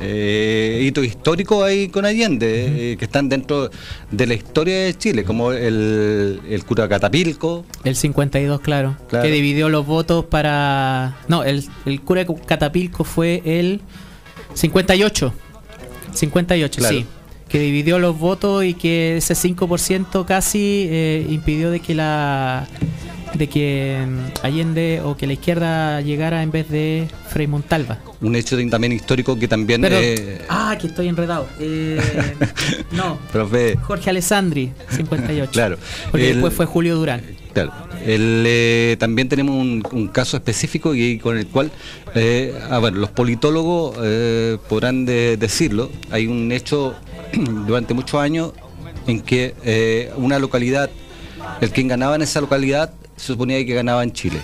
[0.00, 3.70] eh, hito histórico ahí con Allende, eh, que están dentro
[4.10, 7.64] de la historia de Chile, como el, el cura Catapilco.
[7.84, 9.24] El 52, claro, Claro.
[9.24, 11.18] Que dividió los votos para.
[11.28, 13.80] No, el, el cura Catapilco fue el
[14.54, 15.32] 58.
[16.14, 16.96] 58, Claro.
[16.96, 17.06] sí.
[17.48, 22.66] Que dividió los votos y que ese 5% casi eh, impidió de que la.
[23.34, 24.04] De que
[24.42, 27.98] Allende o que la izquierda llegara en vez de Frei Montalva.
[28.20, 29.80] Un hecho también histórico que también...
[29.80, 31.46] Pero, eh, ah, que estoy enredado.
[31.60, 32.00] Eh,
[32.92, 35.50] no, profe, Jorge Alessandri, 58.
[35.52, 35.78] Claro.
[36.10, 37.22] Porque El- después fue Julio Durán.
[37.52, 37.72] Claro.
[38.06, 41.70] El, eh, también tenemos un, un caso específico y con el cual,
[42.14, 43.96] eh, a ver, los politólogos
[44.68, 45.90] podrán de- decirlo.
[46.10, 46.94] Hay un hecho
[47.66, 48.52] durante muchos años
[49.06, 50.90] en que eh, una localidad,
[51.60, 54.40] el quien ganaba en esa localidad, se suponía que ganaba en Chile.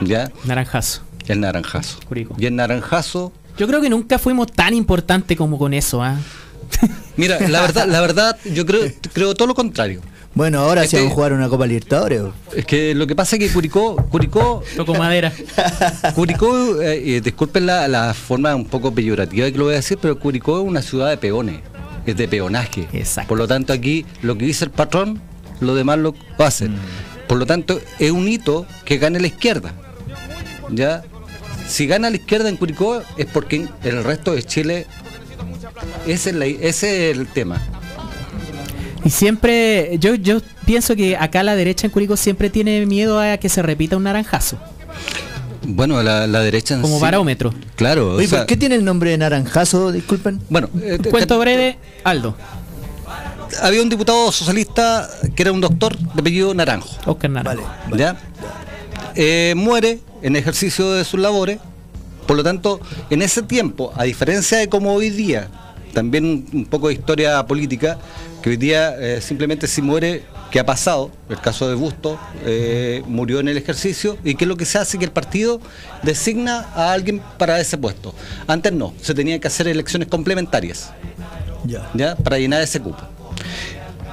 [0.00, 0.30] ¿Ya?
[0.44, 1.02] Naranjazo.
[1.26, 1.98] El naranjazo.
[2.08, 2.34] Curico.
[2.38, 6.16] Y el naranjazo, Yo creo que nunca fuimos tan importantes como con eso, ¿ah?
[7.16, 8.82] mira, la verdad, la verdad, yo creo,
[9.12, 10.00] creo todo lo contrario.
[10.34, 12.22] Bueno, ahora Este- se van a jugar una Copa Libertadores.
[12.54, 15.32] Es que lo que pasa es que Curicó, Curicó, Toco madera.
[16.14, 19.98] Curicó, eh, eh, disculpen la, la forma un poco peyorativa que lo voy a decir,
[20.00, 21.60] pero Curicó es una ciudad de peones,
[22.06, 22.86] es de peonaje.
[22.92, 23.28] Exacto.
[23.28, 25.20] Por lo tanto, aquí lo que dice el patrón,
[25.60, 26.76] lo demás lo hacen.
[27.26, 29.72] Por lo tanto, es un hito que gane la izquierda.
[30.70, 31.02] ¿Ya?
[31.68, 34.86] Si gana la izquierda en Curicó es porque en el resto de Chile
[36.06, 37.60] ese es, la- ese es el tema.
[39.04, 43.36] Y siempre, yo, yo pienso que acá la derecha en Curicó siempre tiene miedo a
[43.38, 44.58] que se repita un naranjazo,
[45.66, 47.54] Bueno, la, la derecha en como sí- barómetro.
[47.76, 48.12] Claro.
[48.12, 49.92] o Oye, sea, ¿por qué tiene el nombre de naranjazo?
[49.92, 50.40] Disculpen.
[50.50, 52.34] Bueno, eh, Cuento te- breve, Aldo.
[53.62, 56.96] Había un diputado socialista que era un doctor de apellido Naranjo.
[57.06, 57.66] Oscar Naranjo.
[57.96, 58.16] ¿ya?
[59.14, 61.58] Eh, muere en ejercicio de sus labores.
[62.26, 65.48] Por lo tanto, en ese tiempo, a diferencia de como hoy día,
[65.94, 67.98] también un, un poco de historia política,
[68.42, 71.10] que hoy día eh, simplemente si muere, ¿qué ha pasado?
[71.28, 74.78] El caso de Busto eh, murió en el ejercicio y qué es lo que se
[74.78, 75.60] hace que el partido
[76.02, 78.14] designa a alguien para ese puesto.
[78.46, 80.92] Antes no, se tenían que hacer elecciones complementarias.
[81.64, 81.90] Ya.
[81.94, 82.14] ¿ya?
[82.14, 83.02] para llenar ese cupo.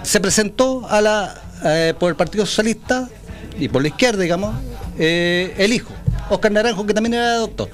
[0.03, 3.09] Se presentó a la, eh, por el Partido Socialista
[3.57, 4.55] y por la izquierda, digamos,
[4.97, 5.91] eh, el hijo,
[6.29, 7.69] Oscar Naranjo, que también era doctor.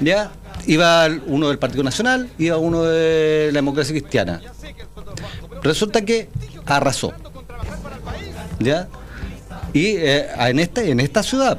[0.00, 0.30] ¿Ya?
[0.66, 4.40] Iba uno del Partido Nacional, iba uno de la democracia cristiana.
[5.62, 6.28] Resulta que
[6.66, 7.12] arrasó.
[8.58, 8.88] ¿Ya?
[9.72, 11.58] Y eh, en, este, en esta ciudad,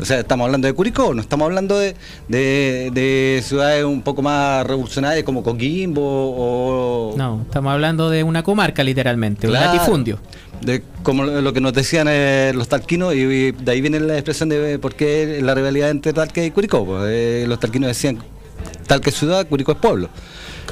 [0.00, 1.94] o sea, estamos hablando de Curicó, no estamos hablando de,
[2.28, 7.14] de- de ciudades un poco más revolucionarias como Coquimbo o...
[7.16, 9.70] No, estamos hablando de una comarca literalmente, Claro.
[9.70, 10.18] un latifundio.
[10.60, 14.14] De, como lo que nos decían eh, los talquinos, y, y de ahí viene la
[14.14, 16.84] expresión de por qué la rivalidad entre Talque y Curicó.
[16.84, 18.18] pues, eh, los talquinos decían
[18.86, 20.08] Talque es ciudad, Curicó es pueblo.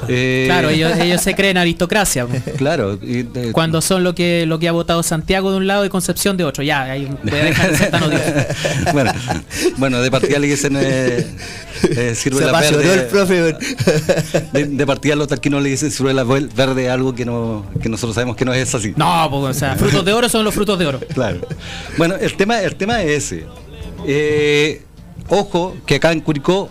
[0.09, 2.27] Eh, Claro, ellos, ellos se creen aristocracia.
[2.57, 5.85] Claro, y de- Cuando son lo que lo que ha votado Santiago de un lado
[5.85, 6.63] y Concepción de otro.
[6.63, 8.23] Ya, ahí voy a dejar de ser tan odioso.
[8.93, 9.11] bueno,
[9.77, 11.25] bueno, de partida le dicen eh,
[11.83, 12.93] eh, ciruela Se apasionó verde.
[13.01, 13.55] el profe.
[14.53, 18.35] De, de partida los talquinos le dicen ciruela verde, algo que no que nosotros sabemos
[18.35, 18.93] que no es así.
[18.95, 20.99] No, po, o sea, frutos de oro son los frutos de oro.
[21.13, 21.39] Claro.
[21.97, 23.45] Bueno, el tema, el tema es ese.
[24.07, 24.83] Eh,
[25.29, 26.69] ojo que acá en Curicó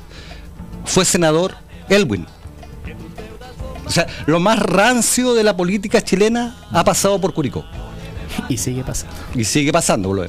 [0.85, 1.55] fue senador
[1.89, 2.27] Elwin.
[3.87, 7.65] O sea, lo más rancio de la política chilena ha pasado por Curicó.
[8.49, 9.15] Y sigue pasando.
[9.35, 10.25] Y sigue pasando, por lo.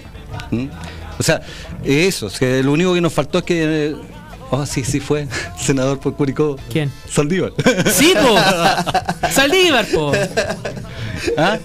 [0.51, 0.67] ¿Mm?
[1.17, 1.41] O sea,
[1.83, 3.95] eso, es que lo único que nos faltó es que.
[4.51, 5.27] Oh, sí, sí fue
[5.59, 6.57] senador por Curicó.
[6.71, 6.91] ¿Quién?
[7.09, 7.53] Saldívar.
[7.91, 8.35] Sí, po.
[9.31, 10.11] Saldívar, po.
[11.37, 11.57] ¿Ah?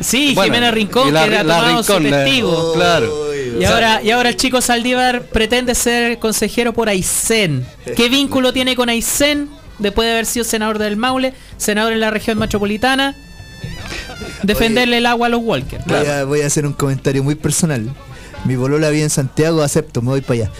[0.00, 2.72] Sí, Bueno, Jimena Rincón, la- que era tomado su Rincón, eh, testigo.
[2.74, 3.26] claro.
[3.58, 7.66] Y ahora, y ahora el chico Saldívar pretende ser consejero por Aysén.
[7.96, 9.48] ¿Qué vínculo tiene con Aysén?
[9.78, 13.14] Después de haber sido senador del Maule, senador en la región metropolitana,
[14.42, 15.80] defenderle el agua a los Walker.
[15.86, 17.88] Voy, a, voy a hacer un comentario muy personal.
[18.44, 20.50] Mi bolola vive en Santiago, acepto, me voy para allá.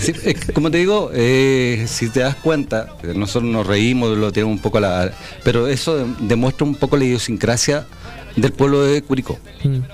[0.00, 0.12] Sí,
[0.54, 4.78] como te digo, eh, si te das cuenta, nosotros nos reímos, lo tenemos un poco
[4.78, 5.12] a la.
[5.44, 7.86] Pero eso de- demuestra un poco la idiosincrasia
[8.36, 9.38] del pueblo de Curicó.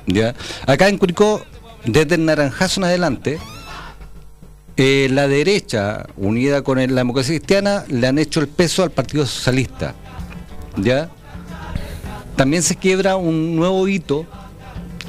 [0.07, 0.35] ¿ya?
[0.67, 1.43] Acá en Curicó,
[1.85, 3.39] desde el Naranjazo en adelante,
[4.79, 8.91] eh, la derecha, unida con el- la democracia cristiana, le han hecho el peso al
[8.91, 9.95] Partido Socialista.
[10.77, 11.11] ¿Ya?
[12.37, 14.25] También se quiebra un nuevo hito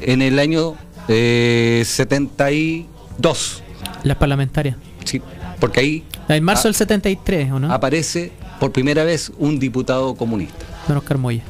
[0.02, 0.74] en el año
[1.08, 3.64] eh, 72.
[4.04, 4.76] Las parlamentarias.
[5.06, 5.22] Sí,
[5.60, 7.72] porque ahí En marzo del 73, ¿o no?
[7.74, 11.44] aparece por primera vez un diputado comunista, Don Oscar Moya.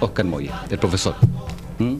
[0.00, 1.14] Oscar Moya, el profesor.
[1.78, 1.96] ¿Mm?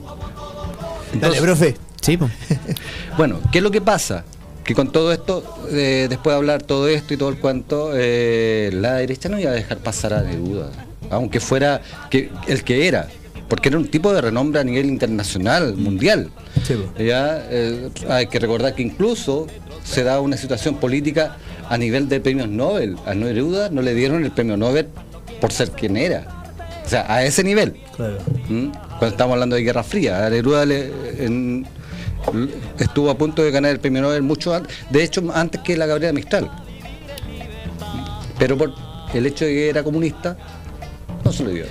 [1.20, 1.76] Dale, profe.
[2.00, 2.28] Sí, po.
[3.16, 4.24] Bueno, ¿qué es lo que pasa?
[4.64, 5.42] Que con todo esto,
[5.72, 9.50] eh, después de hablar todo esto y todo el cuento, eh, la derecha no iba
[9.50, 10.70] a dejar pasar a Neruda,
[11.10, 11.80] aunque fuera
[12.10, 13.08] que, el que era,
[13.48, 16.30] porque era un tipo de renombre a nivel internacional, mundial.
[16.98, 19.46] Ya, eh, hay que recordar que incluso
[19.82, 21.36] se da una situación política
[21.68, 22.96] a nivel de premios Nobel.
[23.06, 24.86] A Neruda no le dieron el premio Nobel
[25.40, 26.44] por ser quien era.
[26.84, 27.76] O sea, a ese nivel.
[27.96, 28.18] Claro.
[28.48, 28.68] ¿Mm?
[28.98, 31.66] Cuando estamos hablando de Guerra Fría, a Neruda le- en-
[32.78, 35.86] estuvo a punto de ganar el premio Nobel mucho antes, de hecho antes que la
[35.86, 36.50] Gabriela Mistral.
[38.38, 38.72] Pero por
[39.14, 40.36] el hecho de que era comunista,
[41.24, 41.64] no se lo dio.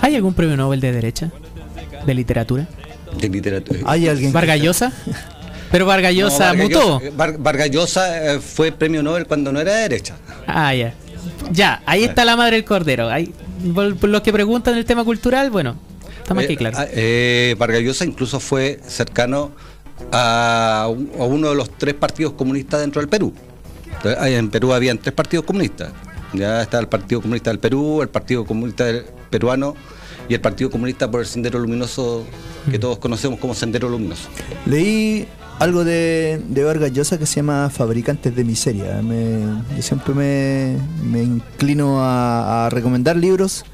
[0.00, 1.30] ¿Hay algún premio Nobel de derecha?
[2.06, 2.66] ¿De literatura?
[3.20, 3.80] De literatura.
[3.86, 4.32] ¿Hay alguien?
[4.32, 4.92] ¿Vargas Llosa?
[5.70, 7.00] Pero Vargas No, mutó.
[7.00, 10.16] Llosa- Var- Vargas Llosa eh, fue premio Nobel cuando no era de derecha.
[10.46, 10.94] Ah, ya.
[11.52, 13.08] Ya, ahí está la madre del cordero.
[13.08, 13.32] Ahí,
[13.74, 15.76] por los que preguntan el tema cultural, bueno,
[16.30, 16.76] está más Eh, que claro.
[16.78, 19.50] ah, eh, Vargas Llosa incluso fue cercano
[20.12, 23.32] a, un- a uno de los tres partidos comunistas dentro del Perú.
[23.96, 25.92] Entonces, en Perú habían tres partidos comunistas.
[26.32, 29.74] Ya está el Partido Comunista del Perú, el Partido Comunista del- Peruano
[30.28, 32.24] y el Partido Comunista por el Sendero Luminoso
[32.70, 32.80] que Mm.
[32.80, 34.28] todos conocemos como Sendero Luminoso.
[34.66, 35.26] Leí
[35.58, 39.02] algo de, de Vargas Llosa que se llama Fabricantes de Miseria.
[39.02, 43.64] Me- yo siempre me, me inclino a, a recomendar libros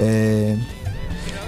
[0.00, 0.56] eh,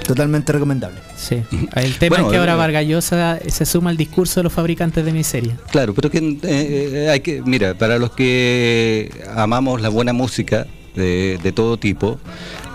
[0.07, 1.01] totalmente recomendables.
[1.17, 1.43] Sí.
[1.75, 4.53] El tema Bueno, es que ahora eh, Vargas Llosa se suma al discurso de los
[4.53, 5.57] fabricantes de miseria.
[5.71, 11.39] Claro, pero que eh, hay que, mira, para los que amamos la buena música de,
[11.43, 12.19] de todo tipo,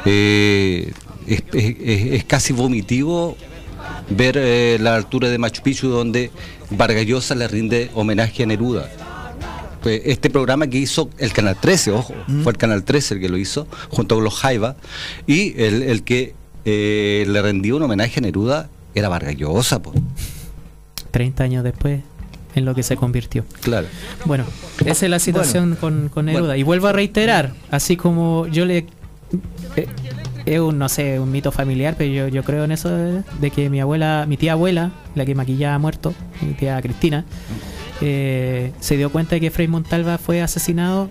[0.06, 0.92] eh,
[1.28, 3.38] es, es- es- es casi vomitivo
[4.10, 6.32] ver eh, la altura de Machu Picchu donde
[6.72, 8.90] Vargas Llosa le rinde homenaje a Neruda.
[9.82, 12.42] Fue este programa que hizo el Canal 13, ojo, Mm.
[12.44, 14.76] fue el Canal 13 el que lo hizo, junto con los Jaiba,
[15.26, 16.34] y el, el que
[16.66, 19.94] eh, le rendió un homenaje a Neruda era Vargas Llosa, po.
[21.12, 22.02] 30 años después
[22.56, 23.46] en lo que se convirtió.
[23.62, 23.88] claro.
[24.26, 24.46] Bueno,
[24.86, 26.58] esa es la situación con, con Neruda.
[26.58, 28.88] Y vuelvo a reiterar, así como yo le...
[29.76, 29.88] eh,
[30.46, 33.52] es un, no sé, un mito familiar, pero yo, yo creo en eso de, de
[33.52, 37.24] que mi abuela, mi tía abuela, la que maquillaba ha muerto, mi tía Cristina,
[38.02, 41.10] eh, se dio cuenta de que Frei Montalva fue asesinado.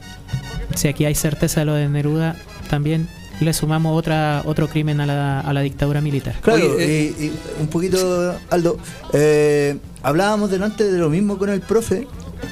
[0.75, 2.35] Si aquí hay certeza de lo de Neruda,
[2.69, 3.09] también
[3.41, 6.35] le sumamos otra otro crimen a la, a la dictadura militar.
[6.43, 8.79] Claro, y, y un poquito, Aldo,
[9.13, 12.07] eh, hablábamos delante de lo mismo con el profe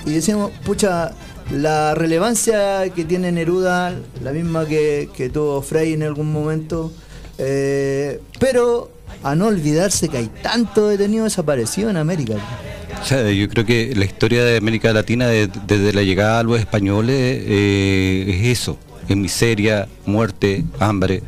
[0.05, 1.13] y decíamos, pucha,
[1.53, 6.93] la relevancia que tiene Neruda, la misma que, que tuvo Frey en algún momento,
[7.39, 8.91] eh, pero
[9.23, 12.35] a no olvidarse que hay tanto detenido desaparecido en América.
[13.01, 16.43] O sea, yo creo que la historia de América Latina de- desde la llegada a
[16.43, 17.15] los españoles
[17.47, 21.23] eh, es eso, es miseria, muerte, hambre.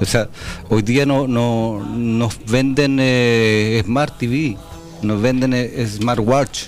[0.00, 0.28] O sea,
[0.68, 4.56] hoy día no, no nos venden eh, Smart TV,
[5.02, 6.66] nos venden eh, Smartwatch,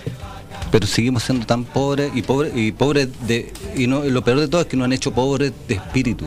[0.70, 4.48] pero seguimos siendo tan pobres y pobres y pobres de y no lo peor de
[4.48, 6.26] todo es que nos han hecho pobres de espíritu.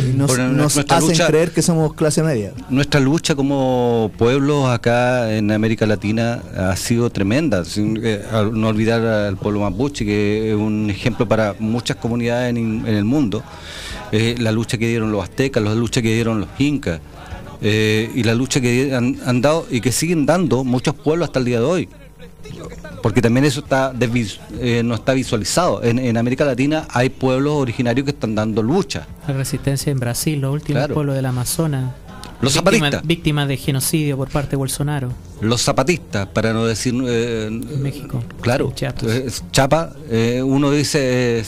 [0.00, 2.52] Y nos, nuestra hacen lucha- creer que somos clase media.
[2.70, 7.64] nuestra lucha como pueblos acá en América Latina ha sido tremenda.
[7.64, 8.22] Sin, eh,
[8.52, 13.04] no olvidar al pueblo mapuche, que es un ejemplo para muchas comunidades en, en el
[13.04, 13.42] mundo.
[14.12, 17.00] Eh, la lucha que dieron los aztecas, la lucha que dieron los incas,
[17.62, 21.38] eh, y la lucha que han, han dado y que siguen dando muchos pueblos hasta
[21.38, 21.88] el día de hoy.
[23.04, 23.92] Porque también eso está
[24.62, 25.82] eh, no está visualizado.
[25.84, 29.06] En, en América Latina hay pueblos originarios que están dando lucha.
[29.28, 30.94] La resistencia en Brasil, los últimos Claro.
[30.94, 31.92] pueblos del Amazonas.
[32.40, 33.06] Los zapatistas.
[33.06, 35.10] víctimas de genocidio por parte de Bolsonaro.
[35.42, 36.94] Los zapatistas, para no decir...
[37.06, 38.24] eh, México.
[38.40, 41.44] Claro, eh, Chapa, eh, uno dice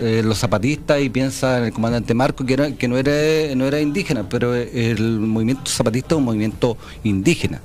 [0.00, 3.80] los zapatistas y piensa en el comandante Marco, que, era, que no, era, no era
[3.80, 7.60] indígena, pero el movimiento zapatista es un movimiento indígena,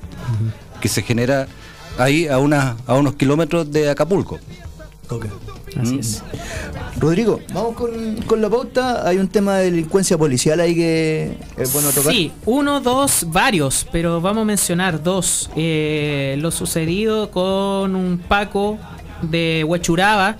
[0.80, 1.48] que se genera
[1.98, 4.40] ahí a, una, a unos kilómetros de Acapulco.
[5.80, 6.00] Así Mm.
[6.00, 6.24] es.
[7.00, 9.08] Rodrigo, vamos con, con la pauta.
[9.08, 12.14] Hay un tema de delincuencia policial ahí que es bueno tocar.
[12.14, 15.50] Sí, uno, dos, varios, pero vamos a mencionar dos.
[15.56, 18.78] Eh, lo sucedido con un Paco
[19.24, 20.38] de Huachuraba,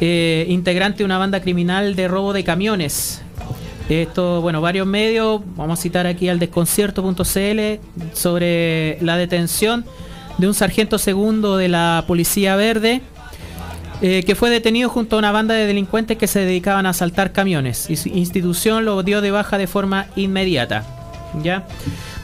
[0.00, 3.20] eh, integrante de una banda criminal de robo de camiones.
[3.88, 7.80] Esto, bueno, varios medios, vamos a citar aquí al desconcierto.cl
[8.14, 9.84] sobre la detención
[10.42, 13.00] de un sargento segundo de la Policía Verde
[14.00, 17.30] eh, que fue detenido junto a una banda de delincuentes que se dedicaban a asaltar
[17.30, 17.88] camiones.
[17.88, 20.84] Y su institución lo dio de baja de forma inmediata.
[21.40, 21.64] ¿ya?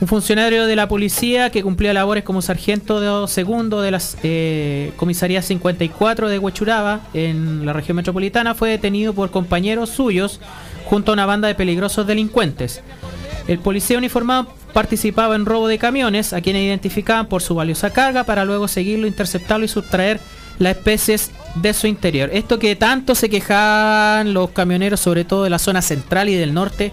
[0.00, 5.44] Un funcionario de la policía que cumplía labores como sargento segundo de las eh, comisarías
[5.44, 10.40] 54 de Huechuraba en la región metropolitana fue detenido por compañeros suyos
[10.86, 12.82] junto a una banda de peligrosos delincuentes.
[13.46, 14.48] El policía uniformado
[14.78, 19.08] participaba en robo de camiones a quienes identificaban por su valiosa carga para luego seguirlo,
[19.08, 20.20] interceptarlo y sustraer
[20.60, 22.30] las especies de su interior.
[22.32, 26.54] Esto que tanto se quejaban los camioneros, sobre todo de la zona central y del
[26.54, 26.92] norte,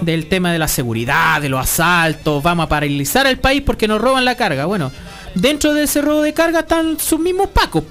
[0.00, 4.00] del tema de la seguridad, de los asaltos, vamos a paralizar el país porque nos
[4.00, 4.66] roban la carga.
[4.66, 4.90] Bueno,
[5.36, 7.84] dentro de ese robo de carga están sus mismos pacos,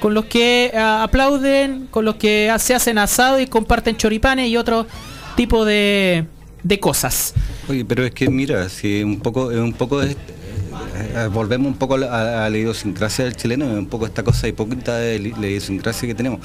[0.00, 4.56] con los que ah, aplauden, con los que se hacen asado y comparten choripanes y
[4.56, 4.86] otro
[5.36, 6.24] tipo de,
[6.62, 7.34] de cosas.
[7.68, 11.78] Oye, pero es que mira, si un poco, es un poco de- eh, volvemos un
[11.78, 15.46] poco a la, a la idiosincrasia del chileno, un poco esta cosa hipócrita de la
[15.46, 16.40] idiosincrasia que tenemos.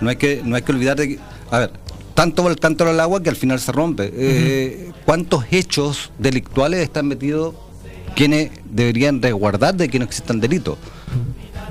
[0.00, 1.18] No hay que, no hay que olvidar de que,
[1.50, 1.72] a ver,
[2.14, 4.10] tanto el cántaro al agua que al final se rompe.
[4.14, 7.54] Eh, ¿Cuántos hechos delictuales están metidos
[8.14, 10.76] quienes deberían resguardar de que no existan delitos?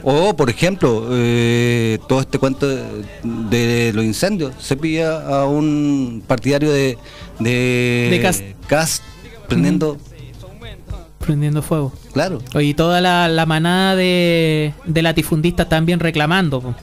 [0.04, 2.84] O, por ejemplo, eh, todo este cuento de,
[3.24, 4.54] de los incendios.
[4.60, 6.98] Se pilla a un partidario de,
[7.40, 8.44] de, De Cast.
[8.68, 9.04] Cast
[9.48, 9.98] prendiendo.
[11.20, 11.92] Prendiendo fuego.
[12.14, 12.40] Claro.
[12.60, 16.76] Y toda la, la manada de, de latifundistas también reclamando po,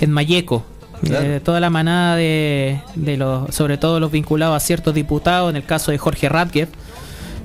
[0.00, 0.64] en Mayeco.
[1.02, 1.26] Claro.
[1.26, 5.56] Eh, toda la manada de, de los, sobre todo los vinculados a ciertos diputados, en
[5.56, 6.68] el caso de Jorge Radger,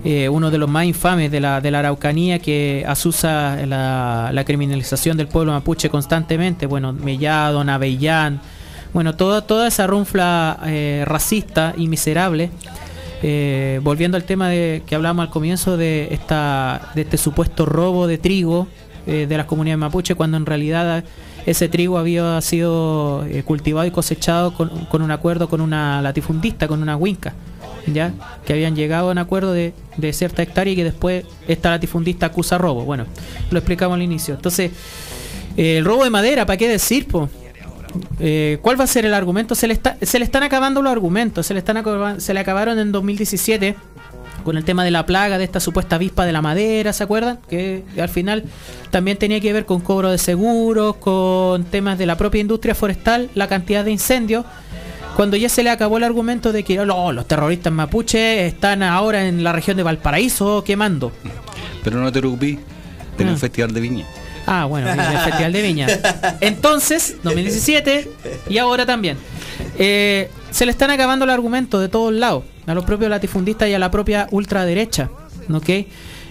[0.04, 4.46] eh, uno de los más infames de la, de la Araucanía que asusa la, la
[4.46, 8.40] criminalización del pueblo mapuche constantemente, bueno, Mellado, Navellán,
[8.94, 12.52] bueno, toda, toda esa runfla eh, racista y miserable.
[13.24, 18.06] Eh, volviendo al tema de que hablábamos al comienzo de esta de este supuesto robo
[18.06, 18.68] de trigo
[19.08, 21.04] de las comunidades mapuche cuando en realidad
[21.48, 26.84] ese trigo había sido cultivado y cosechado con, con un acuerdo con una latifundista con
[26.84, 27.34] una huinca
[27.94, 28.12] ya
[28.46, 32.28] que habían llegado a un acuerdo de, de cierta hectárea y que después esta latifundista
[32.28, 33.06] acusa robo bueno
[33.52, 34.72] lo explicamos al inicio entonces
[35.56, 37.30] eh, el robo de madera para qué decir po?
[38.20, 39.56] eh, ¿cuál va a ser el argumento?
[39.56, 41.84] Se le, está- se le están acabando los argumentos, se le, están
[42.20, 43.76] se le acabaron en 2017
[44.44, 47.40] con el tema de la plaga de esta supuesta avispa de la madera, ¿se acuerdan?
[47.50, 48.46] Que al final
[48.92, 53.30] también tenía que ver con cobro de seguros, con temas de la propia industria forestal,
[53.36, 54.46] la cantidad de incendios.
[55.18, 59.28] Cuando ya se le acabó el argumento de que "Oh, los terroristas mapuches están ahora
[59.28, 61.12] en la región de Valparaíso quemando.
[61.84, 62.60] Pero no te preocupes,
[63.18, 63.34] tenés Ah.
[63.34, 64.06] un festival de viña.
[64.46, 65.88] Ah, bueno, en el Festival de Viña.
[66.40, 68.10] Entonces, 2017
[68.48, 69.18] y ahora también.
[69.80, 73.74] Eh, se le están acabando los argumentos de todos lados, a los propios latifundistas y
[73.74, 75.10] a la propia ultraderecha.
[75.52, 75.70] ¿Ok?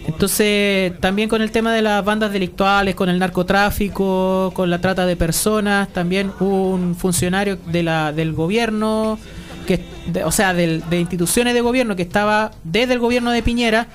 [0.07, 5.05] Entonces, también con el tema de las bandas delictuales, con el narcotráfico, con la trata
[5.05, 9.19] de personas, también un funcionario de la, del gobierno,
[9.66, 13.43] que, de- o sea, del- de instituciones de gobierno que estaba desde el gobierno de
[13.43, 13.89] Piñera,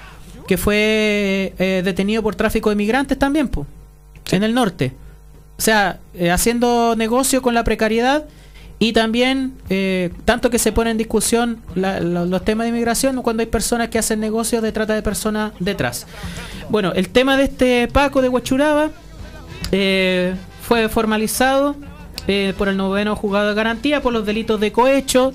[0.47, 3.65] que fue eh, detenido por tráfico de migrantes también, po,
[4.31, 4.91] en el norte.
[5.57, 8.25] O sea, eh, haciendo negocio con la precariedad
[8.81, 13.47] y también, eh, tanto que se pone en discusión los temas de inmigración cuando hay
[13.47, 16.07] personas que hacen negocios de trata de personas detrás.
[16.69, 18.89] Bueno, el tema de este Paco de Huachuraba
[19.71, 20.33] eh,
[20.63, 21.75] fue formalizado
[22.27, 25.31] eh, por el noveno juzgado de garantía por los delitos de cohecho,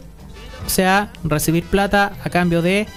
[0.66, 2.89] o sea, recibir plata a cambio de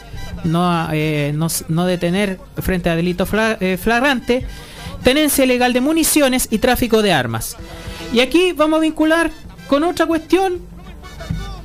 [0.46, 0.88] no,
[1.34, 4.48] no, no detener frente a delito fla- eh, flagrante,
[5.04, 7.56] tenencia ilegal de municiones y tráfico de armas.
[8.12, 9.30] Y aquí vamos a vincular
[9.70, 10.60] con otra cuestión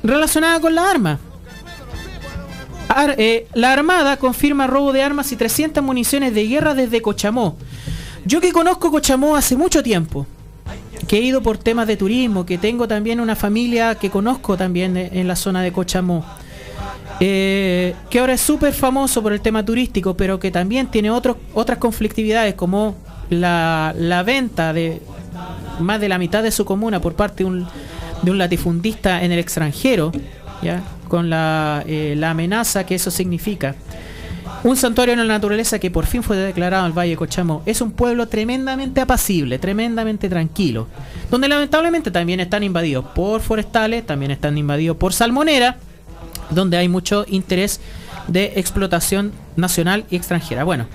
[0.03, 1.19] relacionada con la arma.
[2.87, 7.57] Ar- eh, la Armada confirma robo de armas y 300 municiones de guerra desde Cochamó.
[8.25, 10.27] Yo que conozco Cochamó hace mucho tiempo,
[11.07, 14.95] que he ido por temas de turismo, que tengo también una familia que conozco también
[14.97, 16.23] eh, en la zona de Cochamó,
[17.19, 21.77] eh, que ahora es súper famoso por el tema turístico, pero que también tiene otras
[21.79, 22.95] conflictividades como
[23.31, 25.01] la, la venta de
[25.79, 27.67] más de la mitad de su comuna por parte de un,
[28.21, 30.11] de un latifundista en el extranjero,
[30.61, 30.83] ¿ya?
[31.07, 33.75] con la, eh, la amenaza que eso significa.
[34.63, 37.61] Un santuario en la naturaleza que por fin fue declarado en el Valle de Cochamó.
[37.65, 40.87] Es un pueblo tremendamente apacible, tremendamente tranquilo,
[41.29, 45.77] donde lamentablemente también están invadidos por forestales, también están invadidos por salmonera,
[46.49, 47.79] donde hay mucho interés
[48.27, 50.63] de explotación nacional y extranjera.
[50.63, 50.87] Bueno,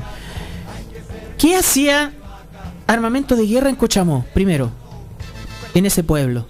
[1.38, 2.12] ¿qué hacía
[2.86, 4.24] armamento de guerra en Cochamó?
[4.34, 4.72] Primero,
[5.74, 6.46] en ese pueblo.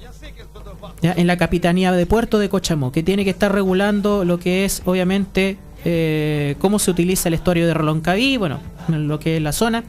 [1.03, 4.83] En la capitanía de puerto de Cochamó, que tiene que estar regulando lo que es,
[4.85, 9.53] obviamente, eh, cómo se utiliza el estuario de Reloncaví, bueno, en lo que es la
[9.53, 9.85] zona,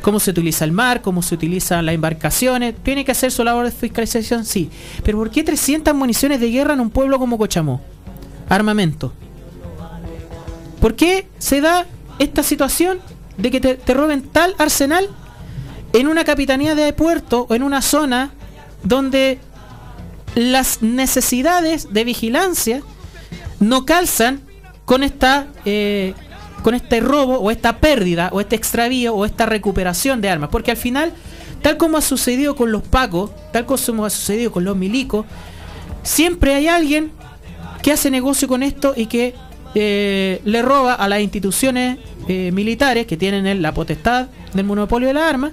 [0.00, 2.76] cómo se utiliza el mar, cómo se utilizan las embarcaciones.
[2.84, 4.70] Tiene que hacer su labor de fiscalización, sí.
[5.02, 7.80] Pero ¿por qué 300 municiones de guerra en un pueblo como Cochamó?
[8.48, 9.12] Armamento.
[10.80, 11.86] ¿Por qué se da
[12.20, 13.00] esta situación
[13.38, 15.08] de que te roben tal arsenal
[15.92, 18.32] en una capitanía de puerto o en una zona
[18.84, 19.40] donde
[20.34, 22.82] las necesidades de vigilancia
[23.60, 24.40] no calzan
[24.84, 26.14] con esta eh,
[26.62, 30.48] con este robo o esta pérdida o este extravío o esta recuperación de armas.
[30.50, 31.12] Porque al final
[31.62, 35.24] tal como ha sucedido con los pacos tal como ha sucedido con los milicos
[36.02, 37.10] siempre hay alguien
[37.82, 39.34] que hace negocio con esto y que
[39.74, 41.98] eh, le roba a las instituciones
[42.28, 45.52] eh, militares que tienen la potestad del monopolio de las armas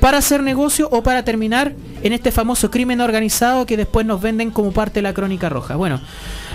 [0.00, 1.72] para hacer negocio o para terminar
[2.02, 5.76] en este famoso crimen organizado que después nos venden como parte de la crónica roja.
[5.76, 6.00] Bueno,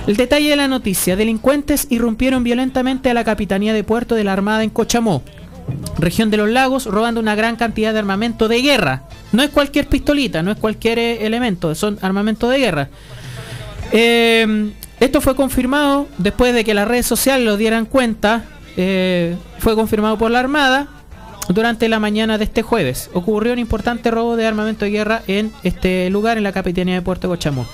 [0.07, 1.15] el detalle de la noticia.
[1.15, 5.23] Delincuentes irrumpieron violentamente a la Capitanía de Puerto de la Armada en Cochamó,
[5.97, 9.03] región de los lagos, robando una gran cantidad de armamento de guerra.
[9.31, 12.89] No es cualquier pistolita, no es cualquier eh, elemento, son armamento de guerra.
[13.91, 18.45] Eh, esto fue confirmado después de que las redes sociales lo dieran cuenta.
[18.75, 20.87] eh, fue confirmado por la Armada
[21.49, 23.09] durante la mañana de este jueves.
[23.13, 27.01] Ocurrió un importante robo de armamento de guerra en este lugar, en la capitanía de
[27.01, 27.65] Puerto Cochamó.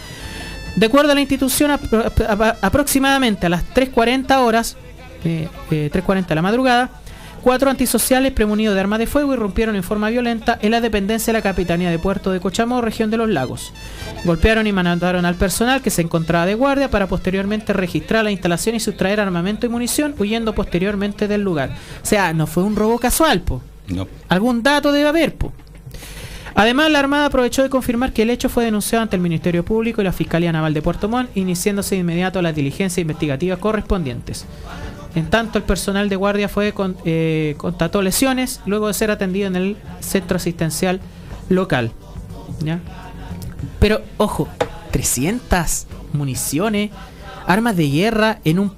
[0.75, 4.77] De acuerdo a la institución, apro- apro- aproximadamente a las 3.40 horas,
[5.25, 6.89] eh, eh, 3.40 de la madrugada,
[7.39, 11.39] cuatro antisociales premunidos de armas de fuego irrumpieron en forma violenta en la dependencia de
[11.39, 13.73] la capitanía de Puerto de Cochamó, región de los lagos.
[14.25, 18.75] Golpearon y mandaron al personal que se encontraba de guardia para posteriormente registrar la instalación
[18.75, 21.71] y sustraer armamento y munición, huyendo posteriormente del lugar.
[22.03, 23.61] O sea, no fue un robo casual, po.
[23.87, 24.07] No.
[24.27, 25.51] Algún dato debe haber, po.
[26.55, 30.01] Además, la Armada aprovechó de confirmar que el hecho fue denunciado ante el Ministerio Público
[30.01, 34.45] y la Fiscalía Naval de Puerto Montt, iniciándose de inmediato las diligencias investigativas correspondientes.
[35.15, 39.47] En tanto, el personal de guardia fue con, eh, constató lesiones luego de ser atendido
[39.47, 41.01] en el centro asistencial
[41.49, 41.91] local.
[43.79, 44.47] Pero, ojo,
[44.91, 46.91] 300 municiones,
[47.47, 48.73] armas de guerra en un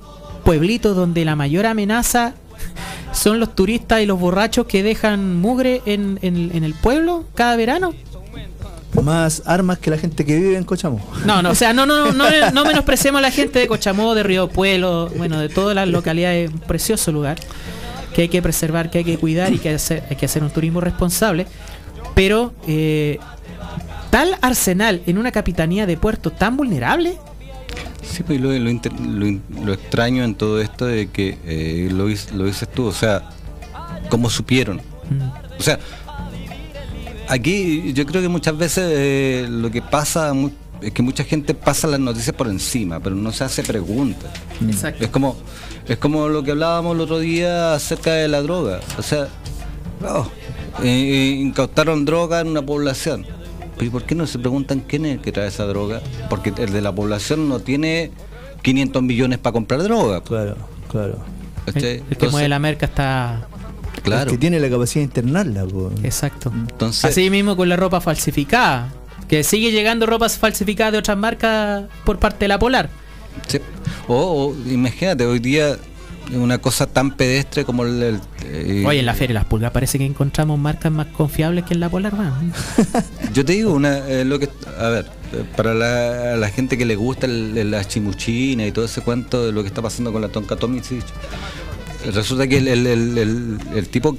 [0.46, 2.34] pueblito donde la mayor amenaza
[3.12, 7.94] son los turistas y los borrachos que dejan mugre en el pueblo cada verano.
[9.04, 11.00] Más armas que la gente que vive en Cochamó.
[11.26, 14.24] No, no, o sea, no, no, no, no menospreciemos a la gente de Cochamó, de
[14.24, 17.38] Río Pueblo, bueno, de todas las localidades, un precioso lugar
[18.14, 20.50] que hay que preservar, que hay que cuidar y que hacer, hay que hacer un
[20.50, 21.48] turismo responsable.
[22.14, 23.18] Pero eh,
[24.10, 27.18] tal arsenal en una capitanía de puerto tan vulnerable,
[28.04, 32.34] Sí, pues lo, lo inter- lo extraño en todo esto de que eh, lo, dices-
[32.34, 33.30] lo dices tú, o sea,
[34.10, 34.82] ¿cómo supieron?
[35.58, 35.80] O sea,
[37.32, 40.34] aquí yo creo que muchas veces eh, lo que pasa
[40.82, 44.32] es que mucha gente pasa las noticias por encima, pero no se hace preguntas.
[44.62, 45.04] Exacto.
[45.04, 45.38] Es como,
[45.88, 48.82] es como lo que hablábamos el otro día acerca de la droga.
[48.98, 49.30] O sea,
[50.08, 50.28] oh,
[50.84, 53.26] eh, incautaron droga en una población.
[53.80, 56.02] ¿y por qué no se preguntan quién es el que trae esa droga?
[56.30, 58.12] Porque el de la población no tiene
[58.62, 60.22] 500 millones para comprar droga.
[60.22, 60.56] Claro,
[60.88, 61.18] claro.
[61.66, 63.48] el, el que mueve la merca está...
[64.04, 64.32] Claro.
[64.32, 65.66] Que tiene la capacidad de internarla.
[65.66, 65.92] po.
[66.04, 66.52] Exacto.
[66.54, 68.92] Entonces, Así mismo con la ropa falsificada,
[69.28, 72.90] que sigue llegando ropa falsificada de otras marcas por parte de la Polar.
[73.48, 73.60] Sí.
[74.08, 74.16] O,
[74.54, 75.78] o imagínate, hoy día
[76.34, 78.02] una cosa tan pedestre como el...
[78.04, 81.64] el- eh, Oye, en la Feria de las Pulgas parece que encontramos marcas más confiables
[81.66, 82.54] que en la Polar, man.
[83.34, 84.50] Yo te digo, una, eh, lo que,
[84.80, 88.72] a ver, eh, para la, la gente que le gusta el- el- la chimuchina y
[88.72, 91.04] todo ese cuento de lo que está pasando con la Tonka Tomicic,
[92.14, 94.18] resulta que el, el- el- tipo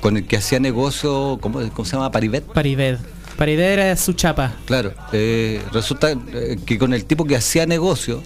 [0.00, 2.10] con el que hacía negocio, ¿cómo, cómo se llama?
[2.10, 2.44] Paribet.
[2.44, 2.98] Paribet.
[3.36, 4.54] Paribet era su chapa.
[4.66, 8.22] Claro, eh, resulta eh, que con el tipo que hacía negocio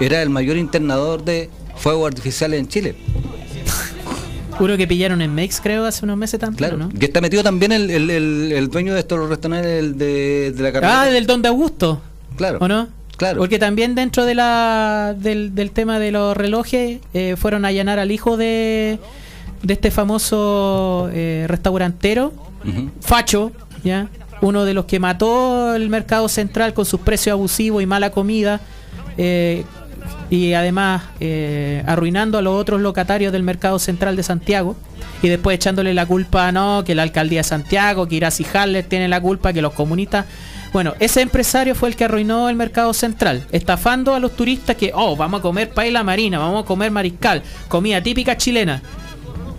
[0.00, 2.94] era el mayor internador de fuegos artificiales en Chile.
[4.60, 6.88] Uno que pillaron en Mex, creo, hace unos meses también, Claro, ¿no?
[6.88, 10.62] que está metido también el, el- el- el dueño de estos restaurantes el de, de
[10.62, 11.02] la carretera.
[11.02, 12.00] Ah, del Don de Augusto.
[12.36, 12.58] Claro.
[12.60, 12.88] ¿O no?
[13.16, 13.38] Claro.
[13.38, 17.98] Porque también dentro de la del, del tema de los relojes eh, fueron a allanar
[17.98, 18.98] al hijo de,
[19.62, 22.32] de este famoso eh, restaurantero.
[23.00, 23.52] Facho,
[23.84, 24.08] ¿ya?
[24.42, 28.60] Uno de los que mató el mercado central con sus precios abusivos y mala comida.
[29.16, 29.64] eh,
[30.30, 34.76] y además eh, arruinando a los otros locatarios del mercado central de Santiago
[35.22, 39.08] y después echándole la culpa no que la alcaldía de Santiago que Irasi Haller tiene
[39.08, 40.26] la culpa que los comunistas
[40.76, 44.90] bueno ese empresario fue el que arruinó el mercado central estafando a los turistas que
[44.94, 48.82] oh vamos a comer paella marina vamos a comer mariscal comida típica chilena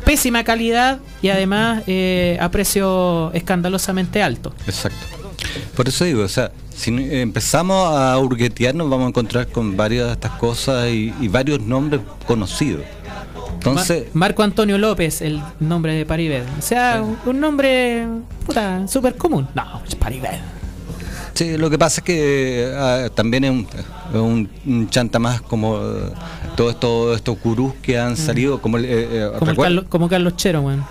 [0.06, 5.06] pésima calidad y además eh, a precio escandalosamente alto Exacto.
[5.76, 10.06] Por eso digo, o sea, si empezamos a hurguetear nos vamos a encontrar con varias
[10.08, 12.84] de estas cosas y, y varios nombres conocidos.
[13.54, 16.44] Entonces, Ma- Marco Antonio López, el nombre de Paribet.
[16.58, 18.08] O sea, un- un nombre
[18.46, 19.48] puta súper común.
[19.56, 20.40] No, es Paribet.
[21.38, 23.68] Sí, lo que pasa es que ah, también es un,
[24.14, 26.12] un- un chanta más como eh,
[26.56, 30.84] todos estos gurús que han salido, como, eh, eh, Como, Carlos, como Carlos Chero, weón.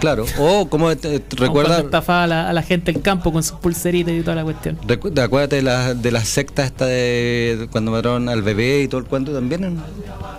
[0.00, 3.32] Claro, o como te- te Como recuerda, estafaba a la, a la gente del campo
[3.32, 4.78] con sus pulseritas y toda la cuestión.
[4.86, 8.88] recu- te acuérdate de la, de la secta esta de cuando mataron al bebé y
[8.88, 9.78] todo el cuento también.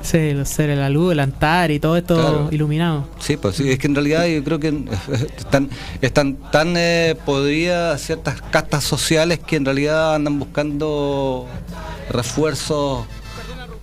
[0.02, 2.48] Sí, los seres de la luz, el altar y todo esto Claro.
[2.52, 3.08] iluminado.
[3.20, 4.70] Sí, pues sí, es que en realidad yo creo que
[5.38, 5.70] están,
[6.02, 11.46] están tan eh, podridas ciertas castas sociales que en realidad andan buscando
[12.10, 13.06] refuerzos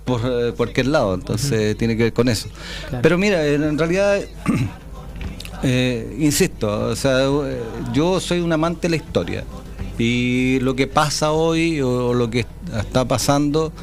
[0.05, 2.49] por eh, cualquier lado, entonces tiene que ver con eso.
[2.89, 3.01] Claro.
[3.01, 4.19] Pero mira, en realidad,
[5.63, 7.61] eh, insisto, o sea, eh,
[7.93, 9.43] yo soy un amante de la historia
[9.97, 12.45] y lo que pasa hoy o, lo que
[12.77, 13.73] está pasando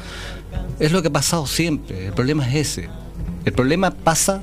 [0.79, 2.07] es lo que ha pasado siempre.
[2.07, 2.89] El problema es ese.
[3.45, 4.41] El problema pasa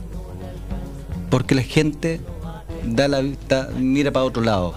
[1.31, 2.21] porque la gente
[2.85, 4.75] da la vista, mira para otro lado.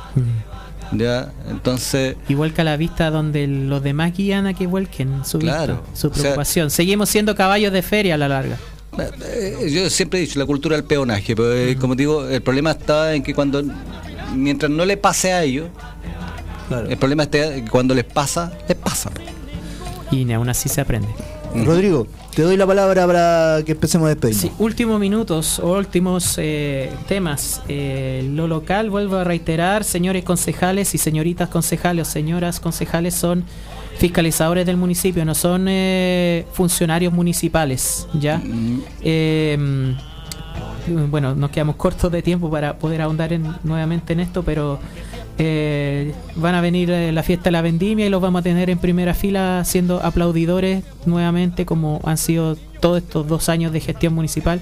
[0.94, 1.34] ¿Ya?
[1.50, 5.82] Entonces, Igual que a la vista donde los demás guían a que vuelquen su vista,
[5.94, 6.70] su O sea- preocupación.
[6.72, 8.58] Seguimos siendo caballos de feria a la larga.
[9.00, 12.72] Eh, yo siempre he dicho la cultura del peonaje, pero eh, como digo, el problema
[12.72, 13.64] está en que cuando,
[14.36, 15.70] mientras no le pase a ellos,
[16.90, 19.12] el problema está en que cuando les pasa, les pasa.
[20.12, 21.10] Y ni aún así se aprende.
[21.66, 22.08] Rodrigo,
[22.38, 24.42] te doy la palabra para que empecemos a despedirnos.
[24.42, 27.62] Sí, últimos minutos últimos eh, temas.
[27.68, 33.44] Eh, lo local, vuelvo a reiterar, señores concejales y señoritas concejales o señoras concejales son
[33.98, 38.42] fiscalizadores del municipio, no son eh, funcionarios municipales, ¿ya?
[39.02, 39.58] Eh,
[41.10, 44.80] bueno, nos quedamos cortos de tiempo para poder ahondar en- nuevamente en esto, pero
[45.38, 48.70] eh, van a venir eh, la fiesta de la vendimia y los vamos a tener
[48.70, 54.14] en primera fila siendo aplaudidores nuevamente como han sido todos estos dos años de gestión
[54.16, 54.62] municipal.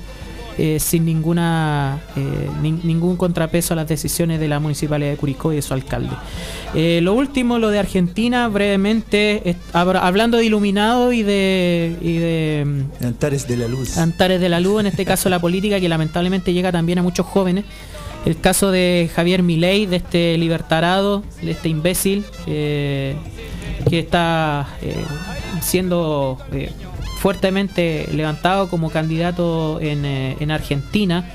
[0.58, 5.52] Eh, sin ninguna eh, nin- ningún contrapeso a las decisiones de la municipalidad de Curicó
[5.52, 6.16] y de su alcalde.
[6.74, 12.64] Eh, lo último, lo de Argentina, brevemente, hablando de iluminado y de, y de
[13.02, 13.98] mm, Antares de la Luz.
[13.98, 17.26] Antares de la Luz, en este caso la política, que lamentablemente llega también a muchos
[17.26, 17.66] jóvenes.
[18.26, 23.16] el caso de Javier Milei, de este libertarado, de este imbécil, que
[23.92, 24.68] está
[25.62, 26.38] siendo
[27.26, 31.28] fuertemente levantado como candidato en, eh, en Argentina,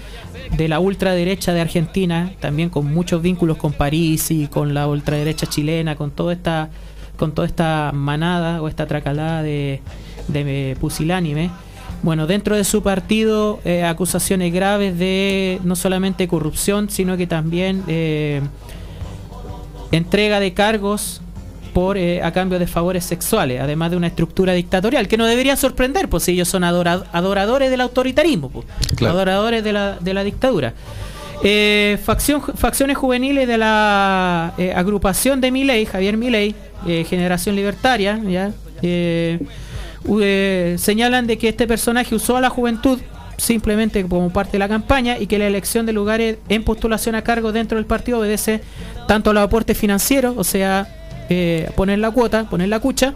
[0.57, 5.49] de la ultraderecha de Argentina, también con muchos vínculos con París y con la ultraderecha
[5.49, 6.71] chilena, con toda esta,
[7.17, 9.81] con toda esta manada o esta tracalada de,
[10.29, 11.51] de pusilánime.
[12.05, 17.83] Bueno, dentro de su partido, eh, acusaciones graves de no solamente corrupción, sino que también
[17.89, 18.43] eh,
[19.91, 21.21] entrega de cargos
[21.71, 25.57] por eh, a cambio de favores sexuales, además de una estructura dictatorial, que no debería
[25.57, 28.67] sorprender, pues si ellos son adora- adoradores del autoritarismo, pues,
[28.97, 29.15] Claro.
[29.15, 30.75] adoradores de la, de la dictadura.
[31.43, 36.55] Eh, facción- facciones juveniles de la eh, agrupación de Milei, Javier Milei,
[36.87, 38.53] eh, Generación Libertaria, ¿ya?
[40.79, 42.99] Señalan de que este personaje usó a la juventud
[43.37, 47.23] simplemente como parte de la campaña y que la elección de lugares en postulación a
[47.23, 48.61] cargo dentro del partido obedece
[49.09, 50.87] tanto a los aportes financieros, o sea,
[51.31, 53.15] eh, poner la cuota, poner la cucha,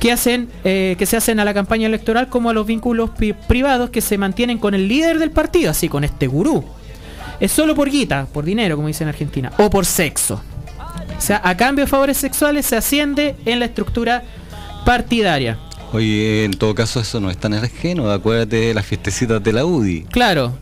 [0.00, 3.10] que hacen eh, que se hacen a la campaña electoral como a los vínculos
[3.46, 6.64] privados que se mantienen con el líder del partido, así con este gurú.
[7.38, 10.42] Es solo por guita, por dinero, como dicen en Argentina, o por sexo.
[11.16, 14.24] O sea, a cambio de favores sexuales se asciende en la estructura
[14.84, 15.56] partidaria.
[15.92, 19.64] Oye, en todo caso eso no es tan ajeno, acuérdate de las fiestecitas de la
[19.64, 20.02] UDI.
[20.10, 20.58] Claro.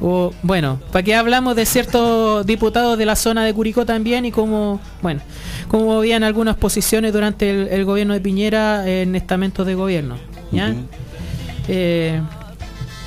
[0.00, 4.30] O, bueno, ¿para qué hablamos de ciertos diputados de la zona de Curicó también y
[4.32, 5.20] cómo, bueno,
[5.68, 10.16] cómo movían algunas posiciones durante el, el gobierno de Piñera en estamentos de gobierno?
[10.52, 10.74] ¿ya?
[11.68, 12.20] Eh,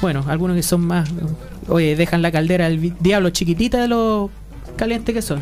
[0.02, 1.10] bueno, algunos que son más,
[1.68, 4.30] oye, dejan la caldera vi- diablo chiquitita de lo
[4.76, 5.42] caliente que son.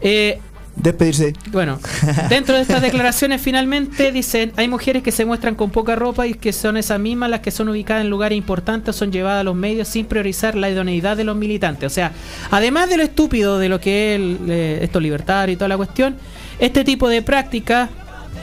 [0.00, 0.40] Eh,
[0.80, 1.32] Despedirse.
[1.50, 1.80] bueno,
[2.28, 6.34] dentro de estas declaraciones finalmente dicen, hay mujeres que se muestran con poca ropa y
[6.34, 9.44] que son esas mismas las que son ubicadas en lugares importantes o son llevadas a
[9.44, 11.90] los medios sin priorizar la idoneidad de los militantes.
[11.90, 12.12] O sea,
[12.50, 15.76] además de lo estúpido de lo que es el, eh, esto libertario y toda la
[15.76, 16.16] cuestión,
[16.58, 17.88] este tipo de práctica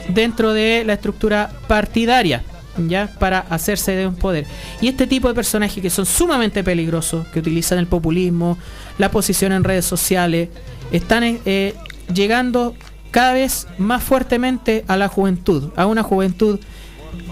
[0.08, 2.42] dentro de la estructura partidaria.
[2.78, 3.08] ¿Ya?
[3.18, 4.44] Para hacerse de un poder.
[4.82, 8.58] Y este tipo de personajes que son sumamente peligrosos, que utilizan el populismo,
[8.98, 10.50] la posición en redes sociales,
[10.92, 11.74] están eh,
[12.12, 12.74] llegando
[13.10, 16.58] cada vez más fuertemente a la juventud, a una juventud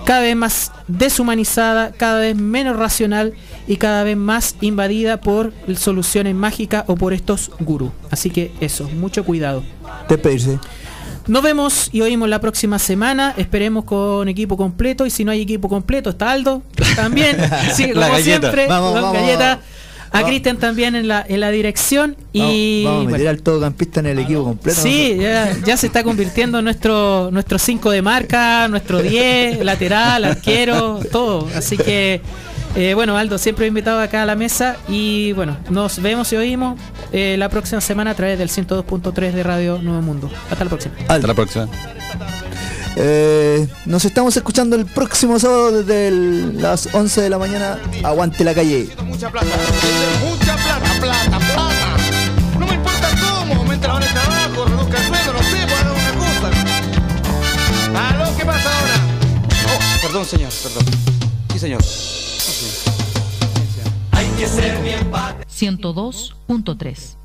[0.07, 3.35] cada vez más deshumanizada, cada vez menos racional
[3.67, 7.91] y cada vez más invadida por soluciones mágicas o por estos gurús.
[8.11, 9.63] Así que eso, mucho cuidado.
[10.09, 10.59] Despedirse.
[11.27, 13.33] Nos vemos y oímos la próxima semana.
[13.39, 15.07] Esperemos con equipo completo.
[15.07, 16.63] Y si no hay equipo completo, está Aldo
[16.97, 17.37] también.
[17.75, 18.23] Sí, como galleta.
[18.23, 19.21] siempre, Vamos, con vamos.
[19.21, 19.61] galleta.
[20.15, 20.25] A.
[20.25, 22.17] Cristian también en la, en la dirección.
[22.33, 24.81] Y vamos, vamos a meter bueno, al todocampista en el equipo completo.
[24.81, 30.25] Sí, ya, ya se está convirtiendo en nuestro nuestro 5 de marca, nuestro 10, lateral,
[30.25, 31.49] arquero, todo.
[31.55, 32.21] Así que,
[32.77, 34.77] eh, bueno, Aldo, siempre invitado acá a la mesa.
[34.89, 36.79] Y bueno, nos vemos y oímos
[37.13, 40.31] eh, la próxima semana a través del 102.3 de Radio Nuevo Mundo.
[40.51, 40.95] Hasta la próxima.
[41.09, 41.69] Hasta la próxima.
[42.97, 47.79] Eh, nos estamos escuchando el próximo sábado desde el- las 11 de la mañana.
[48.05, 48.89] Aguante la calle.
[49.05, 49.47] Mucha plata,
[50.23, 51.97] mucha plata, plata, plata.
[52.59, 55.81] No me importa cómo, aumenta la hora de trabajo, reduzca el sueldo, no sé, pues
[55.81, 56.51] haga una cosa.
[58.09, 58.37] ¿Aló?
[58.37, 58.95] ¿Qué pasa ahora?
[59.67, 60.85] Oh, perdón, señor, perdón.
[61.53, 61.81] Sí, señor.
[64.13, 65.45] Hay que ser bien padre.
[65.49, 67.17] 102.3.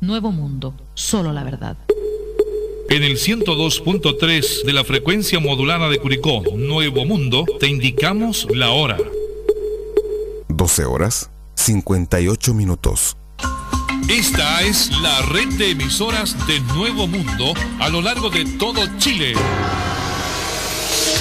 [0.00, 1.76] Nuevo Mundo, solo la verdad.
[2.88, 8.96] En el 102.3 de la frecuencia modulada de Curicó, Nuevo Mundo, te indicamos la hora.
[10.48, 13.16] 12 horas 58 minutos.
[14.08, 19.34] Esta es la red de emisoras de Nuevo Mundo a lo largo de todo Chile.